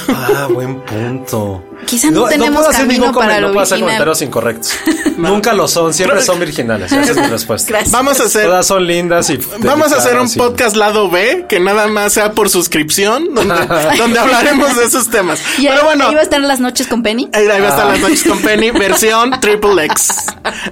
Ah, 0.09 0.49
buen 0.53 0.81
punto. 0.81 1.63
Quizá 1.85 2.11
no 2.11 2.25
tenemos 2.27 2.67
hacer 2.67 2.83
camino 2.83 3.07
ningún 3.07 3.15
para 3.21 3.41
lo 3.41 3.49
no 3.49 3.53
puedo 3.53 3.65
hacer 3.65 3.81
comentarios 3.81 4.23
incorrectos. 4.23 4.73
Nunca 5.17 5.53
lo 5.53 5.69
son, 5.69 5.95
siempre 5.95 6.21
son 6.23 6.41
virginales. 6.41 6.91
Esa 6.93 7.11
es 7.13 7.17
mi 7.17 7.27
respuesta. 7.27 7.69
Gracias. 7.71 7.93
Vamos 7.93 8.21
a 8.21 8.25
hacer. 8.25 8.47
Todas 8.47 8.67
son 8.67 8.87
lindas 8.87 9.31
y. 9.31 9.39
Vamos 9.61 9.93
a 9.93 9.97
hacer 9.99 10.19
un 10.19 10.29
y- 10.29 10.37
podcast 10.37 10.77
lado 10.77 11.11
B 11.11 11.47
que 11.49 11.61
nada 11.61 11.87
más 11.87 12.13
sea 12.13 12.33
por 12.33 12.49
suscripción, 12.51 13.35
donde, 13.35 13.55
donde 13.99 14.19
hablaremos 14.19 14.77
de 14.77 14.85
esos 14.85 15.09
temas. 15.11 15.41
Y 15.59 15.67
ahí, 15.67 15.75
Pero 15.75 15.85
bueno, 15.85 16.09
ahí 16.09 16.15
va 16.15 16.21
a 16.21 16.25
estar 16.25 16.41
las 16.41 16.61
noches 16.61 16.87
con 16.87 17.03
Penny. 17.03 17.29
ahí 17.33 17.47
va 17.47 17.55
a 17.55 17.59
estar 17.59 17.87
Ah. 17.87 17.93
las 17.93 18.01
noches 18.01 18.25
con 18.25 18.41
Penny, 18.41 18.71
versión 18.73 19.31
triple 19.41 19.85
X. 19.87 20.09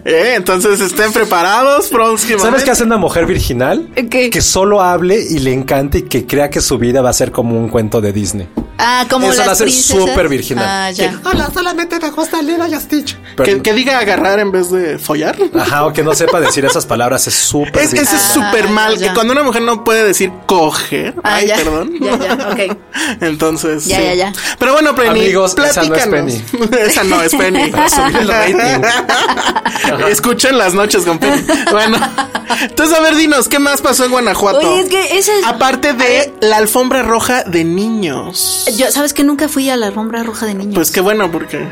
Eh, 0.04 0.34
Entonces 0.36 0.80
estén 0.80 1.12
preparados 1.12 1.88
próximamente. 1.88 2.48
¿Sabes 2.48 2.64
qué 2.64 2.70
hace 2.70 2.84
una 2.84 2.96
mujer 2.96 3.26
virginal? 3.26 3.88
¿Qué? 4.10 4.30
Que 4.30 4.40
solo 4.42 4.80
hable 4.82 5.20
y 5.20 5.38
le 5.38 5.52
encante 5.52 5.98
y 5.98 6.02
que 6.02 6.26
crea 6.26 6.50
que 6.50 6.60
su 6.60 6.78
vida 6.78 7.02
va 7.02 7.10
a 7.10 7.14
ser 7.14 7.30
como 7.32 7.58
un 7.58 7.68
cuento 7.68 8.00
de 8.00 8.12
Disney. 8.12 8.48
Ah, 8.78 9.06
como 9.08 9.28
Eso 9.28 9.38
las 9.38 9.46
la 9.46 9.52
hace 9.52 9.70
súper 9.70 10.28
virginal. 10.28 10.64
Ah, 10.68 10.90
ya. 10.96 11.20
Hola, 11.24 11.50
solamente 11.52 11.98
me 12.00 12.11
gusta 12.11 12.40
Lila 12.42 12.68
y 12.68 12.74
Stitch. 12.74 13.16
Que, 13.42 13.61
que 13.61 13.72
diga 13.72 13.98
agarrar 13.98 14.38
en 14.38 14.52
vez 14.52 14.70
de 14.70 14.98
follar. 14.98 15.37
Ajá, 15.59 15.87
o 15.87 15.92
que 15.92 16.02
no 16.02 16.14
sepa 16.14 16.40
decir 16.40 16.64
esas 16.64 16.87
palabras 16.87 17.26
es 17.26 17.35
súper 17.35 17.83
Es, 17.83 17.92
ese 17.92 18.16
es 18.16 18.22
súper 18.22 18.68
mal. 18.68 18.96
ya. 18.98 19.09
Que 19.09 19.14
cuando 19.14 19.33
una 19.33 19.42
mujer 19.42 19.62
no 19.62 19.85
puede 19.85 20.04
decir 20.04 20.33
coger. 20.46 21.14
Ah, 21.22 21.37
ay, 21.37 21.48
ya. 21.48 21.57
perdón. 21.57 21.92
Ya, 22.00 22.18
ya, 22.18 22.48
ok. 22.50 22.78
Entonces. 23.20 23.87
Ya, 23.87 23.96
sí. 23.98 24.02
ya, 24.04 24.14
ya. 24.14 24.33
Pero 24.59 24.72
bueno, 24.72 24.94
Penny. 24.94 25.09
Amigos, 25.20 25.52
esa 25.59 25.83
no 25.83 25.94
es 25.94 26.07
platícanos. 26.07 26.35
esa 26.80 27.04
no 27.04 27.22
es 27.22 27.35
Penny. 27.35 27.70
Para 27.70 27.88
subir 27.88 28.16
el 28.16 28.28
rating. 28.28 28.83
Escuchen 30.09 30.59
las 30.59 30.74
noches 30.74 31.04
con 31.04 31.18
Penny. 31.18 31.42
Bueno. 31.70 31.98
Entonces, 32.61 32.96
a 32.96 33.00
ver, 33.02 33.16
dinos, 33.16 33.48
¿qué 33.48 33.59
más 33.59 33.80
pasó 33.83 34.04
en 34.04 34.12
Guanajuato? 34.12 34.59
Oye, 34.59 34.80
es 34.80 34.88
que 34.88 35.18
ese 35.18 35.38
es... 35.38 35.46
Aparte 35.46 35.92
de 35.92 36.33
la 36.40 36.59
alfombra 36.59 37.02
roja 37.02 37.42
de 37.44 37.64
niños. 37.64 38.66
Yo, 38.76 38.90
¿sabes 38.90 39.12
que 39.12 39.24
nunca 39.24 39.48
fui 39.48 39.68
a 39.70 39.76
la 39.76 39.87
alfombra 39.87 40.22
roja 40.22 40.46
de 40.46 40.54
niños? 40.54 40.74
Pues 40.74 40.83
qué 40.90 41.00
bueno, 41.00 41.30
porque. 41.30 41.66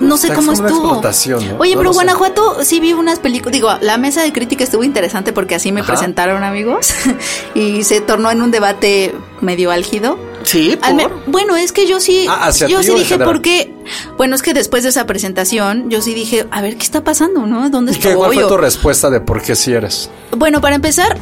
no 0.00 0.16
sé 0.18 0.32
cómo 0.34 0.52
estuvo. 0.52 1.00
¿no? 1.40 1.58
Oye, 1.58 1.74
No 1.74 1.80
pero 1.80 1.92
sé. 1.92 1.94
Guanajuato 1.96 2.58
sí 2.64 2.80
vi 2.80 2.92
unas 2.92 3.18
películas. 3.18 3.52
Digo, 3.52 3.70
la 3.80 3.96
mesa 3.98 4.22
de 4.22 4.32
crítica 4.32 4.64
estuvo 4.64 4.84
interesante 4.84 5.32
porque 5.32 5.54
así 5.54 5.72
me 5.72 5.80
Ajá. 5.80 5.92
presentaron 5.94 6.44
amigos 6.44 6.92
y 7.54 7.82
se 7.84 8.00
tornó 8.00 8.30
en 8.30 8.42
un 8.42 8.50
debate 8.50 9.14
medio 9.40 9.70
álgido. 9.70 10.18
Sí, 10.42 10.76
por. 10.76 11.22
bueno, 11.26 11.56
es 11.56 11.72
que 11.72 11.86
yo 11.86 12.00
sí, 12.00 12.26
Ah, 12.28 12.48
¿hacia 12.48 12.68
yo 12.68 12.82
sí 12.82 12.90
dije, 12.92 13.04
general? 13.06 13.32
¿por 13.32 13.40
qué? 13.42 13.72
Bueno, 14.18 14.34
es 14.36 14.42
que 14.42 14.52
después 14.52 14.82
de 14.82 14.90
esa 14.90 15.06
presentación, 15.06 15.88
yo 15.88 16.02
sí 16.02 16.12
dije, 16.12 16.46
a 16.50 16.60
ver, 16.60 16.76
¿qué 16.76 16.82
está 16.84 17.02
pasando, 17.02 17.46
no? 17.46 17.70
¿Dónde 17.70 17.92
¿Y 17.92 17.94
qué, 17.94 18.08
estoy? 18.10 18.14
cuál 18.16 18.34
fue 18.34 18.44
tu 18.46 18.56
respuesta 18.58 19.08
de 19.08 19.20
por 19.20 19.40
qué 19.40 19.56
si 19.56 19.72
eres? 19.72 20.10
Bueno, 20.36 20.60
para 20.60 20.76
empezar, 20.76 21.16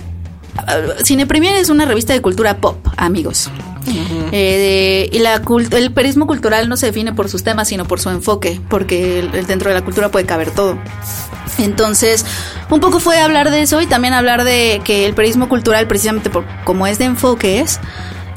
Cine 1.02 1.26
Premier 1.26 1.56
es 1.56 1.70
una 1.70 1.84
revista 1.86 2.12
de 2.12 2.20
cultura 2.20 2.58
pop, 2.58 2.76
amigos. 2.96 3.50
Eh, 4.32 5.08
y 5.12 5.18
la 5.18 5.42
el 5.72 5.90
periodismo 5.92 6.26
cultural 6.26 6.68
no 6.68 6.76
se 6.76 6.86
define 6.86 7.12
por 7.12 7.28
sus 7.28 7.42
temas, 7.42 7.68
sino 7.68 7.84
por 7.86 8.00
su 8.00 8.10
enfoque, 8.10 8.60
porque 8.68 9.18
el- 9.20 9.34
el 9.34 9.46
dentro 9.46 9.70
de 9.70 9.74
la 9.74 9.82
cultura 9.82 10.10
puede 10.10 10.24
caber 10.24 10.50
todo. 10.50 10.78
Entonces, 11.58 12.24
un 12.70 12.80
poco 12.80 13.00
fue 13.00 13.18
hablar 13.20 13.50
de 13.50 13.62
eso 13.62 13.80
y 13.80 13.86
también 13.86 14.14
hablar 14.14 14.44
de 14.44 14.80
que 14.84 15.04
el 15.06 15.14
periodismo 15.14 15.48
cultural, 15.48 15.86
precisamente 15.86 16.30
por 16.30 16.44
como 16.64 16.86
es 16.86 16.98
de 16.98 17.06
enfoques, 17.06 17.80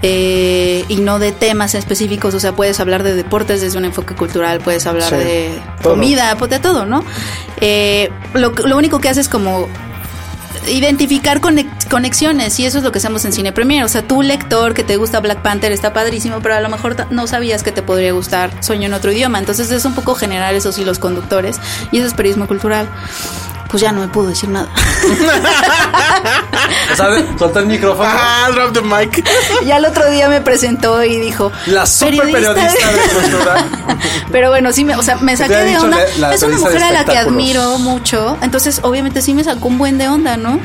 eh, 0.01 0.84
y 0.89 0.97
no 0.97 1.19
de 1.19 1.32
temas 1.32 1.73
específicos. 1.75 2.34
O 2.34 2.39
sea, 2.39 2.54
puedes 2.54 2.80
hablar 2.80 3.04
de 3.04 3.13
deportes 3.15 3.62
desde 3.62 3.78
un 3.78 3.86
enfoque 3.86 4.13
cultural, 4.15 4.60
puedes 4.60 4.86
hablar 4.86 5.10
Sí, 5.10 5.15
de 5.15 5.62
todo. 5.82 5.93
comida, 5.93 6.36
pues 6.38 6.51
de 6.51 6.60
todo, 6.60 6.86
¿no? 6.86 7.04
Eh, 7.62 8.10
lo, 8.34 8.49
lo 8.51 8.78
único 8.78 8.99
que 8.99 9.10
hace 9.10 9.21
es 9.21 9.30
como 9.30 9.67
identificar 10.69 11.41
conex- 11.41 11.89
conexiones 11.89 12.60
y 12.60 12.65
eso 12.65 12.78
es 12.78 12.84
lo 12.84 12.91
que 12.91 12.99
hacemos 12.99 13.25
en 13.25 13.34
Cine 13.34 13.51
Premier. 13.51 13.84
O 13.84 13.88
sea, 13.88 14.01
tú 14.08 14.21
lector 14.21 14.73
que 14.73 14.84
te 14.84 14.97
gusta 14.97 15.19
Black 15.19 15.41
Panther 15.41 15.71
está 15.71 15.93
padrísimo, 15.93 16.39
pero 16.41 16.56
a 16.56 16.62
lo 16.62 16.69
mejor 16.69 16.95
no 17.12 17.28
sabías 17.28 17.63
que 17.63 17.71
te 17.71 17.82
podría 17.82 18.12
gustar 18.13 18.51
Sueño 18.63 18.88
en 18.88 18.93
otro 18.93 19.12
idioma. 19.12 19.39
Entonces 19.39 19.71
es 19.71 19.86
un 19.86 19.93
poco 19.93 20.15
generar 20.15 20.54
esos 20.56 20.78
hilos 20.78 20.99
conductores 20.99 21.60
y 21.91 21.97
eso 21.97 22.08
es 22.08 22.13
periodismo 22.13 22.47
cultural. 22.47 22.88
Pues 23.76 23.84
ya 23.84 23.92
no 23.92 24.00
me 24.00 24.08
pudo 24.08 24.30
decir 24.30 24.48
nada. 24.48 24.70
¿Sabes? 26.96 27.26
Soltó 27.38 27.60
el 27.60 27.66
micrófono. 27.66 28.08
Ah, 28.10 28.48
drop 28.54 28.72
the 28.72 28.82
mic. 28.82 29.22
ya 29.66 29.76
el 29.76 29.84
otro 29.86 30.10
día 30.10 30.30
me 30.30 30.40
presentó 30.40 31.04
y 31.04 31.20
dijo 31.20 31.52
La 31.66 31.86
super 31.86 32.22
periodista 32.22 32.92
de 32.92 33.02
cultura. 33.14 33.66
Pero 34.32 34.50
bueno, 34.50 34.72
sí 34.72 34.86
me, 34.86 34.96
o 34.96 35.04
sea, 35.04 35.18
me 35.18 35.36
saqué 35.36 35.56
de 35.56 35.78
onda. 35.78 35.98
la- 35.98 36.30
la 36.30 36.34
es 36.36 36.44
una 36.44 36.56
periodista 36.56 36.70
de 36.70 36.74
mujer 36.74 36.84
a 36.84 36.92
la 36.92 37.04
que 37.04 37.18
admiro 37.18 37.78
mucho, 37.80 38.38
entonces 38.42 38.80
obviamente 38.82 39.22
sí 39.22 39.34
me 39.34 39.44
sacó 39.44 39.68
un 39.68 39.78
buen 39.78 39.98
de 39.98 40.08
onda, 40.08 40.38
¿no? 40.38 40.58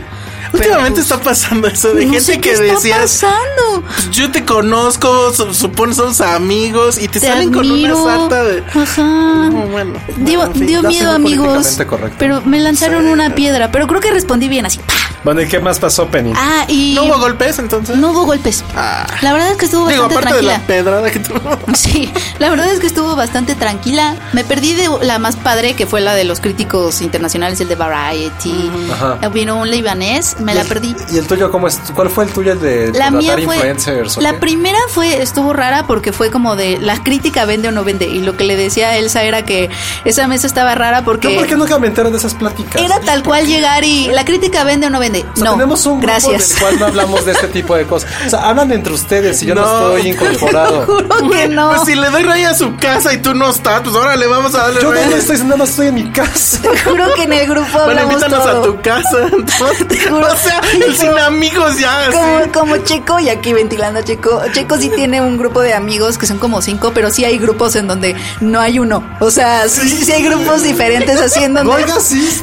Últimamente 0.53 1.01
está 1.01 1.19
pasando 1.21 1.69
eso 1.69 1.95
de 1.95 2.05
No 2.07 2.13
gente 2.13 2.25
sé 2.25 2.33
que 2.35 2.41
qué 2.41 2.51
está 2.53 2.63
decías, 2.75 3.01
pasando. 3.23 3.85
yo 4.11 4.31
te 4.33 4.45
conozco, 4.45 5.33
su- 5.33 5.55
supone 5.55 5.95
somos 5.95 6.21
amigos 6.21 6.99
y 6.99 7.09
te, 7.09 7.21
Te 7.21 7.29
salen 7.29 7.55
admiro. 7.55 7.95
con 7.95 8.05
una 8.05 8.19
sarta 8.19 8.45
de... 8.45 8.65
Ajá. 8.75 9.03
No, 9.51 9.67
bueno. 9.69 9.93
Dio, 10.19 10.45
en 10.45 10.53
fin. 10.55 10.67
dio 10.67 10.83
ya 10.83 10.89
miedo, 10.89 11.13
amigos. 11.13 11.79
correcto. 11.87 12.17
Pero 12.19 12.41
me 12.43 12.59
lanzaron 12.61 13.05
Sí. 13.05 13.11
una 13.13 13.35
piedra. 13.35 13.71
Pero 13.71 13.87
creo 13.87 14.01
que 14.01 14.11
respondí 14.11 14.49
bien, 14.49 14.67
así. 14.67 14.79
¡pah! 14.79 15.10
Bueno, 15.23 15.43
¿y 15.43 15.49
qué 15.49 15.61
más 15.61 15.79
pasó, 15.79 16.07
Penny? 16.09 16.33
Ah, 16.35 16.65
y. 16.69 16.95
¿No 16.95 17.05
hubo 17.05 17.19
golpes 17.19 17.59
entonces? 17.59 17.97
No 17.97 18.11
hubo 18.13 18.25
golpes. 18.25 18.65
Ah. 18.75 19.07
La 19.21 19.33
verdad 19.33 19.51
es 19.51 19.59
que 19.59 19.67
estuvo 19.67 19.87
Digo, 19.87 20.05
bastante 20.05 20.29
aparte 20.29 20.47
de 20.47 20.49
tranquila. 20.49 20.59
la 20.59 20.67
pedrada 20.67 21.11
que 21.11 21.19
tú... 21.19 21.35
Sí, 21.75 22.11
la 22.39 22.49
verdad 22.51 22.71
es 22.73 22.81
que 22.81 22.87
estuvo 22.87 23.15
bastante 23.17 23.55
tranquila. 23.55 24.17
Me 24.33 24.45
perdí 24.45 24.73
de 24.75 24.89
la 25.03 25.19
más 25.19 25.37
padre, 25.37 25.75
que 25.75 25.87
fue 25.87 26.01
la 26.01 26.15
de 26.15 26.25
los 26.25 26.41
críticos 26.41 27.01
internacionales, 27.03 27.61
el 27.61 27.69
de 27.69 27.75
Variety. 27.77 28.71
Ajá. 28.93 29.29
Vino 29.29 29.57
un 29.59 29.71
libanés, 29.71 30.37
me 30.41 30.55
la 30.55 30.65
perdí. 30.65 30.95
¿Y 31.13 31.19
el 31.19 31.27
tuyo 31.27 31.51
cómo 31.51 31.69
es? 31.69 31.79
¿Cuál 31.95 32.09
fue 32.09 32.25
el 32.25 32.31
tuyo 32.33 32.53
el 32.53 32.61
de 32.61 32.93
La 32.93 33.11
mía 33.11 33.33
fue. 33.35 33.43
influencers? 33.57 34.17
La 34.19 34.33
qué? 34.33 34.39
primera 34.39 34.79
fue, 34.89 35.21
estuvo 35.23 35.53
rara 35.53 35.87
porque 35.87 36.13
fue 36.13 36.31
como 36.31 36.57
de 36.57 36.79
la 36.79 37.03
crítica 37.03 37.45
vende 37.45 37.69
o 37.69 37.73
no 37.73 37.85
vende. 37.85 38.07
Y 38.07 38.21
lo 38.21 38.37
que 38.37 38.45
le 38.45 38.57
decía 38.57 38.89
a 38.89 38.97
Elsa 38.97 39.23
era 39.23 39.45
que 39.45 39.69
esa 40.05 40.27
mesa 40.29 40.47
estaba 40.47 40.75
rara 40.75 41.05
porque. 41.05 41.35
Yo, 41.35 41.39
¿Por 41.39 41.47
qué 41.49 41.57
nunca 41.57 41.79
me 41.79 41.87
entero 41.89 42.11
de 42.11 42.17
esas 42.19 42.35
pláticas? 42.35 42.81
Era 42.81 43.01
tal 43.01 43.23
cual 43.23 43.47
llegar 43.47 43.85
y 43.85 44.09
la 44.09 44.25
crítica 44.25 44.65
vende 44.65 44.87
o 44.87 44.91
no 44.91 44.99
vende. 44.99 45.10
O 45.19 45.37
sea, 45.37 45.45
no, 45.45 45.51
tenemos 45.53 45.85
un 45.87 45.99
grupo 46.01 46.07
gracias. 46.07 46.49
del 46.51 46.59
cual 46.59 46.79
no 46.79 46.87
hablamos 46.87 47.25
de 47.25 47.33
este 47.33 47.49
tipo 47.49 47.77
de 47.77 47.85
cosas. 47.87 48.11
O 48.27 48.31
sea, 48.31 48.49
hablan 48.49 48.73
entre 48.73 48.93
ustedes 48.93 49.43
y 49.43 49.47
yo 49.47 49.55
no, 49.55 49.63
No. 49.63 49.97
estoy 49.97 50.11
incorporado. 50.13 50.87
Juro 50.87 51.31
que 51.31 51.49
no. 51.49 51.71
Pues 51.71 51.83
si 51.87 51.95
le 51.95 52.09
doy 52.11 52.23
raya 52.23 52.51
a 52.51 52.55
su 52.55 52.77
casa 52.77 53.13
y 53.13 53.19
tú 53.19 53.35
no 53.35 53.51
estás, 53.51 53.81
pues 53.83 53.95
ahora 53.95 54.17
le 54.17 54.27
vamos 54.27 54.55
a 54.55 54.59
darle 54.59 54.81
Yo 54.83 54.93
raya. 54.93 55.07
no 55.09 55.17
estoy, 55.17 55.39
nada 55.39 55.57
más 55.57 55.71
estoy 55.71 55.89
en 55.89 55.95
mi 55.95 56.11
casa. 56.13 56.61
Te 56.63 56.79
juro 56.79 57.15
que 57.15 57.23
en 57.25 57.33
el 57.33 57.47
grupo 57.49 57.69
Bueno, 57.73 57.89
hablamos 57.91 58.13
invítanos 58.15 58.45
todo. 58.45 58.61
a 58.61 58.63
tu 58.65 58.81
casa. 58.83 59.19
juro. 60.09 60.27
o 60.33 60.37
sea, 60.37 60.61
el 60.87 60.97
sin 60.97 61.19
amigos 61.19 61.79
ya. 61.79 62.11
Como, 62.13 62.53
como 62.53 62.77
Checo, 62.85 63.19
y 63.21 63.29
aquí 63.29 63.53
ventilando 63.53 64.01
a 64.01 64.05
Checo. 64.05 64.43
Checo 64.53 64.77
sí 64.79 64.91
tiene 64.95 65.21
un 65.21 65.37
grupo 65.39 65.61
de 65.61 65.75
amigos 65.75 66.19
que 66.19 66.27
son 66.27 66.39
como 66.39 66.63
cinco, 66.63 66.93
pero 66.95 67.11
sí 67.11 67.25
hay 67.25 67.39
grupos 67.39 67.77
en 67.77 67.87
donde 67.89 68.15
no 68.41 68.61
hay 68.61 68.79
uno. 68.79 69.03
O 69.21 69.31
sea, 69.31 69.69
sí, 69.69 69.89
sí 69.89 70.13
hay 70.13 70.23
grupos 70.25 70.63
diferentes 70.63 71.21
así 71.21 71.43
en 71.45 71.55
donde. 71.55 71.73
Oiga, 71.73 71.99
sí. 72.01 72.41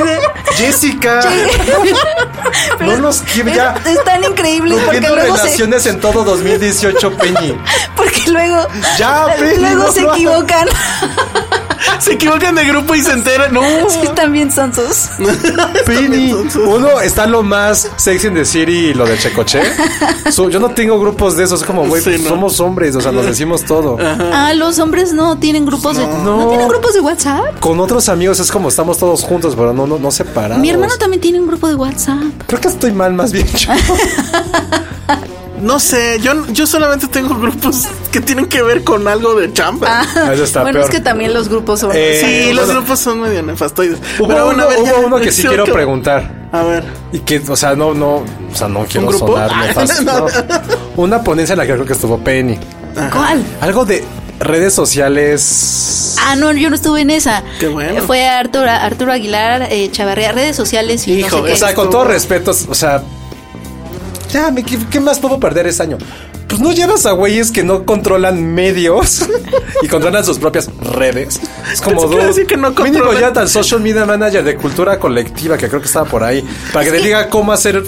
Jessica. 0.56 1.20
Pero 2.78 2.92
no 2.92 2.98
nos 2.98 3.22
es-. 3.22 3.86
Están 3.86 4.24
increíbles 4.24 4.78
porque 4.84 5.00
luego 5.00 5.36
se, 5.36 5.42
relaciones 5.42 5.86
en 5.86 6.00
todo 6.00 6.24
2018, 6.24 7.16
Peñi. 7.16 7.58
porque 7.96 8.22
luego, 8.30 8.66
Ya, 8.98 9.26
luego 9.38 9.74
no 9.76 9.92
se 9.92 10.02
equivocan. 10.02 10.68
Se 12.00 12.12
equivocan 12.14 12.54
de 12.54 12.64
grupo 12.64 12.94
y 12.94 13.02
se 13.02 13.12
enteran. 13.12 13.52
No. 13.52 13.60
Sí, 13.90 13.98
están 14.02 14.32
bien 14.32 14.50
sonsos. 14.52 15.08
Penny. 15.86 16.32
Uno 16.32 17.00
está 17.00 17.26
lo 17.26 17.42
más 17.42 17.90
sexy 17.96 18.28
en 18.28 18.34
decir 18.34 18.68
y 18.68 18.94
lo 18.94 19.04
de 19.06 19.18
Checoche. 19.18 19.60
Yo 20.50 20.60
no 20.60 20.70
tengo 20.70 20.98
grupos 21.00 21.36
de 21.36 21.44
esos. 21.44 21.60
Es 21.60 21.66
como, 21.66 21.86
güey, 21.86 22.02
Sí, 22.02 22.10
pues 22.10 22.22
no. 22.22 22.28
somos 22.30 22.60
hombres. 22.60 22.94
O 22.96 23.00
sea, 23.00 23.12
nos 23.12 23.26
decimos 23.26 23.64
todo. 23.64 23.96
Ah, 24.00 24.52
los 24.54 24.78
hombres 24.78 25.12
no 25.12 25.38
tienen 25.38 25.66
grupos 25.66 25.96
de. 25.96 26.06
¿No, 26.06 26.36
No. 26.40 26.48
tienen 26.48 26.68
grupos 26.68 26.94
de 26.94 27.00
WhatsApp? 27.00 27.58
Con 27.60 27.80
otros 27.80 28.08
amigos 28.08 28.38
es 28.40 28.50
como 28.50 28.68
estamos 28.68 28.98
todos 28.98 29.22
juntos, 29.22 29.54
pero 29.56 29.72
no, 29.72 29.86
no, 29.86 29.98
no 29.98 30.10
separados. 30.10 30.58
Mi 30.58 30.70
hermano 30.70 30.94
también 30.98 31.20
tiene 31.20 31.40
un 31.40 31.46
grupo 31.46 31.68
de 31.68 31.74
WhatsApp. 31.74 32.22
Creo 32.46 32.60
que 32.60 32.68
estoy 32.68 32.92
mal, 32.92 33.12
más 33.12 33.32
bien. 33.32 33.46
yo. 33.48 33.70
No 35.60 35.78
sé, 35.78 36.18
yo, 36.20 36.46
yo 36.52 36.66
solamente 36.66 37.06
tengo 37.06 37.34
grupos 37.38 37.86
que 38.10 38.20
tienen 38.20 38.46
que 38.46 38.62
ver 38.62 38.82
con 38.84 39.06
algo 39.08 39.34
de 39.34 39.52
chamba. 39.52 40.02
Ah, 40.16 40.30
Eso 40.32 40.44
está 40.44 40.62
bueno, 40.62 40.78
peor. 40.80 40.90
es 40.90 40.94
que 40.96 41.00
también 41.02 41.34
los 41.34 41.48
grupos 41.48 41.80
son. 41.80 41.90
Eh, 41.94 42.20
sí, 42.48 42.52
los 42.54 42.68
grupos 42.70 42.98
son 42.98 43.20
medio 43.20 43.42
nefastoides. 43.42 43.98
Hubo, 44.18 44.28
Pero 44.28 44.46
bueno, 44.46 44.50
uno, 44.54 44.62
a 44.64 44.66
ver, 44.68 44.78
hubo 44.80 45.06
uno 45.06 45.16
que 45.18 45.30
sí 45.32 45.42
quiero 45.46 45.64
que- 45.64 45.72
preguntar. 45.72 46.48
A 46.52 46.62
ver. 46.62 46.84
Y 47.12 47.20
que, 47.20 47.38
o 47.48 47.56
sea, 47.56 47.74
no, 47.76 47.94
no, 47.94 48.16
o 48.16 48.24
sea, 48.54 48.66
no 48.68 48.84
quiero 48.84 49.06
grupo? 49.08 49.28
sonar 49.28 49.56
nefasto, 49.66 50.02
no. 50.02 50.20
no. 50.20 50.26
Una 50.96 51.22
ponencia 51.22 51.52
en 51.52 51.58
la 51.58 51.66
que 51.66 51.74
creo 51.74 51.86
que 51.86 51.92
estuvo 51.92 52.18
Penny. 52.18 52.58
¿Cuál? 53.12 53.44
Algo 53.60 53.84
de 53.84 54.04
redes 54.40 54.74
sociales. 54.74 56.16
Ah, 56.22 56.34
no, 56.36 56.52
yo 56.52 56.68
no 56.70 56.74
estuve 56.76 57.02
en 57.02 57.10
esa. 57.10 57.42
Qué 57.58 57.68
bueno. 57.68 58.02
Fue 58.02 58.26
Arturo, 58.26 58.68
Arturo 58.70 59.12
Aguilar, 59.12 59.68
eh, 59.70 59.90
Chavarría, 59.92 60.32
redes 60.32 60.56
sociales 60.56 61.06
y 61.06 61.12
Hijo, 61.20 61.36
no 61.36 61.42
sé 61.42 61.48
qué. 61.48 61.52
O 61.52 61.56
sea, 61.56 61.74
con 61.74 61.90
todo 61.90 62.04
respeto, 62.04 62.50
o 62.50 62.74
sea, 62.74 63.02
ya, 64.32 64.54
¿qué, 64.54 64.78
qué 64.90 65.00
más 65.00 65.18
puedo 65.18 65.38
perder 65.38 65.66
ese 65.66 65.82
año? 65.82 65.98
Pues 66.50 66.60
no 66.60 66.72
llevas 66.72 67.06
a 67.06 67.12
güeyes 67.12 67.52
que 67.52 67.62
no 67.62 67.84
controlan 67.84 68.44
medios 68.54 69.24
y 69.82 69.88
controlan 69.88 70.24
sus 70.24 70.38
propias 70.38 70.68
redes. 70.82 71.40
Es 71.72 71.80
como 71.80 72.10
Pensé 72.10 72.42
que 72.42 72.48
que 72.48 72.56
no 72.56 72.70
mínimo 72.70 73.12
ya 73.12 73.32
tan 73.32 73.48
social 73.48 73.80
media 73.80 74.04
manager 74.04 74.42
de 74.42 74.56
cultura 74.56 74.98
colectiva 74.98 75.56
que 75.56 75.68
creo 75.68 75.80
que 75.80 75.86
estaba 75.86 76.06
por 76.10 76.24
ahí 76.24 76.44
para 76.72 76.84
que 76.84 76.90
te 76.90 76.98
diga 76.98 77.28
cómo 77.28 77.52
hacer 77.52 77.84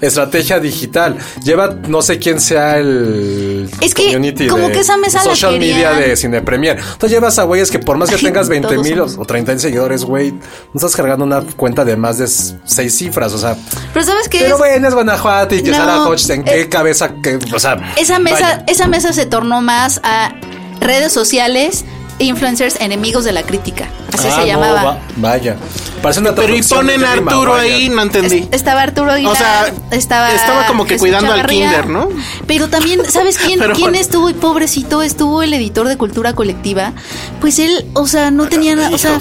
estrategia 0.00 0.60
digital. 0.60 1.16
Lleva 1.42 1.74
no 1.88 2.02
sé 2.02 2.18
quién 2.18 2.40
sea 2.40 2.78
el 2.78 3.68
Es 3.80 3.94
que 3.94 4.04
community 4.04 4.46
como 4.46 4.68
de 4.68 4.74
que 4.74 4.80
esa 4.80 4.96
mesa 4.96 5.18
la 5.18 5.24
social 5.24 5.58
media 5.58 5.92
de 5.92 6.16
Cine 6.16 6.42
Premier. 6.42 6.78
Entonces 6.78 7.10
llevas 7.10 7.38
a 7.38 7.44
güeyes 7.44 7.70
que 7.70 7.78
por 7.78 7.96
más 7.96 8.08
que 8.08 8.16
Ay, 8.16 8.22
tengas 8.22 8.48
20 8.48 8.68
todos 8.68 8.82
mil 8.82 8.96
somos. 8.96 9.16
o 9.18 9.24
30 9.24 9.52
mil 9.52 9.60
seguidores, 9.60 10.04
güey, 10.04 10.30
no 10.32 10.40
estás 10.76 10.94
cargando 10.94 11.24
una 11.24 11.42
cuenta 11.56 11.84
de 11.84 11.96
más 11.96 12.18
de 12.18 12.28
seis 12.28 12.96
cifras, 12.96 13.32
o 13.32 13.38
sea, 13.38 13.56
Pero 13.92 14.06
¿sabes 14.06 14.28
qué 14.28 14.38
pero 14.40 14.54
es? 14.54 14.58
bueno, 14.58 14.88
es 14.88 14.94
Guanajuato 14.94 15.54
y 15.54 15.62
que 15.62 15.70
No, 15.70 15.76
Sara 15.76 16.06
Hodge, 16.06 16.30
¿en 16.30 16.44
qué 16.44 16.60
eh, 16.60 16.68
cabeza? 16.68 17.14
Que, 17.22 17.38
o 17.52 17.58
sea, 17.58 17.94
Esa 18.04 18.18
mesa, 18.18 18.40
vaya. 18.40 18.64
esa 18.66 18.86
mesa 18.86 19.14
se 19.14 19.24
tornó 19.24 19.62
más 19.62 19.98
a 20.04 20.34
redes 20.78 21.10
sociales, 21.10 21.86
influencers, 22.18 22.76
enemigos 22.80 23.24
de 23.24 23.32
la 23.32 23.42
crítica. 23.42 23.88
Así 24.12 24.28
Ah, 24.28 24.34
se 24.34 24.40
no, 24.42 24.46
llamaba. 24.46 24.82
va- 24.84 24.98
vaya. 25.16 25.56
Parece 26.00 26.20
una 26.20 26.34
Pero 26.34 26.54
y 26.54 26.62
ponen 26.62 27.02
a 27.04 27.12
Arturo 27.12 27.54
ahí, 27.54 27.88
no 27.88 28.02
entendí. 28.02 28.38
Es- 28.40 28.48
Estaba 28.52 28.82
Arturo 28.82 29.10
Aguilar, 29.12 29.32
O 29.32 29.36
sea, 29.36 29.72
estaba, 29.90 30.32
estaba 30.32 30.66
como 30.66 30.84
que 30.84 30.90
Jesús 30.94 31.00
cuidando 31.00 31.32
al 31.32 31.46
kinder, 31.46 31.88
¿no? 31.88 32.10
Pero 32.46 32.68
también, 32.68 33.00
¿sabes 33.10 33.38
quién, 33.38 33.58
Pero 33.58 33.74
quién 33.74 33.86
bueno. 33.86 33.98
estuvo? 33.98 34.28
Y 34.30 34.34
pobrecito, 34.34 35.02
estuvo 35.02 35.42
el 35.42 35.54
editor 35.54 35.88
de 35.88 35.96
Cultura 35.96 36.34
Colectiva. 36.34 36.92
Pues 37.40 37.58
él, 37.58 37.86
o 37.94 38.06
sea, 38.06 38.30
no 38.30 38.48
tenía 38.48 38.76
nada, 38.76 38.90
o 38.94 38.98
sea, 38.98 39.18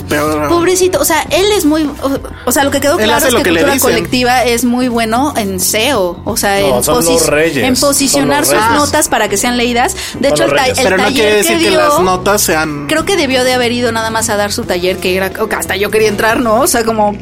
pobrecito, 0.49 0.99
o 0.99 1.05
sea, 1.05 1.21
él 1.31 1.45
es 1.55 1.65
muy, 1.65 1.83
o, 1.83 2.19
o 2.45 2.51
sea, 2.51 2.63
lo 2.63 2.71
que 2.71 2.79
quedó 2.81 2.97
claro 2.97 3.25
es 3.25 3.33
que, 3.33 3.43
que 3.43 3.49
Cultura. 3.49 3.79
Colectiva 3.79 4.43
es 4.43 4.63
muy 4.65 4.87
bueno 4.89 5.33
en 5.37 5.59
SEO, 5.59 6.21
o 6.25 6.37
sea, 6.37 6.59
No, 6.59 6.77
en, 6.77 6.83
son 6.83 7.05
los 7.05 7.27
reyes, 7.27 7.63
en 7.65 7.75
son 7.75 7.89
posicionar 7.89 8.45
sus 8.45 8.55
notas 8.75 9.07
para 9.07 9.29
que 9.29 9.37
sean 9.37 9.57
leídas. 9.57 9.95
De 10.19 10.29
Son 10.29 10.37
hecho, 10.37 10.43
el, 10.45 10.55
ta- 10.55 10.67
el 10.67 10.75
Pero 10.75 10.97
no 10.97 11.03
taller 11.03 11.13
quiere 11.21 11.35
decir 11.37 11.57
que, 11.59 11.69
dio- 11.69 11.79
las 11.79 11.99
notas 12.01 12.41
sean. 12.41 12.82
Creo 12.87 13.05
que 13.05 13.15
debió 13.17 13.43
de 13.43 13.53
haber 13.53 13.71
ido 13.71 13.91
nada 13.91 14.09
más 14.09 14.29
a 14.29 14.35
dar 14.37 14.51
su 14.51 14.63
taller, 14.63 14.97
que 14.97 15.15
era, 15.15 15.31
hasta 15.57 15.75
yo 15.75 15.89
quería 15.91 16.07
entrar, 16.09 16.39
¿no? 16.39 16.61
O 16.61 16.67
sea, 16.67 16.83
como 16.83 17.15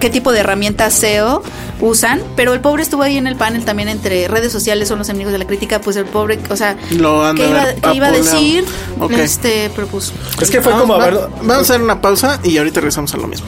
qué 0.00 0.10
tipo 0.10 0.32
de 0.32 0.40
herramientas 0.40 0.94
SEO 0.94 1.42
usan, 1.80 2.20
pero 2.36 2.54
el 2.54 2.60
pobre 2.60 2.82
estuvo 2.82 3.02
ahí 3.02 3.16
en 3.16 3.26
el 3.26 3.36
panel 3.36 3.64
también 3.64 3.88
entre 3.88 4.26
redes 4.28 4.50
sociales 4.52 4.88
son 4.88 4.98
los 4.98 5.08
enemigos 5.08 5.32
de 5.32 5.38
la 5.38 5.46
crítica, 5.46 5.80
pues 5.80 5.96
el 5.96 6.04
pobre, 6.06 6.38
o 6.50 6.56
sea, 6.56 6.76
¿qué 6.88 6.94
iba, 6.96 7.62
haber 7.62 7.76
qué 7.80 7.94
iba 7.94 8.06
a 8.08 8.10
decir? 8.12 8.64
Ok. 9.00 9.12
Este, 9.12 9.70
propuso. 9.70 10.12
Es 10.40 10.50
que 10.50 10.60
fue 10.62 10.72
como 10.72 10.94
a 10.94 10.98
vamos, 10.98 11.14
ver. 11.14 11.22
va- 11.24 11.36
vamos 11.36 11.56
a 11.56 11.60
hacer 11.60 11.80
una 11.82 12.00
pausa 12.00 12.40
y 12.44 12.58
ahorita 12.58 12.80
regresamos 12.80 13.12
a 13.14 13.16
lo 13.16 13.26
mismo. 13.28 13.46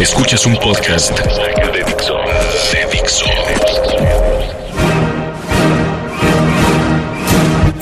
Escuchas 0.00 0.44
un 0.46 0.56
podcast 0.58 1.10
de 1.18 1.84
Dixo. 1.84 2.16
De 2.72 2.86
Dixo. 2.92 3.24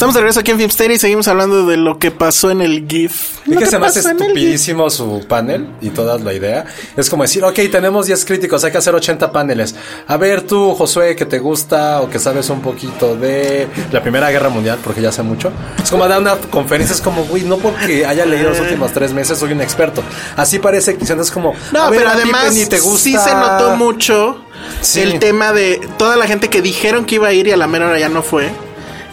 Estamos 0.03 0.17
de 0.17 0.21
regreso 0.23 0.41
aquí 0.41 0.51
en 0.51 0.57
Filmsteria 0.59 0.97
y 0.97 0.99
seguimos 0.99 1.29
hablando 1.29 1.65
de 1.65 1.77
lo 1.77 2.01
que 2.01 2.11
pasó 2.11 2.51
en 2.51 2.61
el 2.61 2.89
GIF. 2.89 3.39
Es 3.49 3.57
que 3.57 3.67
se 3.67 3.79
me 3.79 3.87
hace 3.87 4.01
estupidísimo 4.01 4.91
su 4.91 5.25
panel 5.29 5.69
y 5.81 5.91
toda 5.91 6.19
la 6.19 6.33
idea. 6.33 6.65
Es 6.97 7.09
como 7.09 7.23
decir, 7.23 7.45
ok, 7.45 7.55
tenemos 7.71 8.07
10 8.07 8.25
críticos, 8.25 8.65
hay 8.65 8.73
que 8.73 8.79
hacer 8.79 8.97
80 8.97 9.31
paneles. 9.31 9.77
A 10.09 10.17
ver 10.17 10.43
tú, 10.43 10.75
Josué, 10.75 11.15
que 11.15 11.25
te 11.25 11.39
gusta 11.39 12.01
o 12.01 12.11
que 12.11 12.19
sabes 12.19 12.51
un 12.51 12.63
poquito 12.63 13.15
de 13.15 13.69
la 13.93 14.03
Primera 14.03 14.29
Guerra 14.33 14.49
Mundial, 14.49 14.81
porque 14.83 15.01
ya 15.01 15.13
sé 15.13 15.23
mucho. 15.23 15.53
Es 15.81 15.89
como 15.89 16.09
dar 16.09 16.21
una 16.21 16.35
conferencia, 16.35 16.97
es 16.97 17.01
como, 17.01 17.25
güey, 17.27 17.45
no 17.45 17.59
porque 17.59 18.05
haya 18.05 18.27
leído 18.27 18.49
los 18.51 18.59
últimos 18.59 18.93
tres 18.93 19.13
meses 19.13 19.39
soy 19.39 19.53
un 19.53 19.61
experto. 19.61 20.03
Así 20.35 20.59
parece 20.59 20.97
que 20.97 21.05
es 21.05 21.31
como, 21.31 21.55
No, 21.71 21.81
a 21.81 21.91
ver, 21.91 22.01
pero 22.01 22.11
a 22.11 22.15
además 22.15 22.47
Penny, 22.47 22.67
te 22.67 22.81
gusta. 22.81 23.05
sí 23.05 23.17
se 23.17 23.33
notó 23.37 23.77
mucho 23.77 24.45
Sí. 24.81 25.01
el 25.01 25.21
tema 25.21 25.53
de 25.53 25.81
toda 25.97 26.17
la 26.17 26.27
gente 26.27 26.51
que 26.51 26.61
dijeron 26.61 27.05
que 27.05 27.15
iba 27.15 27.29
a 27.29 27.33
ir 27.33 27.47
y 27.47 27.53
a 27.53 27.57
la 27.57 27.69
mera 27.69 27.87
hora 27.87 28.01
ya 28.01 28.09
no 28.09 28.25
fue. 28.25 28.51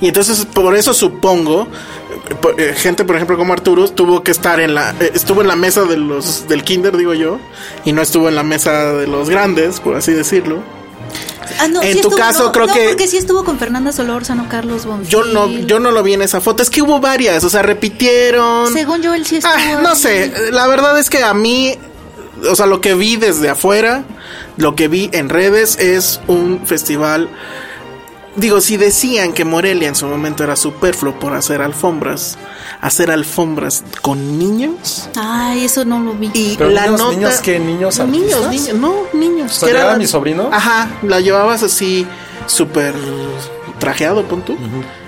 Y 0.01 0.07
entonces 0.07 0.45
por 0.45 0.75
eso 0.75 0.93
supongo 0.93 1.67
eh, 2.29 2.51
eh, 2.57 2.73
gente 2.77 3.03
por 3.05 3.15
ejemplo 3.15 3.37
como 3.37 3.51
Arturo 3.53 3.87
tuvo 3.89 4.23
que 4.23 4.31
estar 4.31 4.59
en 4.59 4.73
la 4.75 4.91
eh, 4.99 5.11
estuvo 5.13 5.41
en 5.41 5.47
la 5.47 5.55
mesa 5.55 5.83
de 5.83 5.97
los 5.97 6.47
del 6.47 6.63
kinder 6.63 6.95
digo 6.95 7.13
yo 7.13 7.39
y 7.85 7.91
no 7.91 8.01
estuvo 8.01 8.29
en 8.29 8.35
la 8.35 8.43
mesa 8.43 8.93
de 8.93 9.07
los 9.07 9.29
grandes 9.29 9.79
por 9.79 9.95
así 9.95 10.13
decirlo. 10.13 10.63
Ah, 11.59 11.67
no, 11.67 11.81
En 11.81 11.93
sí 11.95 12.01
tu 12.01 12.09
estuvo, 12.09 12.15
caso, 12.17 12.43
no, 12.45 12.51
creo 12.51 12.67
no, 12.67 12.73
que- 12.73 12.89
porque 12.89 13.07
sí 13.07 13.17
estuvo 13.17 13.43
con 13.43 13.57
Fernanda 13.57 13.91
Solórzano, 13.91 14.47
Carlos 14.47 14.85
Bonfil. 14.85 15.09
Yo 15.09 15.23
no 15.25 15.49
yo 15.49 15.79
no 15.79 15.91
lo 15.91 16.03
vi 16.03 16.13
en 16.13 16.21
esa 16.21 16.39
foto, 16.39 16.61
es 16.63 16.69
que 16.69 16.81
hubo 16.81 16.99
varias, 16.99 17.43
o 17.43 17.49
sea, 17.49 17.61
repitieron. 17.63 18.71
Según 18.71 19.01
yo, 19.01 19.13
él 19.13 19.25
sí 19.25 19.37
estuvo. 19.37 19.51
Ah, 19.53 19.79
no 19.81 19.89
ahí. 19.89 19.95
sé, 19.95 20.51
la 20.51 20.67
verdad 20.67 20.97
es 20.99 21.09
que 21.09 21.23
a 21.23 21.33
mí, 21.33 21.75
o 22.49 22.55
sea, 22.55 22.67
lo 22.67 22.79
que 22.81 22.93
vi 22.93 23.15
desde 23.17 23.49
afuera, 23.49 24.03
lo 24.57 24.75
que 24.75 24.87
vi 24.87 25.09
en 25.11 25.27
redes 25.29 25.77
es 25.79 26.21
un 26.27 26.61
festival. 26.65 27.29
Digo, 28.39 28.61
si 28.61 28.77
decían 28.77 29.33
que 29.33 29.43
Morelia 29.43 29.87
en 29.89 29.95
su 29.95 30.05
momento 30.07 30.43
era 30.43 30.55
superfluo 30.55 31.19
por 31.19 31.33
hacer 31.33 31.61
alfombras, 31.61 32.37
hacer 32.79 33.11
alfombras 33.11 33.83
con 34.01 34.39
niños 34.39 35.09
Ay, 35.15 35.65
eso 35.65 35.83
no 35.83 35.99
lo 35.99 36.13
vi. 36.13 36.31
y 36.33 36.55
Pero 36.57 36.69
la 36.69 36.83
niños, 36.85 36.99
nota 36.99 37.15
niños, 37.15 37.35
¿qué? 37.41 37.59
¿Niños 37.59 37.99
niños, 37.99 38.35
artistas? 38.35 38.51
niños, 38.51 38.73
no, 38.75 38.95
niños. 39.13 39.59
Que 39.59 39.69
era- 39.69 39.79
¿llegaba 39.79 39.97
mi 39.97 40.07
sobrino? 40.07 40.49
Ajá, 40.53 40.89
la 41.03 41.19
llevabas 41.19 41.63
así 41.63 42.07
súper 42.47 42.95
trajeado, 43.79 44.23
punto. 44.23 44.55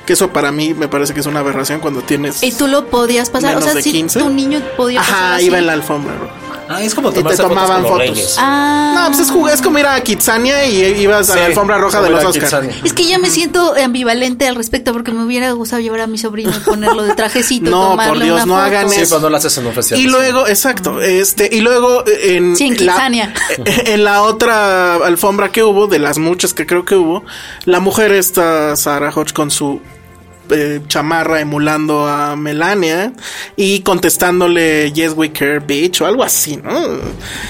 Que 0.05 0.13
eso 0.13 0.29
para 0.33 0.51
mí 0.51 0.73
me 0.73 0.87
parece 0.89 1.13
que 1.13 1.21
es 1.21 1.25
una 1.25 1.39
aberración 1.39 1.79
cuando 1.79 2.01
tienes 2.01 2.43
Y 2.43 2.51
tú 2.51 2.67
lo 2.67 2.87
podías 2.87 3.29
pasar, 3.29 3.49
menos 3.51 3.63
o 3.63 3.67
sea, 3.67 3.75
de 3.75 3.81
si 3.83 3.91
15. 3.93 4.19
tu 4.19 4.29
niño 4.29 4.61
podía 4.75 4.99
pasar 4.99 5.15
Ajá, 5.15 5.35
así. 5.35 5.45
iba 5.45 5.57
en 5.57 5.67
la 5.67 5.73
alfombra. 5.73 6.15
roja. 6.15 6.33
Ah, 6.71 6.81
es 6.81 6.95
como 6.95 7.09
Y 7.09 7.13
te 7.13 7.19
tomarse 7.19 7.41
fotos 7.43 7.55
tomaban 7.57 7.85
fotos. 7.85 8.35
Ah. 8.39 8.93
No, 8.95 9.07
pues 9.07 9.19
es, 9.19 9.31
jug- 9.33 9.49
es 9.51 9.61
como 9.61 9.79
ir 9.79 9.85
a 9.85 9.99
Kitsania 10.01 10.65
y 10.65 11.01
ibas 11.01 11.29
a 11.29 11.35
la 11.35 11.45
alfombra 11.47 11.77
roja 11.77 12.01
de 12.01 12.09
los 12.09 12.23
Oscars. 12.23 12.55
Es 12.83 12.93
que 12.93 13.05
ya 13.05 13.17
me 13.19 13.29
siento 13.29 13.73
ambivalente 13.83 14.47
al 14.47 14.55
respecto 14.55 14.93
porque 14.93 15.11
me 15.11 15.23
hubiera 15.25 15.51
gustado 15.51 15.81
llevar 15.81 16.01
a 16.01 16.07
mi 16.07 16.17
sobrino 16.17 16.51
y 16.55 16.59
ponerlo 16.59 17.03
de 17.03 17.13
trajecito. 17.15 17.69
No, 17.69 17.89
tomarle 17.91 18.13
por 18.13 18.23
Dios, 18.23 18.35
una 18.35 18.45
no 18.45 18.53
foto. 18.53 18.65
hagan 18.65 18.87
eso. 18.93 19.15
pero 19.15 19.21
no 19.21 19.29
lo 19.29 19.37
haces 19.37 19.57
en 19.57 19.65
un 19.67 19.73
festival. 19.73 20.01
Y 20.03 20.07
luego, 20.07 20.47
exacto, 20.47 21.01
este, 21.01 21.49
y 21.51 21.61
luego 21.61 22.03
eh, 22.07 22.35
en, 22.37 22.55
Sí, 22.55 22.67
en 22.67 22.85
la, 22.85 22.93
Kitsania. 22.93 23.33
en 23.65 24.03
la 24.03 24.21
otra 24.23 24.95
alfombra 24.95 25.49
que 25.51 25.63
hubo, 25.63 25.87
de 25.87 25.99
las 25.99 26.17
muchas 26.17 26.53
que 26.53 26.65
creo 26.65 26.85
que 26.85 26.95
hubo, 26.95 27.23
la 27.65 27.79
mujer 27.79 28.11
está 28.11 28.75
Sarah 28.75 29.11
Hodge 29.13 29.33
con 29.33 29.51
su 29.51 29.81
eh, 30.51 30.81
chamarra 30.87 31.39
emulando 31.39 32.07
a 32.07 32.35
Melania 32.35 33.13
y 33.55 33.79
contestándole 33.81 34.91
Yes 34.91 35.13
We 35.15 35.31
Care 35.31 35.59
Bitch 35.59 36.01
o 36.01 36.05
algo 36.05 36.23
así, 36.23 36.57
¿no? 36.57 36.71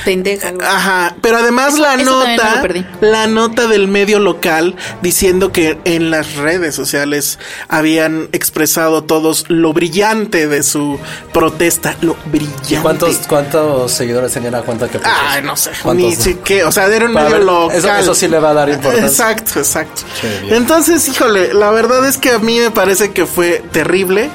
Pendeja. 0.06 0.54
Ajá, 0.66 1.16
pero 1.22 1.38
además 1.38 1.74
Eso- 1.74 1.84
la 1.84 1.96
eso 1.96 2.20
también 2.20 2.38
no 2.38 2.46
nota, 2.46 2.86
la 3.02 3.28
nota 3.28 3.68
del 3.68 3.88
medio 3.88 4.20
local 4.20 4.76
diciendo 5.02 5.52
que 5.52 5.78
en 5.86 6.12
las 6.12 6.36
redes 6.36 6.74
sociales 6.76 7.40
habían 7.68 8.30
expresado 8.32 9.04
todos 9.04 9.46
lo 9.50 9.74
brillante 9.74 10.48
de 10.48 10.64
su 10.64 11.00
protesta, 11.34 11.96
lo 12.02 12.16
brillante. 12.26 12.74
¿Y 12.76 12.78
cuántos, 12.78 13.18
cuántos 13.28 13.92
seguidores 13.92 14.32
tenía 14.34 14.52
la 14.52 14.62
cuenta 14.62 14.88
que? 14.88 15.00
Ay, 15.04 15.42
no 15.44 15.56
sé, 15.56 15.72
¿Cuántos? 15.82 16.06
ni 16.10 16.16
si 16.16 16.36
qué, 16.36 16.64
o 16.64 16.72
sea, 16.72 16.88
era 16.88 17.06
un 17.06 17.14
Para 17.14 17.26
medio 17.26 17.38
ver, 17.40 17.46
local. 17.46 17.78
eso- 17.78 17.96
eso 17.96 18.16
sí 18.16 18.28
le 18.28 18.40
va 18.40 18.50
a 18.52 18.54
dar 18.54 18.70
importancia. 18.70 19.08
Exacto, 19.08 19.60
exacto. 19.60 20.02
Entonces, 20.50 21.08
híjole, 21.08 21.54
la 21.54 21.72
verdad 21.72 22.06
es 22.08 22.18
que 22.18 22.32
a 22.32 22.40
mí 22.40 22.60
me 22.60 22.72
parece 22.72 22.91
que 23.12 23.26
fue 23.26 23.64
terrible. 23.72 24.30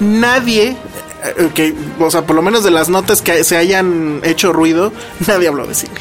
Nadie, 0.00 0.76
eh, 1.24 1.48
que, 1.54 1.74
o 2.00 2.10
sea, 2.10 2.22
por 2.22 2.36
lo 2.36 2.42
menos 2.42 2.64
de 2.64 2.70
las 2.70 2.88
notas 2.88 3.22
que 3.22 3.44
se 3.44 3.56
hayan 3.56 4.20
hecho 4.24 4.52
ruido, 4.52 4.92
nadie 5.26 5.48
habló 5.48 5.66
de 5.66 5.74
cine. 5.74 5.92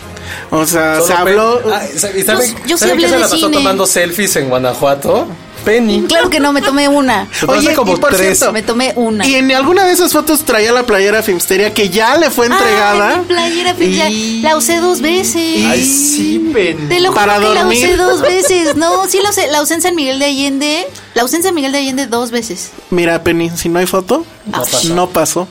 O 0.50 0.66
sea, 0.66 0.96
Solo 0.96 1.08
se 1.08 1.14
habló. 1.14 1.62
Ah, 1.74 1.82
¿y 1.94 2.22
saben, 2.24 2.56
Yo- 2.62 2.68
yo 2.68 2.78
sí 2.78 2.86
que 2.86 3.02
se 3.02 3.08
de 3.08 3.20
la 3.20 3.20
pasó 3.22 3.36
cine. 3.38 3.52
tomando 3.54 3.86
selfies 3.86 4.36
en 4.38 4.50
Guanajuato? 4.50 5.28
Penny. 5.66 6.06
Claro 6.08 6.30
que 6.32 6.40
no, 6.40 6.54
me 6.54 6.62
tomé 6.62 6.88
una. 6.88 7.28
Tomaste 7.40 7.76
como 7.76 7.94
y 7.94 7.98
por 8.00 8.10
tres. 8.10 8.38
cierto, 8.40 8.52
Me 8.52 8.64
tomé 8.64 8.94
una. 8.96 9.28
Y 9.28 9.36
en 9.36 9.52
alguna 9.52 9.86
de 9.86 9.92
esas 9.92 10.12
fotos 10.12 10.44
traía 10.44 10.72
la 10.72 10.84
playera 10.88 11.22
Filmsteria 11.22 11.72
que 11.72 11.90
ya 11.90 12.18
le 12.18 12.32
fue 12.32 12.48
entregada. 12.48 13.16
Ah, 13.16 13.18
mi 13.20 13.26
playera, 13.26 13.76
Y- 14.10 14.42
la 14.42 14.58
usé 14.58 14.78
dos 14.78 15.02
veces. 15.02 15.64
Ay, 15.68 15.84
sí, 15.86 16.50
Penny. 16.52 16.88
Te 16.88 17.00
lo 17.00 17.10
juro 17.10 17.14
Para 17.22 17.38
que 17.38 17.46
dormir. 17.46 17.64
la 17.64 17.68
usé 17.68 17.98
dos 17.98 18.22
veces. 18.24 18.76
No, 18.76 19.06
sí 19.08 19.20
la 19.22 19.30
usé. 19.30 19.48
La 19.52 19.62
usé 19.62 19.76
en 19.76 19.82
San 19.84 19.94
Miguel 19.96 20.18
de 20.18 20.26
Allende. 20.26 20.88
La 21.14 21.24
en 21.24 21.44
San 21.44 21.54
Miguel 21.56 21.72
de 21.72 21.80
Allende 21.80 22.08
dos 22.08 22.32
veces. 22.32 22.72
Mira, 22.90 23.24
Penny, 23.24 23.50
si 23.50 23.70
no 23.70 23.80
hay 23.80 23.86
foto, 23.86 24.26
No 24.46 24.52
pasó. 24.64 24.94
no 24.94 25.10
pasó. 25.10 25.48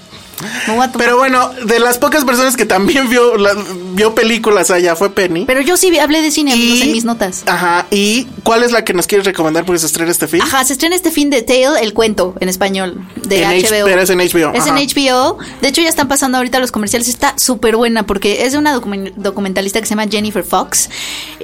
Pero 0.97 1.19
bueno, 1.19 1.51
de 1.67 1.79
las 1.81 1.99
pocas 1.99 2.25
personas 2.25 2.57
que 2.57 2.65
también 2.65 3.11
vio, 3.11 3.37
la- 3.37 3.55
vio 3.93 4.15
películas 4.15 4.71
allá 4.71 4.97
fue 4.97 5.11
Penny. 5.15 5.45
Pero 5.45 5.61
yo 5.61 5.77
sí 5.77 5.99
hablé 5.99 6.23
de 6.23 6.31
cine 6.31 6.57
Y- 6.57 6.81
en 6.81 6.93
mis 6.93 7.05
notas. 7.05 7.43
Ajá, 7.45 7.87
¿y 7.91 8.25
cuál 8.43 8.63
es 8.63 8.73
la 8.73 8.83
que 8.83 8.95
nos 8.95 9.07
quieres 9.07 9.27
recomendar 9.27 9.67
porque 9.67 9.81
se 9.81 9.87
estrena 9.87 10.11
este 10.11 10.29
film? 10.29 10.43
Ajá, 10.43 10.65
se 10.65 10.73
estrena 10.73 10.97
este 10.97 11.11
fin 11.11 11.29
de 11.29 11.43
Tale, 11.43 11.83
el 11.83 11.93
cuento 11.93 12.35
en 12.41 12.49
español 12.49 13.07
de 13.17 13.43
En 13.43 13.51
H- 13.51 13.67
HBO. 13.69 13.85
pero 13.85 14.01
es 14.01 14.09
en 14.09 14.19
HBO, 14.21 14.53
Es 14.55 14.67
en. 14.67 14.77
HBO. 14.79 15.37
De 15.61 15.69
hecho, 15.69 15.83
ya 15.83 15.91
están 15.91 16.09
pasando 16.09 16.39
ahorita 16.39 16.59
los 16.59 16.73
comerciales. 16.73 17.09
Está 17.09 17.35
súper 17.37 17.77
buena 17.77 18.07
porque 18.07 18.47
es 18.47 18.53
de 18.53 18.59
una 18.59 18.75
documen- 18.75 19.13
documentalista 19.17 19.79
que 19.81 19.87
se 19.87 19.91
llama 19.91 20.07
Jennifer 20.11 20.43
Fox. 20.43 20.89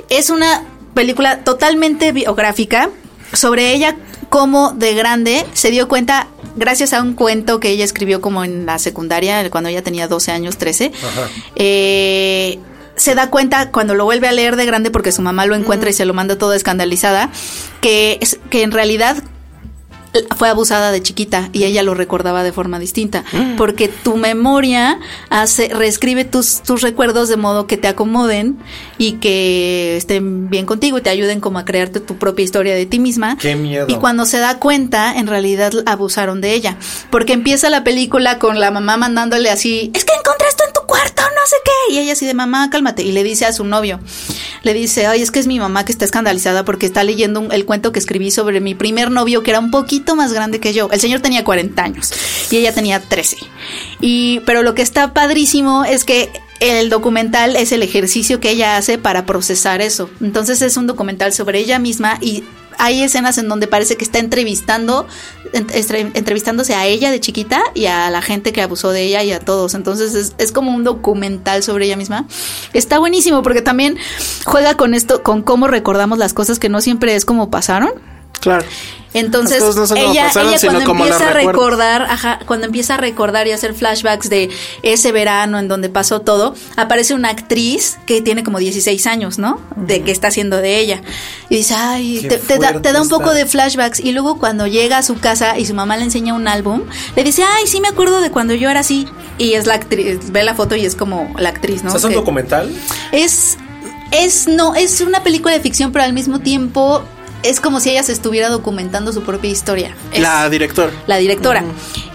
Es 0.08 0.30
una 0.30 0.64
película 0.94 1.40
totalmente 1.44 2.12
biográfica 2.12 2.88
sobre 3.32 3.72
ella 3.72 3.96
como 4.28 4.72
de 4.72 4.94
grande 4.94 5.46
se 5.52 5.70
dio 5.70 5.88
cuenta 5.88 6.28
gracias 6.56 6.92
a 6.92 7.02
un 7.02 7.14
cuento 7.14 7.60
que 7.60 7.70
ella 7.70 7.84
escribió 7.84 8.20
como 8.20 8.44
en 8.44 8.66
la 8.66 8.78
secundaria 8.78 9.48
cuando 9.50 9.70
ella 9.70 9.82
tenía 9.82 10.08
12 10.08 10.32
años, 10.32 10.56
13. 10.56 10.92
Eh, 11.54 12.58
se 12.96 13.14
da 13.14 13.30
cuenta 13.30 13.70
cuando 13.70 13.94
lo 13.94 14.04
vuelve 14.04 14.26
a 14.26 14.32
leer 14.32 14.56
de 14.56 14.64
grande 14.64 14.90
porque 14.90 15.12
su 15.12 15.22
mamá 15.22 15.46
lo 15.46 15.54
encuentra 15.54 15.90
y 15.90 15.92
se 15.92 16.06
lo 16.06 16.14
manda 16.14 16.38
toda 16.38 16.56
escandalizada 16.56 17.30
que 17.80 18.18
es 18.22 18.38
que 18.50 18.62
en 18.62 18.72
realidad 18.72 19.22
fue 20.36 20.48
abusada 20.48 20.92
de 20.92 21.02
chiquita 21.02 21.48
y 21.52 21.64
ella 21.64 21.82
lo 21.82 21.94
recordaba 21.94 22.42
de 22.42 22.52
forma 22.52 22.78
distinta. 22.78 23.24
Porque 23.56 23.88
tu 23.88 24.16
memoria 24.16 24.98
hace, 25.30 25.68
reescribe 25.68 26.24
tus, 26.24 26.62
tus 26.62 26.82
recuerdos 26.82 27.28
de 27.28 27.36
modo 27.36 27.66
que 27.66 27.76
te 27.76 27.88
acomoden 27.88 28.58
y 28.98 29.12
que 29.12 29.96
estén 29.96 30.48
bien 30.50 30.66
contigo 30.66 30.98
y 30.98 31.00
te 31.00 31.10
ayuden 31.10 31.40
como 31.40 31.58
a 31.58 31.64
crearte 31.64 32.00
tu 32.00 32.16
propia 32.16 32.44
historia 32.44 32.74
de 32.74 32.86
ti 32.86 32.98
misma. 32.98 33.36
Qué 33.38 33.56
miedo. 33.56 33.86
Y 33.88 33.96
cuando 33.96 34.26
se 34.26 34.38
da 34.38 34.58
cuenta, 34.58 35.16
en 35.16 35.26
realidad 35.26 35.72
abusaron 35.86 36.40
de 36.40 36.54
ella. 36.54 36.76
Porque 37.10 37.32
empieza 37.32 37.70
la 37.70 37.84
película 37.84 38.38
con 38.38 38.60
la 38.60 38.70
mamá 38.70 38.96
mandándole 38.96 39.50
así, 39.50 39.90
es 39.94 40.04
que 40.04 40.12
encontré 40.14 40.48
esto 40.48 40.64
en 40.66 40.72
tu 40.72 40.80
cuarto, 40.86 41.15
sé 41.46 41.56
qué. 41.64 41.94
Y 41.94 41.98
ella 41.98 42.12
así 42.12 42.26
de 42.26 42.34
mamá, 42.34 42.68
cálmate. 42.70 43.02
Y 43.02 43.12
le 43.12 43.22
dice 43.22 43.46
a 43.46 43.52
su 43.52 43.64
novio, 43.64 44.00
le 44.62 44.74
dice, 44.74 45.06
ay, 45.06 45.22
es 45.22 45.30
que 45.30 45.38
es 45.38 45.46
mi 45.46 45.58
mamá 45.58 45.84
que 45.84 45.92
está 45.92 46.04
escandalizada 46.04 46.64
porque 46.64 46.86
está 46.86 47.04
leyendo 47.04 47.48
el 47.50 47.64
cuento 47.64 47.92
que 47.92 47.98
escribí 47.98 48.30
sobre 48.30 48.60
mi 48.60 48.74
primer 48.74 49.10
novio 49.10 49.42
que 49.42 49.50
era 49.50 49.60
un 49.60 49.70
poquito 49.70 50.16
más 50.16 50.32
grande 50.32 50.60
que 50.60 50.72
yo. 50.72 50.88
El 50.90 51.00
señor 51.00 51.20
tenía 51.20 51.44
40 51.44 51.82
años 51.82 52.12
y 52.50 52.56
ella 52.56 52.74
tenía 52.74 53.00
13. 53.00 53.38
Y, 54.00 54.40
pero 54.46 54.62
lo 54.62 54.74
que 54.74 54.82
está 54.82 55.12
padrísimo 55.14 55.84
es 55.84 56.04
que 56.04 56.30
el 56.60 56.88
documental 56.88 57.56
es 57.56 57.72
el 57.72 57.82
ejercicio 57.82 58.40
que 58.40 58.50
ella 58.50 58.76
hace 58.76 58.98
para 58.98 59.26
procesar 59.26 59.80
eso. 59.80 60.10
Entonces 60.20 60.62
es 60.62 60.76
un 60.76 60.86
documental 60.86 61.32
sobre 61.32 61.58
ella 61.58 61.78
misma 61.78 62.18
y 62.20 62.44
hay 62.78 63.02
escenas 63.02 63.38
en 63.38 63.48
donde 63.48 63.66
parece 63.66 63.96
que 63.96 64.04
está 64.04 64.18
entrevistando, 64.18 65.06
entrevistándose 65.52 66.74
a 66.74 66.86
ella 66.86 67.10
de 67.10 67.20
chiquita 67.20 67.62
y 67.74 67.86
a 67.86 68.10
la 68.10 68.22
gente 68.22 68.52
que 68.52 68.62
abusó 68.62 68.90
de 68.90 69.02
ella 69.02 69.22
y 69.22 69.32
a 69.32 69.40
todos. 69.40 69.74
Entonces 69.74 70.14
es, 70.14 70.34
es 70.38 70.52
como 70.52 70.74
un 70.74 70.84
documental 70.84 71.62
sobre 71.62 71.86
ella 71.86 71.96
misma. 71.96 72.26
Está 72.72 72.98
buenísimo 72.98 73.42
porque 73.42 73.62
también 73.62 73.96
juega 74.44 74.76
con 74.76 74.94
esto, 74.94 75.22
con 75.22 75.42
cómo 75.42 75.68
recordamos 75.68 76.18
las 76.18 76.34
cosas 76.34 76.58
que 76.58 76.68
no 76.68 76.80
siempre 76.80 77.14
es 77.14 77.24
como 77.24 77.50
pasaron. 77.50 77.92
Claro. 78.40 78.64
Entonces, 79.14 79.62
no 79.74 79.84
ella, 79.96 80.24
pasaron, 80.24 80.52
ella 80.52 80.60
cuando 80.84 80.90
empieza 80.92 81.30
a 81.30 81.32
recordar, 81.32 82.02
ajá, 82.02 82.38
cuando 82.44 82.66
empieza 82.66 82.94
a 82.94 82.96
recordar 82.98 83.46
y 83.46 83.52
hacer 83.52 83.72
flashbacks 83.72 84.28
de 84.28 84.50
ese 84.82 85.10
verano 85.10 85.58
en 85.58 85.68
donde 85.68 85.88
pasó 85.88 86.20
todo, 86.20 86.54
aparece 86.76 87.14
una 87.14 87.30
actriz 87.30 87.96
que 88.04 88.20
tiene 88.20 88.44
como 88.44 88.58
16 88.58 89.06
años, 89.06 89.38
¿no? 89.38 89.58
De 89.74 90.02
que 90.02 90.10
está 90.10 90.28
haciendo 90.28 90.58
de 90.58 90.78
ella. 90.80 91.00
Y 91.48 91.56
dice, 91.56 91.74
ay, 91.74 92.26
te, 92.28 92.36
te 92.36 92.58
da, 92.58 92.82
te 92.82 92.92
da 92.92 93.00
un 93.00 93.08
poco 93.08 93.30
está. 93.30 93.36
de 93.36 93.46
flashbacks. 93.46 94.00
Y 94.00 94.12
luego 94.12 94.38
cuando 94.38 94.66
llega 94.66 94.98
a 94.98 95.02
su 95.02 95.18
casa 95.18 95.58
y 95.58 95.64
su 95.64 95.72
mamá 95.72 95.96
le 95.96 96.02
enseña 96.04 96.34
un 96.34 96.46
álbum, 96.46 96.82
le 97.14 97.24
dice, 97.24 97.42
ay, 97.42 97.66
sí 97.66 97.80
me 97.80 97.88
acuerdo 97.88 98.20
de 98.20 98.30
cuando 98.30 98.52
yo 98.52 98.68
era 98.68 98.80
así. 98.80 99.08
Y 99.38 99.54
es 99.54 99.64
la 99.66 99.74
actriz, 99.76 100.30
ve 100.30 100.42
la 100.44 100.54
foto 100.54 100.76
y 100.76 100.84
es 100.84 100.94
como 100.94 101.32
la 101.38 101.48
actriz, 101.48 101.82
¿no? 101.82 101.96
¿Es 101.96 102.04
un 102.04 102.10
Que- 102.10 102.16
documental? 102.16 102.70
es, 103.12 103.56
es, 104.10 104.46
no, 104.46 104.74
es 104.74 105.00
una 105.00 105.22
película 105.22 105.54
de 105.54 105.60
ficción, 105.60 105.90
pero 105.90 106.04
al 106.04 106.12
mismo 106.12 106.40
tiempo 106.40 107.02
es 107.42 107.60
como 107.60 107.80
si 107.80 107.90
ella 107.90 108.02
se 108.02 108.12
estuviera 108.12 108.48
documentando 108.48 109.12
su 109.12 109.22
propia 109.22 109.50
historia. 109.50 109.94
Es 110.12 110.20
La 110.20 110.48
directora. 110.48 110.90
la 111.06 111.16
directora. 111.18 111.64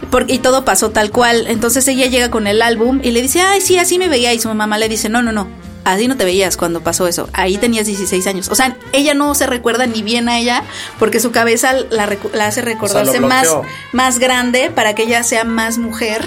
Porque, 0.10 0.34
y 0.34 0.40
todo 0.40 0.66
pasó 0.66 0.90
tal 0.92 1.12
cual. 1.12 1.46
Entonces 1.48 1.88
ella 1.88 2.08
llega 2.08 2.30
con 2.32 2.48
el 2.48 2.62
álbum 2.62 3.00
y 3.04 3.12
le 3.12 3.22
dice, 3.22 3.42
ay, 3.42 3.62
sí, 3.62 3.78
así 3.78 3.98
me 3.98 4.10
veía. 4.10 4.34
Y 4.34 4.40
su 4.40 4.54
mamá 4.54 4.78
le 4.78 4.90
dice, 4.90 5.08
no, 5.10 5.22
no, 5.22 5.32
no. 5.32 5.48
Así 5.84 6.08
no 6.08 6.16
te 6.18 6.26
veías 6.26 6.58
cuando 6.58 6.82
pasó 6.82 7.08
eso. 7.08 7.28
Ahí 7.34 7.58
tenías 7.58 7.88
16 7.88 8.28
años. 8.28 8.50
O 8.50 8.56
sea, 8.56 8.76
ella 8.94 9.14
no 9.16 9.34
se 9.34 9.48
recuerda 9.48 9.88
ni 9.88 10.04
bien 10.04 10.30
a 10.30 10.38
ella 10.38 10.64
porque 11.00 11.20
su 11.20 11.32
cabeza 11.32 11.74
la, 11.90 12.08
recu- 12.08 12.32
la 12.34 12.46
hace 12.48 12.62
recordarse 12.62 13.20
más, 13.20 13.48
más 13.94 14.20
grande 14.20 14.70
para 14.70 14.94
que 14.94 15.04
ella 15.04 15.24
sea 15.24 15.44
más 15.44 15.80
mujer 15.80 16.24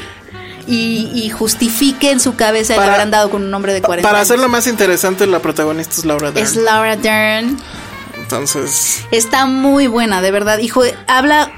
y, 0.67 1.11
y 1.15 1.31
justifique 1.31 2.11
en 2.11 2.19
su 2.21 2.35
cabeza 2.37 2.75
el 2.75 2.81
haber 2.83 3.01
andado 3.03 3.31
con 3.31 3.45
un 3.45 3.53
hombre 3.55 3.75
de 3.75 3.83
40 3.83 4.09
Para 4.09 4.19
años. 4.21 4.31
hacerlo 4.31 4.49
más 4.49 4.67
interesante, 4.67 5.27
la 5.27 5.39
protagonista 5.41 5.95
es 5.99 6.05
Laura 6.05 6.33
Dern. 6.33 6.45
Es 6.47 6.57
Laura 6.57 6.97
Dern. 6.97 7.57
Entonces, 8.19 9.05
Está 9.11 9.47
muy 9.47 9.87
buena, 9.87 10.23
de 10.23 10.31
verdad. 10.31 10.59
Hijo, 10.59 10.83
habla. 11.07 11.53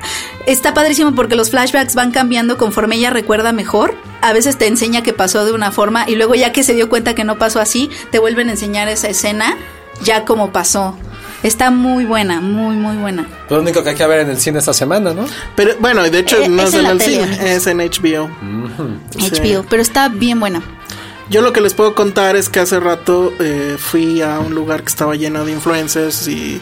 Está 0.46 0.74
padrísimo 0.74 1.14
porque 1.14 1.34
los 1.34 1.50
flashbacks 1.50 1.94
van 1.94 2.12
cambiando 2.12 2.56
conforme 2.56 2.96
ella 2.96 3.10
recuerda 3.10 3.52
mejor. 3.52 3.94
A 4.22 4.32
veces 4.32 4.56
te 4.58 4.66
enseña 4.66 5.02
que 5.02 5.12
pasó 5.12 5.44
de 5.44 5.52
una 5.52 5.70
forma 5.72 6.08
y 6.08 6.14
luego, 6.16 6.34
ya 6.34 6.52
que 6.52 6.62
se 6.62 6.74
dio 6.74 6.88
cuenta 6.88 7.14
que 7.14 7.24
no 7.24 7.36
pasó 7.38 7.60
así, 7.60 7.90
te 8.10 8.18
vuelven 8.18 8.48
a 8.48 8.52
enseñar 8.52 8.88
esa 8.88 9.08
escena 9.08 9.56
ya 10.02 10.24
como 10.24 10.52
pasó. 10.52 10.96
Está 11.42 11.70
muy 11.70 12.04
buena, 12.06 12.40
muy, 12.40 12.76
muy 12.76 12.96
buena. 12.96 13.26
Lo 13.50 13.60
único 13.60 13.82
que 13.82 13.90
hay 13.90 13.94
que 13.96 14.06
ver 14.06 14.20
en 14.20 14.30
el 14.30 14.38
cine 14.40 14.58
esta 14.58 14.72
semana, 14.72 15.12
¿no? 15.12 15.26
pero 15.54 15.74
bueno, 15.80 16.04
y 16.06 16.10
de 16.10 16.20
hecho 16.20 16.38
Eh, 16.42 16.48
no 16.48 16.62
es 16.62 16.74
en 16.74 16.86
el 16.86 16.98
tele, 16.98 17.12
cine, 17.14 17.24
amigos. 17.24 17.44
es 17.50 17.66
en 17.66 17.78
HBO. 17.78 18.30
Sí. 19.18 19.30
HBO, 19.54 19.64
pero 19.68 19.82
está 19.82 20.08
bien 20.08 20.40
buena. 20.40 20.62
Yo 21.28 21.42
lo 21.42 21.52
que 21.52 21.60
les 21.60 21.74
puedo 21.74 21.94
contar 21.94 22.36
es 22.36 22.48
que 22.48 22.60
hace 22.60 22.78
rato 22.78 23.32
eh, 23.40 23.76
fui 23.78 24.22
a 24.22 24.38
un 24.38 24.54
lugar 24.54 24.82
que 24.82 24.90
estaba 24.90 25.16
lleno 25.16 25.44
de 25.44 25.52
influencers 25.52 26.28
y 26.28 26.60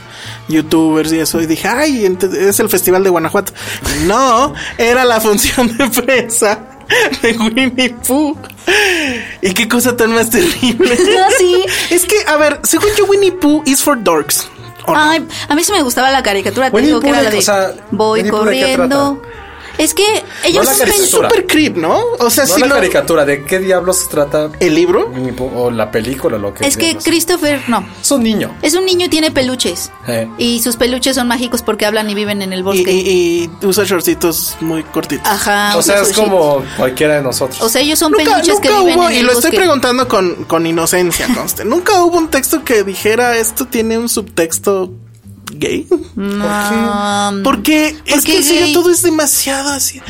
youtubers 0.49 1.13
y 1.13 1.19
eso 1.21 1.41
y 1.41 1.47
dije, 1.47 1.69
ay, 1.69 2.07
es 2.39 2.61
el 2.61 2.69
festival 2.71 3.05
de 3.05 3.11
Guanajuato. 3.11 3.53
No, 4.07 4.55
era 4.79 5.05
la 5.05 5.21
función 5.21 5.77
de 5.77 5.89
prensa 5.91 6.61
de 7.21 7.33
Winnie 7.37 7.95
Pooh. 8.07 8.39
Y 9.43 9.53
qué 9.53 9.69
cosa 9.69 9.97
tan 9.97 10.13
más 10.15 10.31
terrible. 10.31 10.97
Sí. 11.39 11.65
Es 11.91 12.07
que, 12.07 12.17
a 12.27 12.37
ver, 12.39 12.61
según 12.63 12.89
yo, 12.97 13.05
Winnie 13.07 13.33
Pooh 13.33 13.63
is 13.67 13.83
for 13.83 14.03
dorks. 14.03 14.49
Ay, 14.87 15.27
a 15.49 15.55
mí 15.55 15.65
sí 15.65 15.73
me 15.73 15.83
gustaba 15.83 16.11
la 16.11 16.23
caricatura. 16.23 16.71
Te 16.71 16.77
Winnie 16.77 16.89
digo 16.89 17.01
que 17.01 17.09
era 17.09 17.19
la 17.23 17.25
de- 17.31 17.37
de 17.37 17.39
o 17.39 17.43
sea, 17.43 17.75
voy 17.91 18.21
Winnie 18.21 18.31
Pooh, 18.33 18.45
¿de 18.45 18.53
qué 18.53 18.61
corriendo. 18.77 19.23
Es 19.79 19.93
que 19.95 20.05
ellos 20.45 20.65
No 20.65 20.71
es 20.71 20.79
caricatura. 20.79 21.29
super 21.29 21.47
creep, 21.47 21.77
¿no? 21.77 21.99
O 22.21 22.31
sea, 22.31 22.45
No 22.47 22.55
si 22.55 22.61
la 22.61 22.67
lo- 22.69 22.75
caricatura, 22.77 23.25
¿de 23.25 23.45
qué 23.45 23.59
diablos 23.59 23.99
se 23.99 24.09
trata? 24.09 24.51
el 24.61 24.75
libro. 24.75 25.13
O 25.55 25.71
la 25.71 25.91
película, 25.91 26.39
lo 26.39 26.55
que 26.55 26.67
Es 26.67 26.77
que 26.77 26.85
diablos. 26.87 27.05
Christopher, 27.05 27.61
no. 27.69 27.85
Es 28.01 28.11
un 28.11 28.23
niño. 28.23 28.57
Es 28.63 28.75
un 28.75 28.85
niño 28.85 29.07
y 29.07 29.09
tiene 29.09 29.31
peluches. 29.31 29.91
Eh. 30.07 30.29
Y 30.39 30.61
sus 30.63 30.77
peluches 30.77 31.17
son 31.17 31.27
mágicos 31.29 31.63
porque 31.63 31.87
hablan 31.87 32.09
y 32.09 32.15
viven 32.15 32.41
en 32.43 32.53
el 32.53 32.61
Y, 32.61 32.63
bosque. 32.63 32.93
y- 32.93 33.51
y 33.63 33.67
usa 33.67 33.85
shortcitos 33.85 34.57
muy 34.61 34.83
cortitos. 34.85 35.27
Ajá. 35.27 35.77
o 35.77 35.83
sea, 35.83 36.01
es 36.03 36.13
como 36.13 36.63
cualquiera 36.77 37.17
de 37.17 37.23
nosotros. 37.23 37.61
O 37.61 37.69
sea, 37.69 37.81
ellos 37.81 37.99
son 37.99 38.13
Nunca, 38.13 38.25
peluches 38.25 38.61
que 38.61 38.69
viven 38.69 38.99
hubo, 38.99 39.09
en 39.09 39.15
y 39.17 39.19
el 39.19 39.27
lo 39.27 39.33
estoy 39.33 39.51
preguntando 39.53 40.07
con, 40.09 40.45
con 40.45 40.67
inocencia, 40.67 41.27
conste. 41.35 41.65
Nunca 41.65 42.03
hubo 42.05 42.17
un 42.19 42.29
texto 42.29 42.63
que 42.65 42.85
dijera 42.85 43.37
esto 43.39 43.67
tiene 43.67 43.99
un 43.99 44.09
subtexto 44.09 44.93
gay. 45.53 45.87
No, 46.17 47.41
Porque 47.43 47.89
es 47.89 48.15
¿Por 48.15 48.25
qué 48.25 48.33
que 48.33 48.37
en 48.39 48.45
serio 48.45 48.65
gay? 48.67 48.73
todo 48.75 48.91
es 48.91 49.03
demasiado 49.03 49.71
así. 49.71 50.01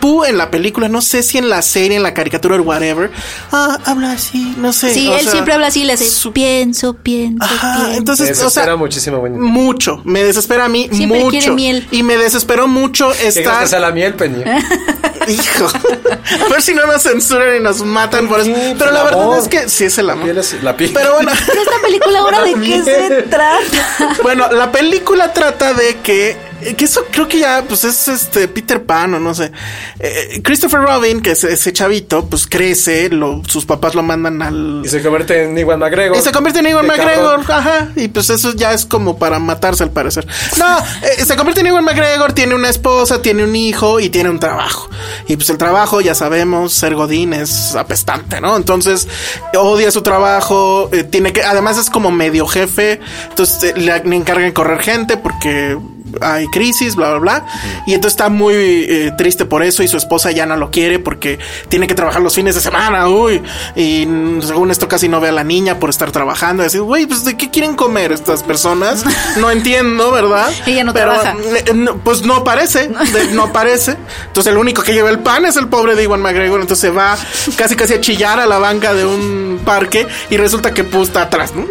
Pooh 0.00 0.24
en 0.24 0.36
la 0.38 0.50
película, 0.50 0.88
no 0.88 1.00
sé 1.02 1.22
si 1.22 1.38
en 1.38 1.48
la 1.48 1.62
serie, 1.62 1.96
en 1.96 2.02
la 2.02 2.12
caricatura 2.14 2.56
o 2.56 2.62
whatever, 2.62 3.10
ah, 3.52 3.78
habla 3.84 4.12
así, 4.12 4.54
no 4.58 4.72
sé. 4.72 4.92
Sí, 4.92 5.08
o 5.08 5.14
él 5.16 5.22
sea, 5.22 5.32
siempre 5.32 5.54
habla 5.54 5.68
así, 5.68 5.84
le 5.84 5.94
hace 5.94 6.08
su- 6.08 6.32
pienso, 6.32 6.94
pienso, 6.94 7.42
Ajá, 7.44 7.76
pienso. 7.76 7.98
entonces, 7.98 8.26
Me 8.26 8.32
o 8.32 8.34
sea, 8.36 8.44
desespera 8.44 8.76
muchísimo 8.76 9.18
Pooh. 9.20 9.28
mucho, 9.30 10.00
me 10.04 10.22
desespera 10.22 10.66
a 10.66 10.68
mí 10.68 10.88
Siempre 10.92 11.18
mucho. 11.20 11.30
quiere 11.30 11.50
miel. 11.52 11.88
Y 11.90 12.02
me 12.02 12.16
desesperó 12.16 12.66
mucho 12.68 13.10
¿Qué 13.12 13.16
crees 13.18 13.36
estar 13.38 13.66
sea 13.68 13.80
la 13.80 13.90
miel, 13.90 14.14
Penny? 14.14 14.42
Hijo. 15.28 15.66
A 15.66 16.48
ver 16.50 16.60
si 16.60 16.74
no 16.74 16.86
nos 16.86 17.02
censuran 17.02 17.56
y 17.56 17.60
nos 17.60 17.80
matan 17.82 18.28
por 18.28 18.40
eso. 18.40 18.50
Sí, 18.54 18.54
Pero 18.54 18.76
pues, 18.78 18.92
la 18.92 19.02
verdad 19.04 19.22
amor. 19.22 19.38
es 19.38 19.48
que 19.48 19.68
sí 19.70 19.84
es 19.84 19.96
el 19.96 20.06
La 20.08 20.12
amor. 20.12 20.26
piel 20.26 20.38
es 20.38 20.62
la 20.62 20.76
piel. 20.76 20.90
Pero 20.92 21.14
bueno, 21.14 21.32
esta 21.32 21.80
película 21.82 22.18
ahora 22.18 22.42
de 22.42 22.54
qué 22.54 22.82
se 22.82 23.22
trata. 23.22 24.16
bueno, 24.22 24.52
la 24.52 24.70
película 24.70 25.32
trata 25.32 25.72
de 25.72 25.96
que 26.02 26.36
que 26.72 26.84
eso 26.86 27.04
creo 27.10 27.28
que 27.28 27.38
ya 27.38 27.64
pues 27.68 27.84
es 27.84 28.08
este 28.08 28.48
Peter 28.48 28.82
Pan 28.82 29.14
o 29.14 29.20
no 29.20 29.34
sé. 29.34 29.52
Eh, 29.98 30.40
Christopher 30.42 30.80
Robin, 30.80 31.20
que 31.20 31.32
es 31.32 31.44
ese 31.44 31.72
chavito, 31.72 32.26
pues 32.26 32.46
crece, 32.46 33.10
lo, 33.10 33.42
sus 33.46 33.66
papás 33.66 33.94
lo 33.94 34.02
mandan 34.02 34.40
al 34.40 34.82
Y 34.84 34.88
se 34.88 35.02
convierte 35.02 35.44
en 35.44 35.58
Iwan 35.58 35.78
McGregor. 35.78 36.16
Y 36.16 36.22
se 36.22 36.32
convierte 36.32 36.60
en 36.60 36.66
Qué 36.66 36.74
McGregor, 36.74 37.44
cabrón. 37.44 37.66
ajá. 37.68 37.88
Y 37.96 38.08
pues 38.08 38.30
eso 38.30 38.54
ya 38.54 38.72
es 38.72 38.86
como 38.86 39.18
para 39.18 39.38
matarse 39.38 39.82
al 39.82 39.90
parecer. 39.90 40.26
No, 40.58 40.78
eh, 40.78 41.24
se 41.24 41.36
convierte 41.36 41.60
en 41.60 41.68
Ewan 41.68 41.84
McGregor, 41.84 42.32
tiene 42.32 42.54
una 42.54 42.70
esposa, 42.70 43.20
tiene 43.20 43.44
un 43.44 43.54
hijo 43.54 44.00
y 44.00 44.08
tiene 44.08 44.30
un 44.30 44.40
trabajo. 44.40 44.88
Y 45.28 45.36
pues 45.36 45.50
el 45.50 45.58
trabajo, 45.58 46.00
ya 46.00 46.14
sabemos, 46.14 46.72
ser 46.72 46.94
Godín 46.94 47.32
es 47.34 47.74
apestante, 47.74 48.40
¿no? 48.40 48.56
Entonces, 48.56 49.08
odia 49.56 49.90
su 49.90 50.02
trabajo, 50.02 50.88
eh, 50.92 51.04
tiene 51.04 51.32
que, 51.32 51.42
además 51.42 51.78
es 51.78 51.90
como 51.90 52.10
medio 52.10 52.46
jefe, 52.46 53.00
entonces 53.28 53.70
eh, 53.70 53.74
le, 53.76 54.04
le 54.04 54.16
encargan 54.16 54.52
correr 54.52 54.80
gente 54.80 55.16
porque 55.16 55.76
hay 56.20 56.46
crisis, 56.48 56.96
bla, 56.96 57.10
bla, 57.10 57.18
bla. 57.18 57.46
Y 57.86 57.94
entonces 57.94 58.14
está 58.14 58.28
muy 58.28 58.54
eh, 58.54 59.12
triste 59.16 59.44
por 59.44 59.62
eso 59.62 59.82
y 59.82 59.88
su 59.88 59.96
esposa 59.96 60.30
ya 60.30 60.46
no 60.46 60.56
lo 60.56 60.70
quiere 60.70 60.98
porque 60.98 61.38
tiene 61.68 61.86
que 61.86 61.94
trabajar 61.94 62.22
los 62.22 62.34
fines 62.34 62.54
de 62.54 62.60
semana, 62.60 63.08
uy. 63.08 63.42
Y 63.76 64.06
según 64.42 64.70
esto 64.70 64.88
casi 64.88 65.08
no 65.08 65.20
ve 65.20 65.28
a 65.28 65.32
la 65.32 65.44
niña 65.44 65.78
por 65.78 65.90
estar 65.90 66.10
trabajando. 66.12 66.62
Y 66.62 66.66
así, 66.66 66.78
güey, 66.78 67.06
pues 67.06 67.24
¿de 67.24 67.36
qué 67.36 67.50
quieren 67.50 67.74
comer 67.76 68.12
estas 68.12 68.42
personas? 68.42 69.04
No 69.36 69.50
entiendo, 69.50 70.10
¿verdad? 70.12 70.50
Ella 70.66 70.84
no 70.84 70.92
Pero, 70.92 71.12
trabaja. 71.12 71.36
eh, 71.56 71.72
no, 71.74 71.96
pues 71.98 72.22
no 72.22 72.44
parece, 72.44 72.88
de- 72.88 73.32
no 73.32 73.52
parece. 73.52 73.96
Entonces 74.26 74.52
el 74.52 74.58
único 74.58 74.82
que 74.82 74.92
lleva 74.92 75.10
el 75.10 75.18
pan 75.18 75.44
es 75.44 75.56
el 75.56 75.68
pobre 75.68 75.94
de 75.96 76.04
Iwan 76.04 76.20
McGregor. 76.22 76.60
Entonces 76.60 76.96
va 76.96 77.16
casi 77.56 77.74
casi 77.74 77.94
a 77.94 78.00
chillar 78.00 78.38
a 78.40 78.46
la 78.46 78.58
banca 78.58 78.94
de 78.94 79.04
un 79.04 79.60
parque 79.64 80.06
y 80.30 80.36
resulta 80.36 80.72
que 80.72 80.84
pues 80.84 81.08
está 81.08 81.22
atrás, 81.22 81.52
¿no? 81.54 81.64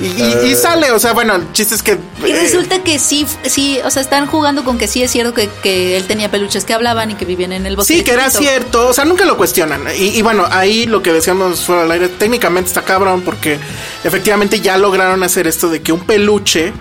Y, 0.00 0.06
y- 0.22 0.50
y 0.52 0.54
sale, 0.56 0.90
o 0.92 0.98
sea, 0.98 1.12
bueno, 1.12 1.34
el 1.36 1.52
chiste 1.52 1.74
es 1.74 1.82
que... 1.82 1.98
Y 2.26 2.30
eh, 2.30 2.40
resulta 2.42 2.82
que 2.82 2.98
sí, 2.98 3.26
sí, 3.44 3.78
o 3.86 3.90
sea, 3.90 4.02
están 4.02 4.26
jugando 4.26 4.64
con 4.64 4.78
que 4.78 4.88
sí 4.88 5.02
es 5.02 5.12
cierto 5.12 5.32
que, 5.32 5.48
que 5.62 5.96
él 5.96 6.06
tenía 6.06 6.28
peluches 6.30 6.64
que 6.64 6.74
hablaban 6.74 7.12
y 7.12 7.14
que 7.14 7.24
vivían 7.24 7.52
en 7.52 7.66
el 7.66 7.76
bosque. 7.76 7.94
Sí, 7.94 8.04
que 8.04 8.10
era 8.10 8.30
cierto, 8.30 8.88
o 8.88 8.92
sea, 8.92 9.04
nunca 9.04 9.24
lo 9.24 9.36
cuestionan. 9.36 9.82
Y, 9.96 10.18
y 10.18 10.22
bueno, 10.22 10.44
ahí 10.50 10.86
lo 10.86 11.02
que 11.02 11.12
decíamos 11.12 11.64
fuera 11.64 11.82
del 11.82 11.92
aire, 11.92 12.08
técnicamente 12.08 12.68
está 12.68 12.82
cabrón 12.82 13.22
porque 13.22 13.58
efectivamente 14.02 14.60
ya 14.60 14.76
lograron 14.76 15.22
hacer 15.22 15.46
esto 15.46 15.68
de 15.68 15.82
que 15.82 15.92
un 15.92 16.00
peluche 16.00 16.72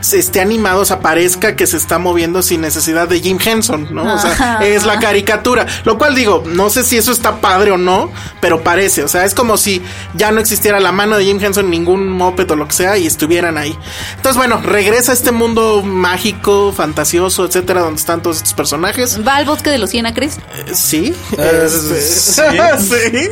se 0.00 0.18
esté 0.18 0.40
animado, 0.40 0.80
o 0.80 0.84
sea, 0.84 1.00
parezca 1.00 1.56
que 1.56 1.66
se 1.66 1.76
está 1.76 1.98
moviendo 1.98 2.42
sin 2.42 2.60
necesidad 2.60 3.08
de 3.08 3.20
Jim 3.20 3.38
Henson, 3.44 3.88
¿no? 3.90 4.14
O 4.14 4.18
sea, 4.18 4.60
es 4.62 4.84
la 4.86 4.98
caricatura. 4.98 5.66
Lo 5.84 5.98
cual 5.98 6.14
digo, 6.14 6.42
no 6.46 6.70
sé 6.70 6.84
si 6.84 6.96
eso 6.96 7.12
está 7.12 7.40
padre 7.40 7.72
o 7.72 7.76
no, 7.76 8.10
pero 8.40 8.62
parece. 8.62 9.04
O 9.04 9.08
sea, 9.08 9.24
es 9.24 9.34
como 9.34 9.56
si 9.56 9.82
ya 10.14 10.30
no 10.32 10.40
existiera 10.40 10.80
la 10.80 10.92
mano 10.92 11.16
de 11.16 11.24
Jim 11.24 11.38
Henson, 11.42 11.70
ningún 11.70 12.08
moped 12.08 12.50
o 12.50 12.56
lo 12.56 12.66
que 12.66 12.74
sea, 12.74 12.96
y 12.98 13.06
estuvieran 13.06 13.58
ahí. 13.58 13.76
Entonces, 14.16 14.36
bueno, 14.36 14.60
regresa 14.62 15.12
a 15.12 15.14
este 15.14 15.32
mundo 15.32 15.82
mágico, 15.82 16.72
fantasioso, 16.72 17.44
etcétera, 17.44 17.80
donde 17.82 18.00
están 18.00 18.22
todos 18.22 18.38
estos 18.38 18.54
personajes. 18.54 19.20
Va 19.26 19.36
al 19.36 19.44
bosque 19.44 19.70
de 19.70 19.78
los 19.78 19.90
cienacres. 19.90 20.38
Sí. 20.72 21.14
Eh, 21.38 21.66
Este, 21.66 22.00
sí. 22.00 22.42
sí. 22.78 23.28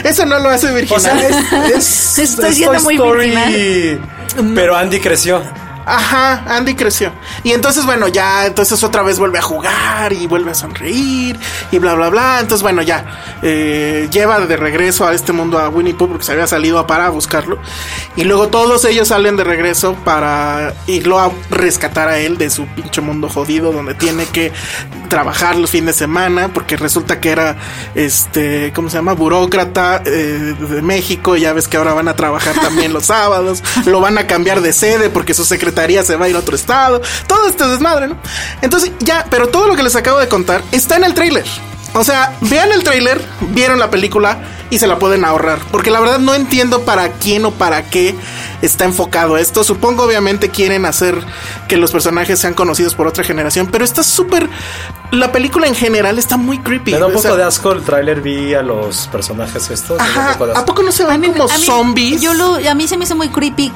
Eso 0.04 0.26
no 0.26 0.38
lo 0.38 0.48
hace. 0.48 0.86
O 0.90 1.00
sea, 1.00 1.20
es, 1.20 2.18
es, 2.18 2.18
Estoy 2.30 2.50
es 2.50 2.56
siendo 2.56 2.74
Toy 2.74 2.82
muy 2.82 2.94
Story, 2.94 3.30
Pero 4.54 4.76
Andy 4.76 5.00
creció. 5.00 5.42
Ajá, 5.86 6.44
Andy 6.56 6.74
creció. 6.74 7.12
Y 7.42 7.52
entonces, 7.52 7.84
bueno, 7.84 8.06
ya, 8.08 8.46
entonces 8.46 8.82
otra 8.84 9.02
vez 9.02 9.18
vuelve 9.18 9.38
a 9.38 9.42
jugar 9.42 10.12
y 10.12 10.26
vuelve 10.26 10.50
a 10.50 10.54
sonreír 10.54 11.38
y 11.72 11.78
bla, 11.78 11.94
bla, 11.94 12.10
bla. 12.10 12.38
Entonces, 12.40 12.62
bueno, 12.62 12.82
ya, 12.82 13.38
eh, 13.42 14.08
lleva 14.12 14.40
de 14.40 14.56
regreso 14.56 15.06
a 15.06 15.14
este 15.14 15.32
mundo 15.32 15.58
a 15.58 15.68
Winnie 15.68 15.94
Pooh 15.94 16.08
porque 16.08 16.24
se 16.24 16.32
había 16.32 16.46
salido 16.46 16.78
a 16.78 16.86
para 16.86 17.06
a 17.06 17.10
buscarlo. 17.10 17.58
Y 18.14 18.24
luego 18.24 18.48
todos 18.48 18.84
ellos 18.84 19.08
salen 19.08 19.36
de 19.36 19.44
regreso 19.44 19.94
para 20.04 20.74
irlo 20.86 21.18
a 21.18 21.32
rescatar 21.50 22.08
a 22.08 22.18
él 22.18 22.38
de 22.38 22.50
su 22.50 22.66
pinche 22.66 23.00
mundo 23.00 23.28
jodido 23.28 23.72
donde 23.72 23.94
tiene 23.94 24.26
que 24.26 24.52
trabajar 25.10 25.56
los 25.56 25.70
fines 25.70 25.96
de 25.96 25.98
semana 25.98 26.48
porque 26.48 26.78
resulta 26.78 27.20
que 27.20 27.28
era, 27.28 27.58
este, 27.94 28.72
¿cómo 28.74 28.88
se 28.88 28.96
llama? 28.96 29.12
Burócrata 29.12 30.02
eh, 30.06 30.54
de 30.58 30.80
México. 30.80 31.36
Ya 31.36 31.52
ves 31.52 31.68
que 31.68 31.76
ahora 31.76 31.92
van 31.92 32.08
a 32.08 32.16
trabajar 32.16 32.54
también 32.54 32.94
los 32.94 33.04
sábados. 33.10 33.62
Lo 33.84 34.00
van 34.00 34.16
a 34.16 34.26
cambiar 34.26 34.62
de 34.62 34.72
sede 34.72 35.10
porque 35.10 35.34
su 35.34 35.44
secretaría 35.44 36.02
se 36.02 36.16
va 36.16 36.24
a 36.24 36.28
ir 36.30 36.36
a 36.36 36.38
otro 36.38 36.56
estado. 36.56 37.02
Todo 37.26 37.46
este 37.46 37.66
desmadre, 37.66 38.08
¿no? 38.08 38.16
Entonces, 38.62 38.92
ya, 39.00 39.26
pero 39.28 39.48
todo 39.48 39.66
lo 39.66 39.76
que 39.76 39.82
les 39.82 39.96
acabo 39.96 40.18
de 40.18 40.28
contar 40.28 40.62
está 40.72 40.96
en 40.96 41.04
el 41.04 41.12
tráiler. 41.12 41.44
O 41.92 42.04
sea, 42.04 42.36
vean 42.42 42.70
el 42.70 42.84
tráiler, 42.84 43.20
vieron 43.52 43.80
la 43.80 43.90
película 43.90 44.38
y 44.70 44.78
se 44.78 44.86
la 44.86 44.98
pueden 44.98 45.24
ahorrar. 45.24 45.58
Porque 45.72 45.90
la 45.90 45.98
verdad 45.98 46.20
no 46.20 46.34
entiendo 46.34 46.82
para 46.82 47.12
quién 47.12 47.44
o 47.44 47.50
para 47.50 47.90
qué 47.90 48.14
está 48.62 48.84
enfocado 48.84 49.36
esto. 49.36 49.64
Supongo 49.64 50.04
obviamente 50.04 50.50
quieren 50.50 50.86
hacer 50.86 51.18
que 51.66 51.76
los 51.76 51.90
personajes 51.90 52.38
sean 52.38 52.54
conocidos 52.54 52.94
por 52.94 53.08
otra 53.08 53.24
generación. 53.24 53.68
Pero 53.70 53.84
está 53.84 54.02
súper... 54.04 54.48
La 55.12 55.32
película 55.32 55.66
en 55.66 55.74
general 55.74 56.18
está 56.18 56.36
muy 56.36 56.58
creepy. 56.58 56.92
Me 56.92 56.98
da 56.98 57.06
un 57.06 57.10
O 57.12 57.14
poco 57.14 57.22
sea, 57.28 57.36
de 57.36 57.42
asco 57.42 57.72
el 57.72 57.82
tráiler, 57.82 58.20
vi 58.20 58.54
a 58.54 58.62
los 58.62 59.08
personajes 59.08 59.68
estos. 59.70 60.00
Ajá, 60.00 60.36
poco 60.38 60.52
¿a 60.56 60.64
poco 60.64 60.82
no 60.84 60.92
se 60.92 61.04
ven 61.04 61.22
como 61.32 61.44
A 61.50 61.58
mí- 61.58 61.64
zombies? 61.64 62.20
Yo 62.20 62.32
lo, 62.34 62.54
a 62.56 62.74
mí 62.74 62.86
se 62.86 62.96
me 62.96 63.04
hizo 63.04 63.16
muy 63.16 63.28
creepy. 63.28 63.72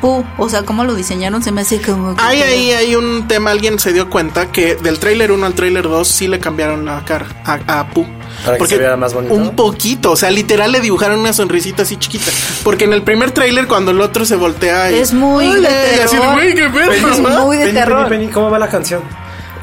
Pooh. 0.00 0.24
O 0.38 0.48
sea, 0.48 0.62
cómo 0.62 0.84
lo 0.84 0.94
diseñaron 0.94 1.42
se 1.42 1.50
me 1.50 1.62
hace 1.62 1.80
como. 1.82 2.14
Hay 2.18 2.40
ahí 2.40 2.70
hay 2.72 2.94
un 2.94 3.26
tema, 3.26 3.50
alguien 3.50 3.78
se 3.80 3.92
dio 3.92 4.08
cuenta 4.08 4.52
que 4.52 4.76
del 4.76 4.98
tráiler 5.00 5.32
1 5.32 5.44
al 5.44 5.54
tráiler 5.54 5.82
2 5.84 6.06
sí 6.06 6.28
le 6.28 6.38
cambiaron 6.38 6.84
la 6.84 7.04
cara 7.04 7.26
a, 7.44 7.80
a 7.80 7.88
Pooh. 7.90 8.06
Para 8.44 8.58
que 8.58 8.66
se 8.66 8.78
viera 8.78 8.96
más 8.96 9.12
bonito. 9.12 9.34
Un 9.34 9.56
poquito, 9.56 10.12
o 10.12 10.16
sea, 10.16 10.30
literal 10.30 10.70
le 10.70 10.80
dibujaron 10.80 11.18
una 11.18 11.32
sonrisita 11.32 11.82
así 11.82 11.96
chiquita. 11.96 12.30
Porque 12.62 12.84
en 12.84 12.92
el 12.92 13.02
primer 13.02 13.32
tráiler 13.32 13.66
cuando 13.66 13.90
el 13.90 14.00
otro 14.00 14.24
se 14.24 14.36
voltea 14.36 14.92
y, 14.92 14.96
Es 14.98 15.12
muy 15.14 15.46
de 15.46 15.50
Hola, 15.52 15.70
y 15.96 16.00
así 16.00 16.16
terror. 16.16 16.34
"Güey, 16.34 16.54
qué 16.54 16.68
pedo", 16.68 16.90
Es 16.92 17.18
muy 17.20 17.56
de 17.56 17.64
Penny, 17.64 17.78
terror. 17.78 18.08
Penny, 18.08 18.18
Penny, 18.20 18.32
¿cómo 18.32 18.50
va 18.50 18.58
la 18.58 18.68
canción? 18.68 19.02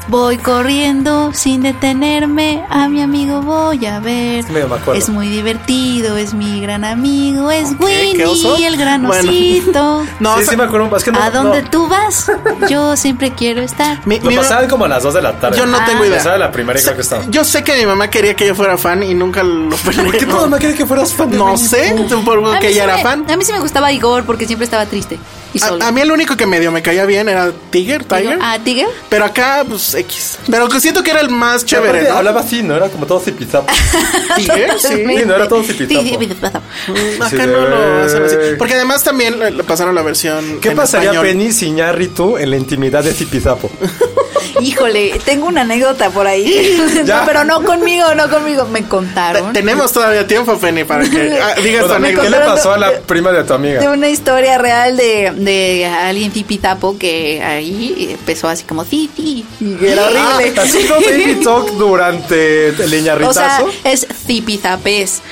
Voy 0.06 0.36
corriendo 0.36 1.32
sin 1.32 1.62
detenerme, 1.62 2.62
a 2.68 2.88
mi 2.88 3.00
amigo 3.00 3.40
voy 3.40 3.86
a 3.86 4.00
ver. 4.00 4.44
medio 4.50 4.68
me 4.68 4.74
acuerdo. 4.76 4.94
Es 4.94 5.08
muy 5.08 5.28
divertido, 5.28 6.18
es 6.18 6.34
mi 6.34 6.60
gran 6.60 6.84
amigo, 6.84 7.50
es. 7.50 7.70
Winnie 7.78 8.66
el 8.66 8.76
gran 8.76 9.06
Bueno. 9.06 9.30
osito. 9.30 10.04
No, 10.20 10.34
sí, 10.36 10.42
o 10.42 10.44
sea, 10.44 10.50
sí 10.52 10.56
me 10.58 10.64
acuerdo. 10.64 10.94
Es 10.94 11.04
que 11.04 11.10
no, 11.10 11.22
¿A 11.22 11.30
dónde 11.30 11.62
no. 11.62 11.70
tú 11.70 11.88
vas? 11.88 12.30
Yo 12.68 12.96
siempre 12.96 13.30
quiero 13.32 13.62
estar. 13.62 14.06
mi- 14.06 14.20
Lo 14.20 14.28
mi- 14.30 14.36
pasaban 14.36 14.68
como 14.68 14.84
a 14.84 14.88
las 14.88 15.02
2 15.02 15.14
de 15.14 15.22
la 15.22 15.32
tarde. 15.40 15.56
yo 15.56 15.64
no 15.64 15.78
Ah. 15.78 15.84
tengo 15.86 16.04
idea. 16.04 16.18
Pasaba 16.18 16.36
la 16.38 16.52
primera 16.52 16.78
creo 16.80 16.94
que 16.94 17.00
estaba. 17.00 17.24
Yo 17.30 17.42
sé 17.42 17.64
que 17.64 17.74
mi 17.78 17.86
mamá 17.86 18.08
quería 18.10 18.34
que 18.36 18.46
yo 18.46 18.54
fuera 18.54 18.76
fan 18.76 19.02
y 19.02 19.14
nunca 19.14 19.42
lo 19.42 19.74
peleé. 19.76 20.04
¿Por 20.04 20.18
qué 20.18 20.26
tu 20.26 20.36
mamá 20.36 20.58
quiere 20.58 20.74
que 20.74 20.84
fueras 20.84 21.14
fan 21.14 21.30
No 21.36 21.56
sé, 21.56 21.96
supongo 22.08 22.52
que 22.60 22.68
ella 22.68 22.84
era 22.84 22.98
fan. 22.98 23.24
A 23.30 23.36
mí 23.38 23.44
sí 23.44 23.52
me 23.52 23.60
gustaba 23.60 23.90
Igor 23.90 24.24
porque 24.24 24.46
siempre 24.46 24.64
estaba 24.66 24.84
triste 24.86 25.18
y 25.54 25.58
solo. 25.58 25.82
A, 25.84 25.88
a 25.88 25.92
mí 25.92 26.00
el 26.00 26.12
único 26.12 26.36
que 26.36 26.46
medio 26.46 26.70
me 26.70 26.82
caía 26.82 27.06
bien 27.06 27.28
era 27.28 27.50
Tiger, 27.70 28.04
Tiger. 28.04 28.38
Ah, 28.40 28.58
Tiger. 28.62 28.86
Pero 29.08 29.24
acá, 29.24 29.64
pues 29.68 29.94
X. 29.94 30.38
Pero 30.50 30.68
que 30.68 30.80
siento 30.80 31.02
que 31.02 31.10
era 31.12 31.20
el 31.20 31.30
más 31.30 31.64
chévere. 31.64 32.08
¿no? 32.08 32.16
Hablaba 32.18 32.40
así, 32.40 32.62
¿no? 32.62 32.76
Era 32.76 32.88
como 32.88 33.06
todo 33.06 33.20
zipizapo. 33.20 33.72
Tiger, 34.36 34.78
sí. 34.80 34.88
Sí, 34.88 35.24
no 35.24 35.34
era 35.34 35.48
todo 35.48 35.62
zipizapo. 35.62 36.02
Sí, 36.02 36.08
sí, 36.08 36.16
zipizapo. 36.18 36.60
Mm, 36.88 37.22
Acá 37.22 37.30
Sí, 37.30 37.36
no 37.36 37.68
lo 37.68 37.80
de- 37.98 38.02
hacen 38.04 38.24
así. 38.24 38.36
Porque 38.58 38.74
además 38.74 39.02
también 39.02 39.38
le 39.38 39.50
le 39.50 39.62
pasaron 39.64 39.94
la 39.94 40.02
versión. 40.02 40.58
¿Qué 40.60 40.70
en 40.70 40.76
pasaría 40.76 41.10
español. 41.10 41.26
Penny 41.26 41.52
sin 41.52 41.76
tú 42.14 42.36
en 42.36 42.50
la 42.50 42.56
intimidad 42.56 43.04
de 43.04 43.12
zipizapo? 43.12 43.70
Híjole, 44.60 45.20
tengo 45.24 45.46
una 45.46 45.62
anécdota 45.62 46.10
por 46.10 46.26
ahí. 46.26 46.70
Ya. 47.04 47.20
No, 47.20 47.26
pero 47.26 47.44
no 47.44 47.62
conmigo, 47.64 48.14
no 48.14 48.30
conmigo. 48.30 48.66
Me 48.66 48.84
contaron. 48.84 49.52
Tenemos 49.52 49.92
todavía 49.92 50.26
tiempo, 50.26 50.56
Penny, 50.58 50.84
para 50.84 51.04
que 51.08 51.38
ah, 51.40 51.54
digas 51.60 51.82
tu 51.82 51.88
Bueno, 51.88 52.06
¿Qué 52.06 52.26
anécdota. 52.26 52.30
le 52.30 52.38
pasó 52.38 52.72
a 52.72 52.78
la 52.78 52.92
prima 53.00 53.30
de 53.32 53.42
tu 53.42 53.48
de 53.48 53.54
amiga? 53.54 53.90
una 53.90 54.08
historia 54.08 54.56
real 54.58 54.96
de, 54.96 55.32
de 55.44 55.86
alguien 55.86 56.30
tipitapo 56.30 56.98
que 56.98 57.42
ahí 57.42 58.08
empezó 58.10 58.48
así 58.48 58.64
como 58.64 58.84
sí, 58.84 59.10
sí, 59.16 59.44
y 59.60 59.84
era 59.86 60.04
horrible. 60.06 60.54
Ah, 60.56 60.62
Así 60.62 60.84
como 60.86 61.00
Baby 61.06 61.40
Talk 61.42 61.70
durante 61.72 62.68
el 62.68 63.24
o 63.24 63.32
sea, 63.32 63.64
es 63.84 64.06
zipizapes 64.26 65.22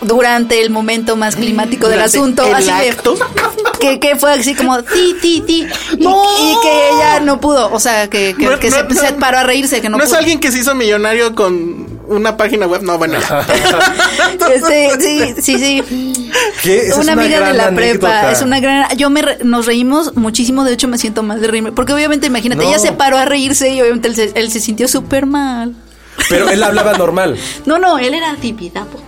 durante 0.00 0.60
el 0.60 0.70
momento 0.70 1.16
más 1.16 1.36
climático 1.36 1.88
del 1.88 2.00
asunto. 2.00 2.44
el 2.46 2.54
así 2.54 2.66
de- 2.70 2.96
que, 3.80 4.00
que 4.00 4.16
fue 4.16 4.32
así 4.32 4.54
como 4.54 4.82
ti, 4.82 5.16
ti, 5.20 5.42
ti. 5.46 5.66
Y, 5.98 6.04
y 6.06 6.54
que 6.62 6.90
ella 6.90 7.20
no 7.20 7.40
pudo. 7.40 7.72
O 7.72 7.80
sea, 7.80 8.08
que, 8.08 8.34
que, 8.38 8.46
No, 8.46 8.58
que 8.58 8.70
no, 8.70 8.76
se, 8.94 9.12
paró 9.14 9.38
a 9.38 9.42
reírse, 9.44 9.80
que 9.80 9.88
no, 9.88 9.96
No, 9.98 10.04
es 10.04 10.10
pudo. 10.10 10.18
alguien 10.18 10.40
que 10.40 10.50
se 10.52 10.58
hizo 10.58 10.74
millonario 10.74 11.34
con 11.34 12.00
una 12.06 12.36
página 12.36 12.66
web. 12.66 12.82
No, 12.82 12.98
bueno. 12.98 13.18
Este, 14.54 15.00
sí, 15.00 15.34
sí, 15.42 15.58
sí. 15.58 16.13
Es 16.64 16.96
una 16.96 17.12
amiga 17.12 17.40
de 17.46 17.52
la 17.54 17.70
prepa, 17.70 18.30
es 18.32 18.42
una 18.42 18.60
gran. 18.60 18.96
Yo 18.96 19.10
me 19.10 19.22
re- 19.22 19.38
nos 19.44 19.66
reímos 19.66 20.16
muchísimo, 20.16 20.64
de 20.64 20.72
hecho 20.72 20.88
me 20.88 20.98
siento 20.98 21.22
mal 21.22 21.40
de 21.40 21.46
reírme, 21.48 21.72
porque 21.72 21.92
obviamente 21.92 22.26
imagínate, 22.26 22.62
No. 22.62 22.68
ella 22.68 22.78
se 22.78 22.92
paró 22.92 23.18
a 23.18 23.24
reírse 23.24 23.68
y 23.70 23.80
obviamente 23.80 24.08
él 24.08 24.16
se, 24.16 24.32
él 24.34 24.50
se 24.50 24.60
sintió 24.60 24.88
súper 24.88 25.26
mal. 25.26 25.74
Pero 26.28 26.48
él 26.48 26.62
hablaba 26.62 26.92
normal. 26.94 27.36
No, 27.66 27.78
no, 27.78 27.98
él 27.98 28.14
era 28.14 28.34
tipidapo. 28.36 29.00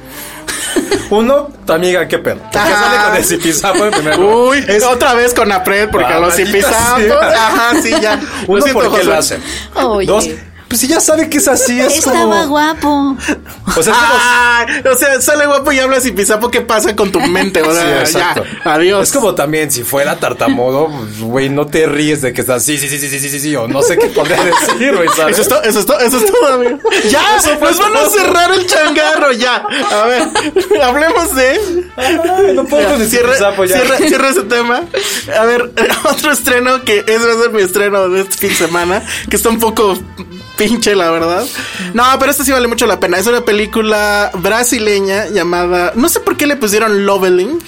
Uno, 1.10 1.48
tu 1.66 1.72
amiga, 1.72 2.06
¿qué 2.08 2.18
pedo? 2.18 2.36
Porque 2.52 2.58
sale 2.58 3.04
con 3.08 3.16
el 3.16 3.24
zipizapo 3.24 3.84
en 3.86 3.90
primer 3.92 4.18
lugar. 4.18 4.36
Uy, 4.36 4.64
otra 4.90 5.14
vez 5.14 5.32
con 5.34 5.50
Apred, 5.52 5.88
porque 5.90 6.12
Ah, 6.12 6.16
a 6.16 6.20
los 6.20 6.34
zipizapos. 6.34 7.02
sea. 7.02 7.46
Ajá, 7.46 7.80
sí, 7.82 7.90
ya. 8.00 8.16
Lo 8.46 8.54
Uno, 8.54 8.62
siento, 8.62 8.82
¿por 8.82 8.98
qué 8.98 9.04
lo 9.04 9.14
hacen? 9.14 9.40
Oye. 9.74 10.06
Dos, 10.06 10.28
pues 10.68 10.80
si 10.80 10.88
ya 10.88 11.00
sabe 11.00 11.28
que 11.28 11.38
es 11.38 11.48
así, 11.48 11.78
es 11.80 11.98
Estaba 11.98 12.20
como... 12.20 12.46
guapo. 12.48 13.16
O 13.76 13.82
sea, 13.82 13.92
es 13.92 13.98
como... 13.98 14.14
Ay, 14.22 14.66
o 14.92 14.96
sea, 14.96 15.20
sale 15.20 15.46
guapo 15.46 15.72
y 15.72 15.78
habla 15.78 16.00
zipizapo. 16.00 16.50
¿Qué 16.50 16.60
pasa 16.60 16.96
con 16.96 17.12
tu 17.12 17.20
mente? 17.20 17.62
O 17.62 17.72
sea, 17.72 18.04
Sí, 18.06 18.16
exacto. 18.16 18.44
ya. 18.64 18.72
Adiós. 18.72 19.08
Es 19.08 19.12
como 19.14 19.34
también, 19.34 19.70
si 19.70 19.82
fuera 19.84 20.16
tartamudo, 20.18 20.88
güey, 21.20 21.48
no 21.48 21.66
te 21.66 21.86
ríes 21.86 22.22
de 22.22 22.32
que 22.32 22.40
estás 22.40 22.64
sí, 22.64 22.78
sí, 22.78 22.88
sí, 22.88 22.98
sí, 22.98 23.08
sí, 23.08 23.18
sí, 23.20 23.28
sí, 23.28 23.40
sí, 23.40 23.56
o 23.56 23.68
no 23.68 23.82
sé 23.82 23.96
qué 23.96 24.06
podría 24.08 24.42
decir, 24.44 24.94
güey, 24.96 25.08
¿sabes? 25.16 25.34
Eso 25.38 25.42
es 25.42 25.48
todo, 25.48 25.62
eso 25.62 25.78
es 25.80 25.86
todo, 25.86 25.98
eso 26.00 26.18
es 26.18 26.26
todo, 26.26 26.46
amigo. 26.54 26.78
Ya, 27.10 27.36
Eso 27.36 27.50
fue 27.58 27.68
nos 27.68 27.78
van 27.78 27.96
a 27.96 28.08
cerrar 28.08 28.52
el 28.52 28.66
changarro, 28.66 29.32
ya. 29.32 29.56
A 29.56 30.06
ver, 30.06 30.28
hablemos 30.82 31.34
de. 31.34 31.86
Ay, 31.96 32.18
no 32.54 32.64
puedo 32.64 32.90
con 32.90 33.00
el 33.02 33.08
Cierra, 33.08 33.34
ya. 33.38 33.66
cierra, 33.66 33.96
cierra 33.98 34.28
ese 34.30 34.42
tema. 34.42 34.82
A 35.38 35.44
ver, 35.44 35.72
otro 36.04 36.32
estreno 36.32 36.82
que 36.82 37.04
es 37.06 37.20
va 37.20 37.32
a 37.38 37.42
ser 37.42 37.50
mi 37.52 37.62
estreno 37.62 38.08
de 38.08 38.22
este 38.22 38.36
fin 38.36 38.48
de 38.50 38.56
semana, 38.56 39.02
que 39.30 39.36
está 39.36 39.48
un 39.48 39.60
poco 39.60 39.96
pinche, 40.56 40.94
la 40.94 41.10
verdad. 41.10 41.46
No, 41.94 42.04
pero 42.18 42.30
este 42.30 42.44
sí 42.44 42.52
vale 42.52 42.68
mucho 42.68 42.86
la 42.86 43.00
pena. 43.00 43.18
Es 43.18 43.26
una 43.26 43.44
película 43.44 44.30
brasileña 44.34 45.26
llamada. 45.28 45.92
No 45.94 46.08
sé 46.08 46.20
por 46.20 46.36
qué 46.36 46.46
le 46.46 46.56
pusieron 46.56 47.06
Loveling. 47.06 47.58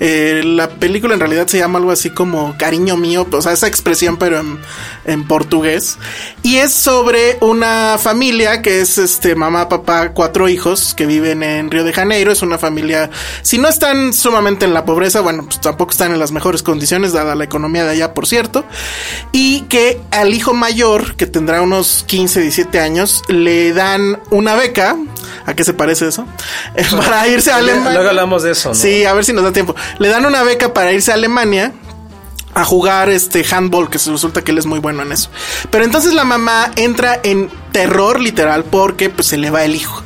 Eh, 0.00 0.42
la 0.44 0.68
película 0.68 1.14
en 1.14 1.20
realidad 1.20 1.46
se 1.46 1.58
llama 1.58 1.78
algo 1.78 1.90
así 1.90 2.10
como 2.10 2.56
cariño 2.56 2.96
mío, 2.96 3.26
o 3.30 3.42
sea, 3.42 3.52
esa 3.52 3.66
expresión 3.66 4.16
pero 4.16 4.38
en, 4.40 4.58
en 5.04 5.26
portugués. 5.26 5.98
Y 6.42 6.56
es 6.56 6.72
sobre 6.72 7.38
una 7.40 7.96
familia 7.98 8.62
que 8.62 8.80
es 8.80 8.98
este 8.98 9.34
mamá, 9.34 9.68
papá, 9.68 10.10
cuatro 10.10 10.48
hijos 10.48 10.94
que 10.94 11.06
viven 11.06 11.42
en 11.42 11.70
Río 11.70 11.84
de 11.84 11.92
Janeiro. 11.92 12.32
Es 12.32 12.42
una 12.42 12.58
familia, 12.58 13.10
si 13.42 13.58
no 13.58 13.68
están 13.68 14.12
sumamente 14.12 14.64
en 14.64 14.74
la 14.74 14.84
pobreza, 14.84 15.20
bueno, 15.20 15.44
pues 15.44 15.60
tampoco 15.60 15.90
están 15.90 16.12
en 16.12 16.18
las 16.18 16.32
mejores 16.32 16.62
condiciones, 16.62 17.12
dada 17.12 17.34
la 17.34 17.44
economía 17.44 17.84
de 17.84 17.90
allá, 17.90 18.14
por 18.14 18.26
cierto. 18.26 18.64
Y 19.32 19.62
que 19.62 20.00
al 20.10 20.32
hijo 20.34 20.54
mayor, 20.54 21.16
que 21.16 21.26
tendrá 21.26 21.62
unos 21.62 22.04
15, 22.06 22.40
17 22.40 22.80
años, 22.80 23.22
le 23.28 23.72
dan 23.72 24.20
una 24.30 24.54
beca. 24.54 24.96
¿A 25.46 25.54
qué 25.54 25.64
se 25.64 25.72
parece 25.72 26.08
eso? 26.08 26.26
Para 26.96 27.26
irse 27.28 27.50
a 27.50 27.56
Alemania. 27.56 27.92
Luego 27.94 28.08
hablamos 28.10 28.42
de 28.42 28.52
eso, 28.52 28.70
¿no? 28.70 28.74
Sí, 28.74 29.04
a 29.04 29.12
ver 29.12 29.24
si 29.24 29.32
nos 29.32 29.44
da 29.44 29.52
tiempo. 29.52 29.74
Le 29.98 30.08
dan 30.08 30.26
una 30.26 30.42
beca 30.42 30.72
para 30.72 30.92
irse 30.92 31.10
a 31.10 31.14
Alemania 31.14 31.72
a 32.58 32.64
jugar 32.64 33.08
este 33.08 33.44
handball, 33.48 33.88
que 33.88 33.98
se 33.98 34.10
resulta 34.10 34.42
que 34.42 34.50
él 34.50 34.58
es 34.58 34.66
muy 34.66 34.80
bueno 34.80 35.02
en 35.02 35.12
eso. 35.12 35.30
Pero 35.70 35.84
entonces 35.84 36.12
la 36.12 36.24
mamá 36.24 36.70
entra 36.76 37.20
en 37.22 37.50
terror 37.72 38.20
literal 38.20 38.64
porque 38.64 39.10
pues 39.10 39.28
se 39.28 39.36
le 39.36 39.50
va 39.50 39.62
el 39.64 39.76
hijo. 39.76 40.02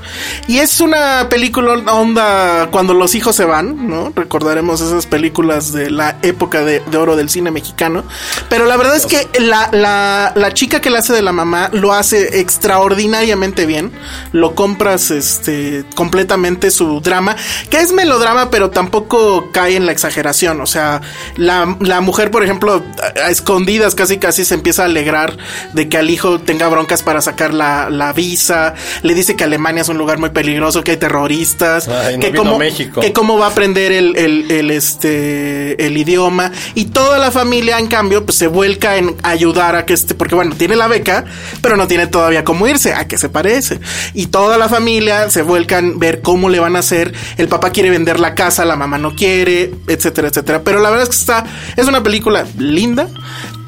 Y 0.49 0.59
es 0.59 0.81
una 0.81 1.29
película 1.31 1.75
onda 1.93 2.69
cuando 2.71 2.93
los 2.93 3.15
hijos 3.15 3.37
se 3.37 3.45
van, 3.45 3.89
¿no? 3.89 4.13
Recordaremos 4.15 4.81
esas 4.81 5.07
películas 5.07 5.73
de 5.73 5.91
la 5.91 6.19
época 6.23 6.63
de, 6.63 6.81
de 6.81 6.97
oro 6.99 7.17
del 7.17 7.31
cine 7.31 7.51
mexicano. 7.51 8.05
Pero 8.49 8.67
la 8.67 8.77
verdad 8.77 8.97
es 8.97 9.07
que 9.07 9.27
la, 9.41 9.71
la, 9.73 10.33
la 10.35 10.53
chica 10.53 10.81
que 10.81 10.91
la 10.91 10.99
hace 10.99 11.13
de 11.13 11.23
la 11.23 11.33
mamá 11.33 11.71
lo 11.73 11.95
hace 11.95 12.41
extraordinariamente 12.41 13.65
bien. 13.65 13.93
Lo 14.33 14.55
compras 14.55 15.11
este 15.11 15.85
completamente 15.95 16.71
su 16.71 17.01
drama, 17.01 17.37
que 17.71 17.79
es 17.79 17.93
melodrama, 17.93 18.51
pero 18.51 18.71
tampoco 18.71 19.51
cae 19.53 19.77
en 19.77 19.87
la 19.87 19.93
exageración. 19.93 20.61
O 20.61 20.67
sea, 20.67 21.01
la, 21.37 21.77
la 21.81 22.01
mujer, 22.01 22.31
por 22.31 22.42
ejemplo, 22.43 22.83
a, 23.01 23.27
a 23.27 23.31
escondidas 23.31 23.95
casi 23.95 24.19
casi 24.19 24.45
se 24.45 24.55
empieza 24.55 24.83
a 24.83 24.87
alegrar 24.87 25.37
de 25.73 25.89
que 25.89 25.97
al 25.99 26.11
hijo 26.11 26.41
tenga 26.41 26.69
broncas 26.69 27.03
para 27.03 27.21
sacar 27.21 27.55
la, 27.55 27.91
la 27.91 28.13
visa. 28.13 28.75
Le 29.03 29.15
dice 29.15 29.37
que 29.37 29.45
Alemania 29.45 29.83
es 29.83 29.89
un 29.89 29.99
lugar 29.99 30.19
muy 30.19 30.31
peligroso, 30.31 30.83
que 30.83 30.93
hay 30.93 30.97
terroristas, 30.97 31.89
Ay, 31.89 32.17
no 32.17 32.21
que, 32.21 32.33
cómo, 32.35 32.59
México. 32.59 33.01
que 33.01 33.13
cómo 33.13 33.39
va 33.39 33.47
a 33.47 33.51
aprender 33.51 33.93
el, 33.93 34.17
el, 34.17 34.51
el, 34.51 34.71
este 34.71 35.87
el 35.87 35.97
idioma. 35.97 36.53
Y 36.75 36.87
toda 36.87 37.19
la 37.19 37.31
familia, 37.31 37.79
en 37.79 37.87
cambio, 37.87 38.25
pues 38.25 38.39
se 38.39 38.47
vuelca 38.47 38.97
en 38.97 39.17
ayudar 39.23 39.77
a 39.77 39.87
que 39.87 39.95
este, 39.95 40.15
porque 40.15 40.35
bueno, 40.35 40.55
tiene 40.57 40.77
la 40.77 40.89
beca, 40.89 41.25
pero 41.61 41.77
no 41.77 41.87
tiene 41.87 42.07
todavía 42.07 42.45
cómo 42.45 42.67
irse, 42.67 42.95
a 42.95 43.07
qué 43.07 43.19
se 43.19 43.29
parece. 43.29 43.81
Y 44.15 44.27
toda 44.27 44.59
la 44.59 44.69
familia 44.69 45.31
se 45.31 45.43
vuelca 45.43 45.79
en 45.79 45.99
ver 45.99 46.21
cómo 46.21 46.49
le 46.49 46.61
van 46.61 46.77
a 46.77 46.81
hacer. 46.81 47.13
El 47.37 47.49
papá 47.49 47.71
quiere 47.71 47.91
vender 47.91 48.21
la 48.21 48.35
casa, 48.35 48.65
la 48.65 48.77
mamá 48.77 48.99
no 48.99 49.15
quiere, 49.15 49.73
etcétera, 49.87 50.29
etcétera. 50.29 50.63
Pero 50.65 50.81
la 50.81 50.91
verdad 50.91 51.05
es 51.05 51.11
que 51.11 51.21
está, 51.21 51.45
es 51.77 51.87
una 51.87 52.03
película 52.03 52.32
linda. 52.59 53.09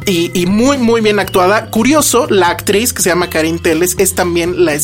Y, 0.06 0.30
y 0.34 0.46
muy, 0.46 0.76
muy 0.76 1.00
bien 1.00 1.18
actuada. 1.18 1.70
Curioso, 1.70 2.26
la 2.28 2.50
actriz 2.50 2.92
que 2.92 3.00
se 3.00 3.08
llama 3.08 3.30
Karin 3.30 3.58
Teles 3.58 3.96
es 3.98 4.14
también 4.14 4.64
la, 4.64 4.74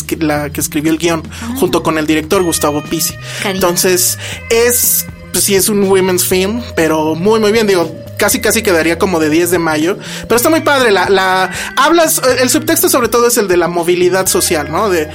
que 0.51 0.61
escribió 0.61 0.93
el 0.93 0.99
guion, 0.99 1.23
junto 1.57 1.83
con 1.83 1.99
el 1.99 2.07
director 2.07 2.43
Gustavo 2.43 2.83
Pisi. 2.83 3.15
Karin. 3.43 3.57
Entonces, 3.57 4.19
es, 4.49 5.05
pues 5.33 5.45
sí, 5.45 5.55
es 5.55 5.69
un 5.69 5.85
women's 5.85 6.25
film, 6.27 6.63
pero 6.75 7.15
muy, 7.15 7.39
muy 7.39 7.53
bien. 7.53 7.67
Digo, 7.67 7.95
casi, 8.17 8.41
casi 8.41 8.63
quedaría 8.63 8.99
como 8.99 9.21
de 9.21 9.29
10 9.29 9.51
de 9.51 9.59
mayo. 9.59 9.99
Pero 10.23 10.37
está 10.37 10.49
muy 10.49 10.61
padre. 10.61 10.91
La, 10.91 11.11
la, 11.11 11.51
hablas, 11.77 12.21
el 12.41 12.49
subtexto 12.49 12.89
sobre 12.89 13.09
todo 13.09 13.27
es 13.27 13.37
el 13.37 13.49
de 13.49 13.57
la 13.59 13.69
movilidad 13.69 14.27
social, 14.27 14.71
¿no? 14.71 14.89
De, 14.89 15.09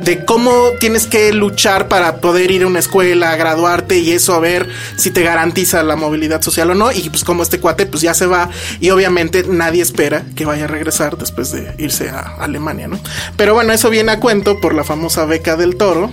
de 0.00 0.24
cómo 0.24 0.50
tienes 0.80 1.06
que 1.06 1.32
luchar 1.32 1.88
para 1.88 2.16
poder 2.16 2.50
ir 2.50 2.62
a 2.62 2.66
una 2.66 2.78
escuela, 2.78 3.36
graduarte 3.36 3.98
y 3.98 4.12
eso 4.12 4.34
a 4.34 4.40
ver 4.40 4.68
si 4.96 5.10
te 5.10 5.22
garantiza 5.22 5.82
la 5.82 5.96
movilidad 5.96 6.42
social 6.42 6.70
o 6.70 6.74
no. 6.74 6.92
Y 6.92 7.08
pues 7.10 7.24
como 7.24 7.42
este 7.42 7.60
cuate 7.60 7.86
pues 7.86 8.02
ya 8.02 8.14
se 8.14 8.26
va 8.26 8.50
y 8.80 8.90
obviamente 8.90 9.44
nadie 9.48 9.82
espera 9.82 10.24
que 10.34 10.44
vaya 10.44 10.64
a 10.64 10.68
regresar 10.68 11.16
después 11.16 11.52
de 11.52 11.74
irse 11.78 12.08
a 12.10 12.36
Alemania, 12.38 12.88
¿no? 12.88 12.98
Pero 13.36 13.54
bueno, 13.54 13.72
eso 13.72 13.90
viene 13.90 14.12
a 14.12 14.20
cuento 14.20 14.60
por 14.60 14.74
la 14.74 14.84
famosa 14.84 15.24
beca 15.24 15.56
del 15.56 15.76
toro, 15.76 16.10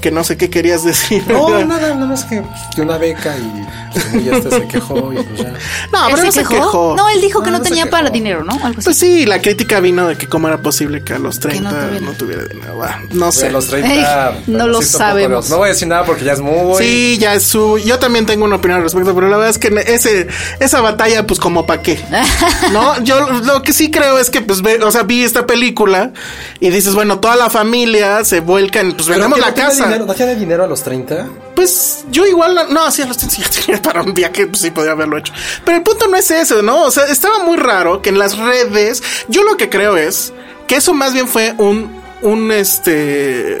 que 0.00 0.10
no 0.10 0.24
sé 0.24 0.36
qué 0.36 0.50
querías 0.50 0.84
decir. 0.84 1.24
No, 1.28 1.64
nada, 1.64 1.94
nada 1.94 2.06
más 2.06 2.24
que, 2.24 2.42
que 2.74 2.82
una 2.82 2.98
beca 2.98 3.36
y... 3.36 3.85
Y 4.14 4.28
este 4.28 4.50
se 4.50 4.68
quejó 4.68 5.12
y 5.12 5.16
pues 5.16 5.40
ya. 5.40 5.52
No, 5.92 6.08
¿Él 6.08 6.14
pero 6.14 6.24
no 6.24 6.32
se 6.32 6.44
quejó. 6.44 6.94
No, 6.96 7.08
él 7.08 7.20
dijo 7.20 7.42
que 7.42 7.50
no, 7.50 7.60
tenía 7.60 7.90
para 7.90 8.10
dinero, 8.10 8.44
¿no? 8.44 8.52
Algo 8.52 8.78
así. 8.78 8.84
Pues 8.84 8.98
sí, 8.98 9.26
la 9.26 9.40
crítica 9.40 9.80
vino 9.80 10.08
de 10.08 10.16
que 10.16 10.26
cómo 10.26 10.48
era 10.48 10.58
posible 10.58 11.02
que 11.02 11.14
a 11.14 11.18
los 11.18 11.40
30 11.40 11.70
no 11.70 12.00
no 12.00 12.12
tuviera. 12.12 12.44
dinero. 12.44 12.78
Bah, 12.78 13.00
no 13.10 13.32
sé. 13.32 13.46
De 13.46 13.52
los 13.52 13.68
30. 13.68 14.30
Ey, 14.30 14.44
no 14.46 14.66
lo 14.66 14.78
poco 14.80 14.84
sabemos. 14.84 15.50
No 15.50 15.58
voy 15.58 15.66
a 15.66 15.72
decir 15.72 15.88
nada 15.88 16.04
porque 16.04 16.24
ya 16.24 16.32
es 16.32 16.40
muy. 16.40 16.78
Sí, 16.78 17.18
ya 17.18 17.34
es 17.34 17.44
su. 17.44 17.78
Yo 17.78 17.98
también 17.98 18.26
tengo 18.26 18.44
una 18.44 18.56
opinión 18.56 18.78
al 18.78 18.84
respecto, 18.84 19.14
pero 19.14 19.28
la 19.28 19.36
verdad 19.36 19.50
es 19.50 19.58
que 19.58 19.68
ese, 19.86 20.28
esa 20.60 20.80
batalla, 20.80 21.26
pues 21.26 21.40
como 21.40 21.66
para 21.66 21.82
qué. 21.82 22.00
No, 22.72 23.00
yo 23.02 23.30
lo 23.30 23.62
que 23.62 23.72
sí 23.72 23.90
creo 23.90 24.18
es 24.18 24.30
que, 24.30 24.40
pues, 24.40 24.60
ve, 24.62 24.82
o 24.82 24.90
sea, 24.90 25.02
vi 25.02 25.22
esta 25.22 25.46
película 25.46 26.12
y 26.60 26.70
dices, 26.70 26.94
bueno, 26.94 27.20
toda 27.20 27.36
la 27.36 27.50
familia 27.50 28.24
se 28.24 28.40
vuelca 28.40 28.80
en, 28.80 28.94
pues, 28.94 29.08
vendemos 29.08 29.38
la 29.38 29.54
casa. 29.54 29.84
Dinero, 29.84 30.06
¿No 30.06 30.14
tiene 30.14 30.34
dinero 30.34 30.64
a 30.64 30.66
los 30.66 30.82
30? 30.82 31.28
Pues 31.54 32.04
yo 32.10 32.26
igual, 32.26 32.66
no, 32.70 32.90
sí, 32.90 33.02
a 33.02 33.06
los 33.06 33.16
30 33.16 33.36
ya 33.36 33.48
tenía 33.48 33.82
para 33.86 34.02
un 34.02 34.14
viaje, 34.14 34.48
pues 34.48 34.62
sí 34.62 34.72
podría 34.72 34.92
haberlo 34.92 35.16
hecho. 35.16 35.32
Pero 35.64 35.78
el 35.78 35.84
punto 35.84 36.08
no 36.08 36.16
es 36.16 36.28
eso, 36.32 36.60
¿no? 36.60 36.82
O 36.82 36.90
sea, 36.90 37.04
estaba 37.04 37.44
muy 37.44 37.56
raro 37.56 38.02
que 38.02 38.08
en 38.08 38.18
las 38.18 38.36
redes, 38.36 39.00
yo 39.28 39.44
lo 39.44 39.56
que 39.56 39.70
creo 39.70 39.96
es 39.96 40.32
que 40.66 40.74
eso 40.74 40.92
más 40.92 41.12
bien 41.12 41.28
fue 41.28 41.54
un, 41.56 42.02
un, 42.22 42.50
este, 42.52 43.58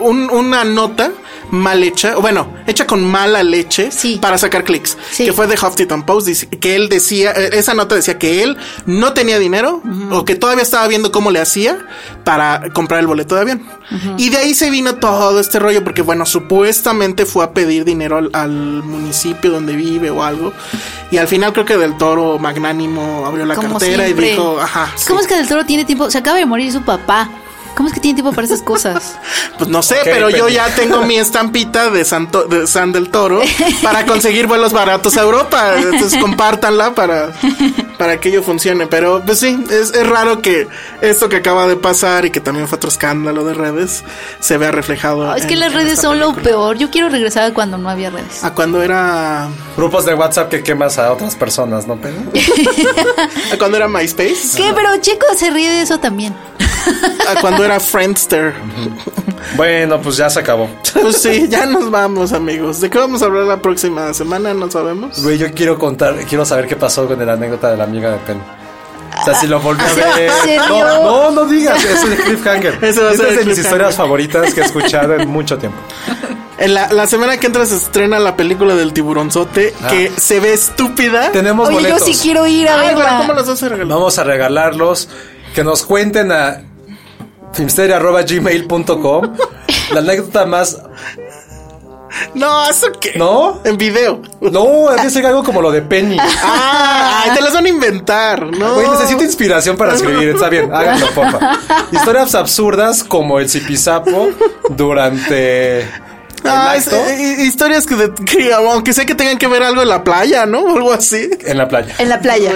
un, 0.00 0.30
una 0.30 0.64
nota 0.64 1.10
mal 1.50 1.82
hecha, 1.82 2.18
o 2.18 2.20
bueno, 2.20 2.52
hecha 2.66 2.86
con 2.86 3.02
mala 3.02 3.42
leche 3.42 3.90
Sí. 3.90 4.18
para 4.20 4.36
sacar 4.36 4.64
clics. 4.64 4.98
Sí. 5.10 5.24
Que 5.24 5.32
fue 5.32 5.46
de 5.46 5.54
Huffington 5.54 6.04
Post, 6.04 6.28
que 6.60 6.74
él 6.76 6.90
decía, 6.90 7.32
eh, 7.32 7.50
esa 7.54 7.72
nota 7.72 7.94
decía 7.94 8.18
que 8.18 8.42
él 8.42 8.58
no 8.84 9.14
tenía 9.14 9.38
dinero 9.38 9.82
o 10.10 10.24
que 10.26 10.34
todavía 10.34 10.62
estaba 10.62 10.86
viendo 10.88 11.10
cómo 11.10 11.30
le 11.30 11.40
hacía 11.40 11.78
para 12.24 12.70
comprar 12.74 13.00
el 13.00 13.06
boleto 13.06 13.34
de 13.34 13.40
avión. 13.40 13.66
Y 14.18 14.28
de 14.28 14.36
ahí 14.36 14.54
se 14.54 14.68
vino 14.68 14.96
todo 14.96 15.40
este 15.40 15.58
rollo 15.58 15.82
porque, 15.82 16.02
bueno, 16.02 16.26
supuestamente 16.26 17.24
fue 17.24 17.42
a 17.44 17.52
pedir 17.54 17.86
dinero 17.86 18.18
al, 18.18 18.30
al 18.34 18.50
municipio 18.50 19.50
donde 19.50 19.74
vive 19.74 20.10
o 20.10 20.22
algo. 20.22 20.52
Y 21.10 21.16
al 21.16 21.26
final 21.28 21.54
creo 21.54 21.64
que 21.64 21.78
del 21.78 21.96
toro 21.96 22.38
magnánimo 22.38 23.24
abrió 23.24 23.46
la 23.46 23.54
Como 23.54 23.78
cartera 23.78 24.04
siempre. 24.04 24.26
y 24.26 24.30
dijo, 24.32 24.60
ajá. 24.60 24.92
¿Cómo 25.06 25.20
sí. 25.20 25.24
es 25.24 25.28
que 25.28 25.36
Del 25.36 25.48
Toro 25.48 25.64
tiene 25.64 25.86
tiempo? 25.86 26.10
Se 26.10 26.18
acaba 26.18 26.36
de 26.36 26.44
morir 26.44 26.70
su 26.70 26.82
papá. 26.82 27.30
¿Cómo 27.76 27.88
es 27.88 27.94
que 27.94 28.00
tiene 28.00 28.16
tiempo 28.16 28.32
para 28.32 28.46
esas 28.46 28.62
cosas? 28.62 29.16
Pues 29.58 29.68
no 29.70 29.82
sé, 29.82 29.96
pero 30.04 30.30
yo 30.30 30.48
ya 30.48 30.68
tengo 30.76 31.02
mi 31.02 31.16
estampita 31.16 31.90
de, 31.90 32.04
Santo, 32.04 32.44
de 32.44 32.68
San 32.68 32.92
del 32.92 33.10
Toro 33.10 33.42
para 33.82 34.06
conseguir 34.06 34.46
vuelos 34.46 34.72
baratos 34.72 35.16
a 35.16 35.22
Europa. 35.22 35.72
Entonces 35.76 36.16
compártanla 36.20 36.94
para, 36.94 37.32
para 37.98 38.20
que 38.20 38.28
ello 38.28 38.44
funcione. 38.44 38.86
Pero 38.86 39.20
pues 39.26 39.40
sí, 39.40 39.58
es, 39.68 39.92
es 39.94 40.06
raro 40.06 40.40
que 40.42 40.68
esto 41.00 41.28
que 41.28 41.34
acaba 41.36 41.66
de 41.66 41.74
pasar 41.74 42.24
y 42.24 42.30
que 42.30 42.38
también 42.40 42.68
fue 42.68 42.76
otro 42.76 42.88
escándalo 42.88 43.44
de 43.44 43.54
redes 43.54 44.04
se 44.38 44.58
vea 44.58 44.70
reflejado. 44.70 45.30
Oh, 45.30 45.34
es 45.34 45.44
que 45.44 45.54
en- 45.54 45.60
las 45.60 45.74
redes 45.74 45.98
son 46.00 46.20
lo 46.20 46.32
peor. 46.34 46.78
Yo 46.78 46.88
quiero 46.90 47.08
regresar 47.08 47.42
a 47.50 47.52
cuando 47.52 47.76
no 47.78 47.90
había 47.90 48.10
redes. 48.10 48.44
A 48.44 48.54
cuando 48.54 48.80
era. 48.80 49.48
Grupos 49.76 50.04
de 50.04 50.14
WhatsApp 50.14 50.50
que 50.50 50.62
quemas 50.62 50.98
a 50.98 51.12
otras 51.12 51.34
personas, 51.34 51.88
¿no, 51.88 51.96
Pedro? 51.96 52.20
A 53.52 53.56
cuando 53.58 53.76
era 53.76 53.88
MySpace. 53.88 54.56
¿Qué? 54.56 54.72
Pero 54.72 54.96
Checo 54.98 55.26
se 55.36 55.50
ríe 55.50 55.68
de 55.68 55.82
eso 55.82 55.98
también. 55.98 56.32
A 57.28 57.40
cuando 57.40 57.57
era 57.64 57.80
Friendster. 57.80 58.54
bueno, 59.56 60.00
pues 60.00 60.16
ya 60.16 60.28
se 60.30 60.40
acabó. 60.40 60.68
Pues 60.92 61.16
sí, 61.22 61.46
ya 61.48 61.66
nos 61.66 61.90
vamos, 61.90 62.32
amigos. 62.32 62.80
¿De 62.80 62.90
qué 62.90 62.98
vamos 62.98 63.22
a 63.22 63.26
hablar 63.26 63.44
la 63.44 63.60
próxima 63.62 64.12
semana? 64.14 64.52
No 64.54 64.70
sabemos. 64.70 65.22
Güey, 65.22 65.38
yo 65.38 65.52
quiero 65.52 65.78
contar, 65.78 66.16
quiero 66.28 66.44
saber 66.44 66.66
qué 66.66 66.76
pasó 66.76 67.06
con 67.06 67.24
la 67.24 67.32
anécdota 67.32 67.70
de 67.70 67.76
la 67.76 67.84
amiga 67.84 68.10
de 68.10 68.18
Pen. 68.18 68.40
O 69.20 69.24
sea, 69.24 69.34
si 69.34 69.46
lo 69.46 69.58
volví 69.60 69.82
a 69.82 69.88
¿Se- 69.88 70.00
ver. 70.00 70.30
No, 70.68 71.02
no, 71.02 71.30
no 71.32 71.44
digas, 71.46 71.82
es 71.84 72.04
el 72.04 72.16
cliffhanger. 72.16 72.78
Ese 72.84 73.00
va 73.02 73.10
a 73.10 73.12
Esta 73.12 73.24
ser 73.24 73.32
es 73.32 73.38
de 73.40 73.44
mis 73.46 73.58
historias 73.58 73.94
favoritas 73.96 74.54
que 74.54 74.60
he 74.60 74.64
escuchado 74.64 75.14
en 75.14 75.28
mucho 75.28 75.58
tiempo. 75.58 75.78
En 76.60 76.74
la, 76.74 76.92
la 76.92 77.06
semana 77.06 77.36
que 77.36 77.46
entra 77.46 77.64
se 77.66 77.76
estrena 77.76 78.18
la 78.18 78.34
película 78.34 78.74
del 78.74 78.92
tiburonzote 78.92 79.72
que 79.88 80.10
se 80.16 80.40
ve 80.40 80.54
estúpida. 80.54 81.30
Tenemos 81.30 81.68
Oye, 81.68 81.76
boletos. 81.76 82.00
yo 82.00 82.06
sí 82.12 82.18
quiero 82.20 82.48
ir 82.48 82.68
a 82.68 82.74
pero 82.82 82.98
verla. 82.98 83.18
¿cómo 83.18 83.32
los 83.34 83.46
vas 83.46 83.62
a 83.62 83.68
regalar? 83.68 83.96
Vamos 83.96 84.18
a 84.18 84.24
regalarlos. 84.24 85.08
Que 85.54 85.62
nos 85.62 85.84
cuenten 85.84 86.32
a 86.32 86.62
filmsteria.gmail.com 87.52 89.36
la 89.92 90.00
anécdota 90.00 90.46
más. 90.46 90.76
No, 92.34 92.68
¿eso 92.68 92.86
qué? 93.00 93.12
¿No? 93.16 93.60
En 93.64 93.76
video. 93.76 94.20
No, 94.40 94.90
es 94.92 95.12
que 95.14 95.26
algo 95.26 95.44
como 95.44 95.60
lo 95.62 95.70
de 95.70 95.82
Penny. 95.82 96.16
Ah, 96.42 97.22
ay, 97.24 97.30
te 97.34 97.40
las 97.42 97.52
van 97.52 97.66
a 97.66 97.68
inventar, 97.68 98.46
¿no? 98.46 98.74
Güey, 98.74 98.88
necesito 98.88 99.22
inspiración 99.22 99.76
para 99.76 99.94
escribir. 99.94 100.30
Está 100.30 100.48
bien, 100.48 100.72
háganlo, 100.74 101.06
porfa. 101.14 101.58
Historias 101.92 102.34
absurdas 102.34 103.04
como 103.04 103.38
el 103.38 103.48
zipizapo 103.48 104.30
durante. 104.70 105.88
Ah, 106.44 106.74
es- 106.76 106.86
eh, 106.92 107.36
eh, 107.40 107.44
historias 107.44 107.86
que, 107.86 107.94
de- 107.96 108.14
que, 108.24 108.52
aunque 108.54 108.92
sé 108.92 109.04
que 109.04 109.14
tengan 109.14 109.38
que 109.38 109.46
ver 109.46 109.62
algo 109.62 109.82
en 109.82 109.88
la 109.88 110.02
playa, 110.02 110.46
¿no? 110.46 110.60
O 110.60 110.76
algo 110.76 110.92
así. 110.92 111.28
en 111.44 111.58
la 111.58 111.68
playa. 111.68 111.94
En 111.98 112.08
la 112.08 112.20
playa. 112.20 112.52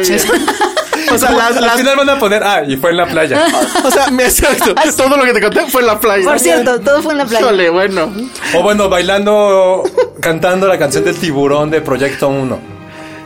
O 1.10 1.18
sea, 1.18 1.30
las, 1.32 1.56
Al 1.56 1.62
las- 1.66 1.76
final 1.76 1.96
van 1.96 2.10
a 2.10 2.18
poner, 2.18 2.42
ah, 2.44 2.62
y 2.66 2.76
fue 2.76 2.90
en 2.90 2.96
la 2.98 3.06
playa. 3.06 3.44
o 3.84 3.90
sea, 3.90 4.08
me 4.10 4.24
exacto. 4.24 4.74
Todo 4.96 5.16
lo 5.16 5.24
que 5.24 5.32
te 5.32 5.40
conté 5.40 5.66
fue 5.68 5.80
en 5.80 5.86
la 5.86 5.98
playa. 6.00 6.24
Por 6.24 6.38
cierto, 6.38 6.80
todo 6.80 7.02
fue 7.02 7.12
en 7.12 7.18
la 7.18 7.24
playa. 7.26 7.70
Bueno. 7.70 8.12
O 8.54 8.62
bueno, 8.62 8.88
bailando, 8.88 9.82
cantando 10.20 10.66
la 10.68 10.78
canción 10.78 11.04
del 11.04 11.16
tiburón 11.16 11.70
de 11.70 11.80
Proyecto 11.80 12.28
1. 12.28 12.72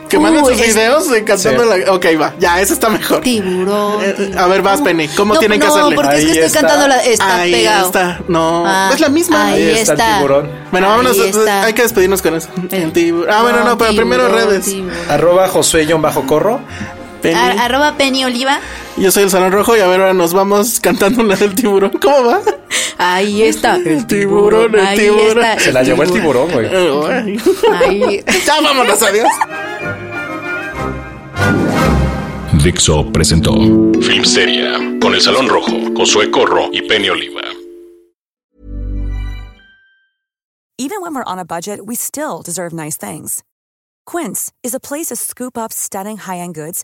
Que 0.09 0.17
manden 0.19 0.45
sus 0.45 0.55
videos 0.55 1.09
de 1.11 1.25
cantando 1.25 1.63
Sí. 1.73 1.81
la. 1.85 1.91
Ok, 1.93 2.05
va. 2.19 2.33
Ya, 2.39 2.61
eso 2.61 2.73
está 2.73 2.87
mejor. 2.87 3.19
Tiburón. 3.19 4.01
Eh, 4.01 4.13
tiburón. 4.15 4.39
a 4.39 4.47
ver, 4.47 4.61
vas, 4.61 4.79
Penny. 4.79 5.09
¿Cómo 5.09 5.33
no, 5.33 5.39
tienen 5.41 5.59
que 5.59 5.67
no, 5.67 5.75
hacerle? 5.75 5.95
porque 5.95 6.15
es 6.15 6.23
que 6.23 6.31
Ahí 6.31 6.37
estoy 6.37 6.45
está. 6.45 6.59
cantando 6.61 6.87
la. 6.87 6.97
Está 7.03 7.35
Ahí 7.41 7.51
pegado. 7.51 7.85
está. 7.87 8.19
No, 8.29 8.63
Ah, 8.65 8.91
es 8.93 8.99
la 9.01 9.09
misma. 9.09 9.47
Ahí, 9.47 9.63
Ahí 9.63 9.69
está 9.71 9.93
el 9.93 9.99
está. 9.99 10.15
tiburón. 10.15 10.49
Bueno, 10.71 10.87
vámonos. 10.87 11.19
Ahí 11.19 11.29
está. 11.29 11.63
Hay 11.63 11.73
que 11.73 11.81
despedirnos 11.81 12.21
con 12.21 12.35
eso. 12.35 12.47
En 12.71 12.93
tiburón. 12.93 13.33
Ah, 13.35 13.41
bueno, 13.41 13.65
no, 13.65 13.77
pero 13.77 13.91
tiburón, 13.91 14.09
primero 14.09 14.29
redes. 14.29 14.63
tiburón. 14.65 14.95
Arroba 15.09 15.47
Josué-Corro. 15.49 16.61
Penny. 17.17 17.35
Ar- 17.35 17.59
arroba 17.59 17.95
Penny 17.97 18.23
Oliva. 18.25 18.59
Yo 18.97 19.11
soy 19.11 19.23
el 19.23 19.29
Salón 19.29 19.51
Rojo 19.51 19.75
y 19.77 19.79
a 19.79 19.87
ver, 19.87 20.01
ahora 20.01 20.13
nos 20.13 20.33
vamos 20.33 20.79
cantando 20.79 21.23
la 21.23 21.35
del 21.35 21.53
tiburón. 21.55 21.91
¿Cómo 22.01 22.23
va? 22.25 22.41
Ahí 22.97 23.43
está. 23.43 23.75
El 23.75 24.07
tiburón, 24.07 24.73
el 24.75 24.85
Ahí 24.85 24.97
tiburón. 24.97 25.43
está. 25.43 25.59
Se 25.59 25.71
la 25.71 25.83
llevó 25.83 26.03
el 26.03 26.11
tiburón, 26.11 26.51
güey. 26.51 26.67
Eh, 26.71 27.37
Ahí. 27.73 28.23
ya 28.45 28.61
vámonos, 28.61 29.01
adiós. 29.03 29.27
Dixo 32.63 33.11
presentó 33.13 33.53
Filmsteria 34.01 34.73
con 34.99 35.13
El 35.13 35.21
Salón 35.21 35.47
Rojo, 35.47 35.71
Josué 35.95 36.29
Corro 36.31 36.69
y 36.71 36.81
Penny 36.81 37.09
Oliva. 37.09 37.41
Even 40.79 41.01
when 41.01 41.13
we're 41.15 41.23
on 41.25 41.39
a 41.39 41.45
budget, 41.45 41.81
we 41.85 41.95
still 41.95 42.41
deserve 42.43 42.71
nice 42.73 42.97
things. 42.97 43.43
Quince 44.05 44.51
is 44.63 44.73
a 44.73 44.79
place 44.79 45.07
to 45.07 45.15
scoop 45.15 45.57
up 45.57 45.71
stunning 45.73 46.17
high-end 46.17 46.55
goods 46.55 46.83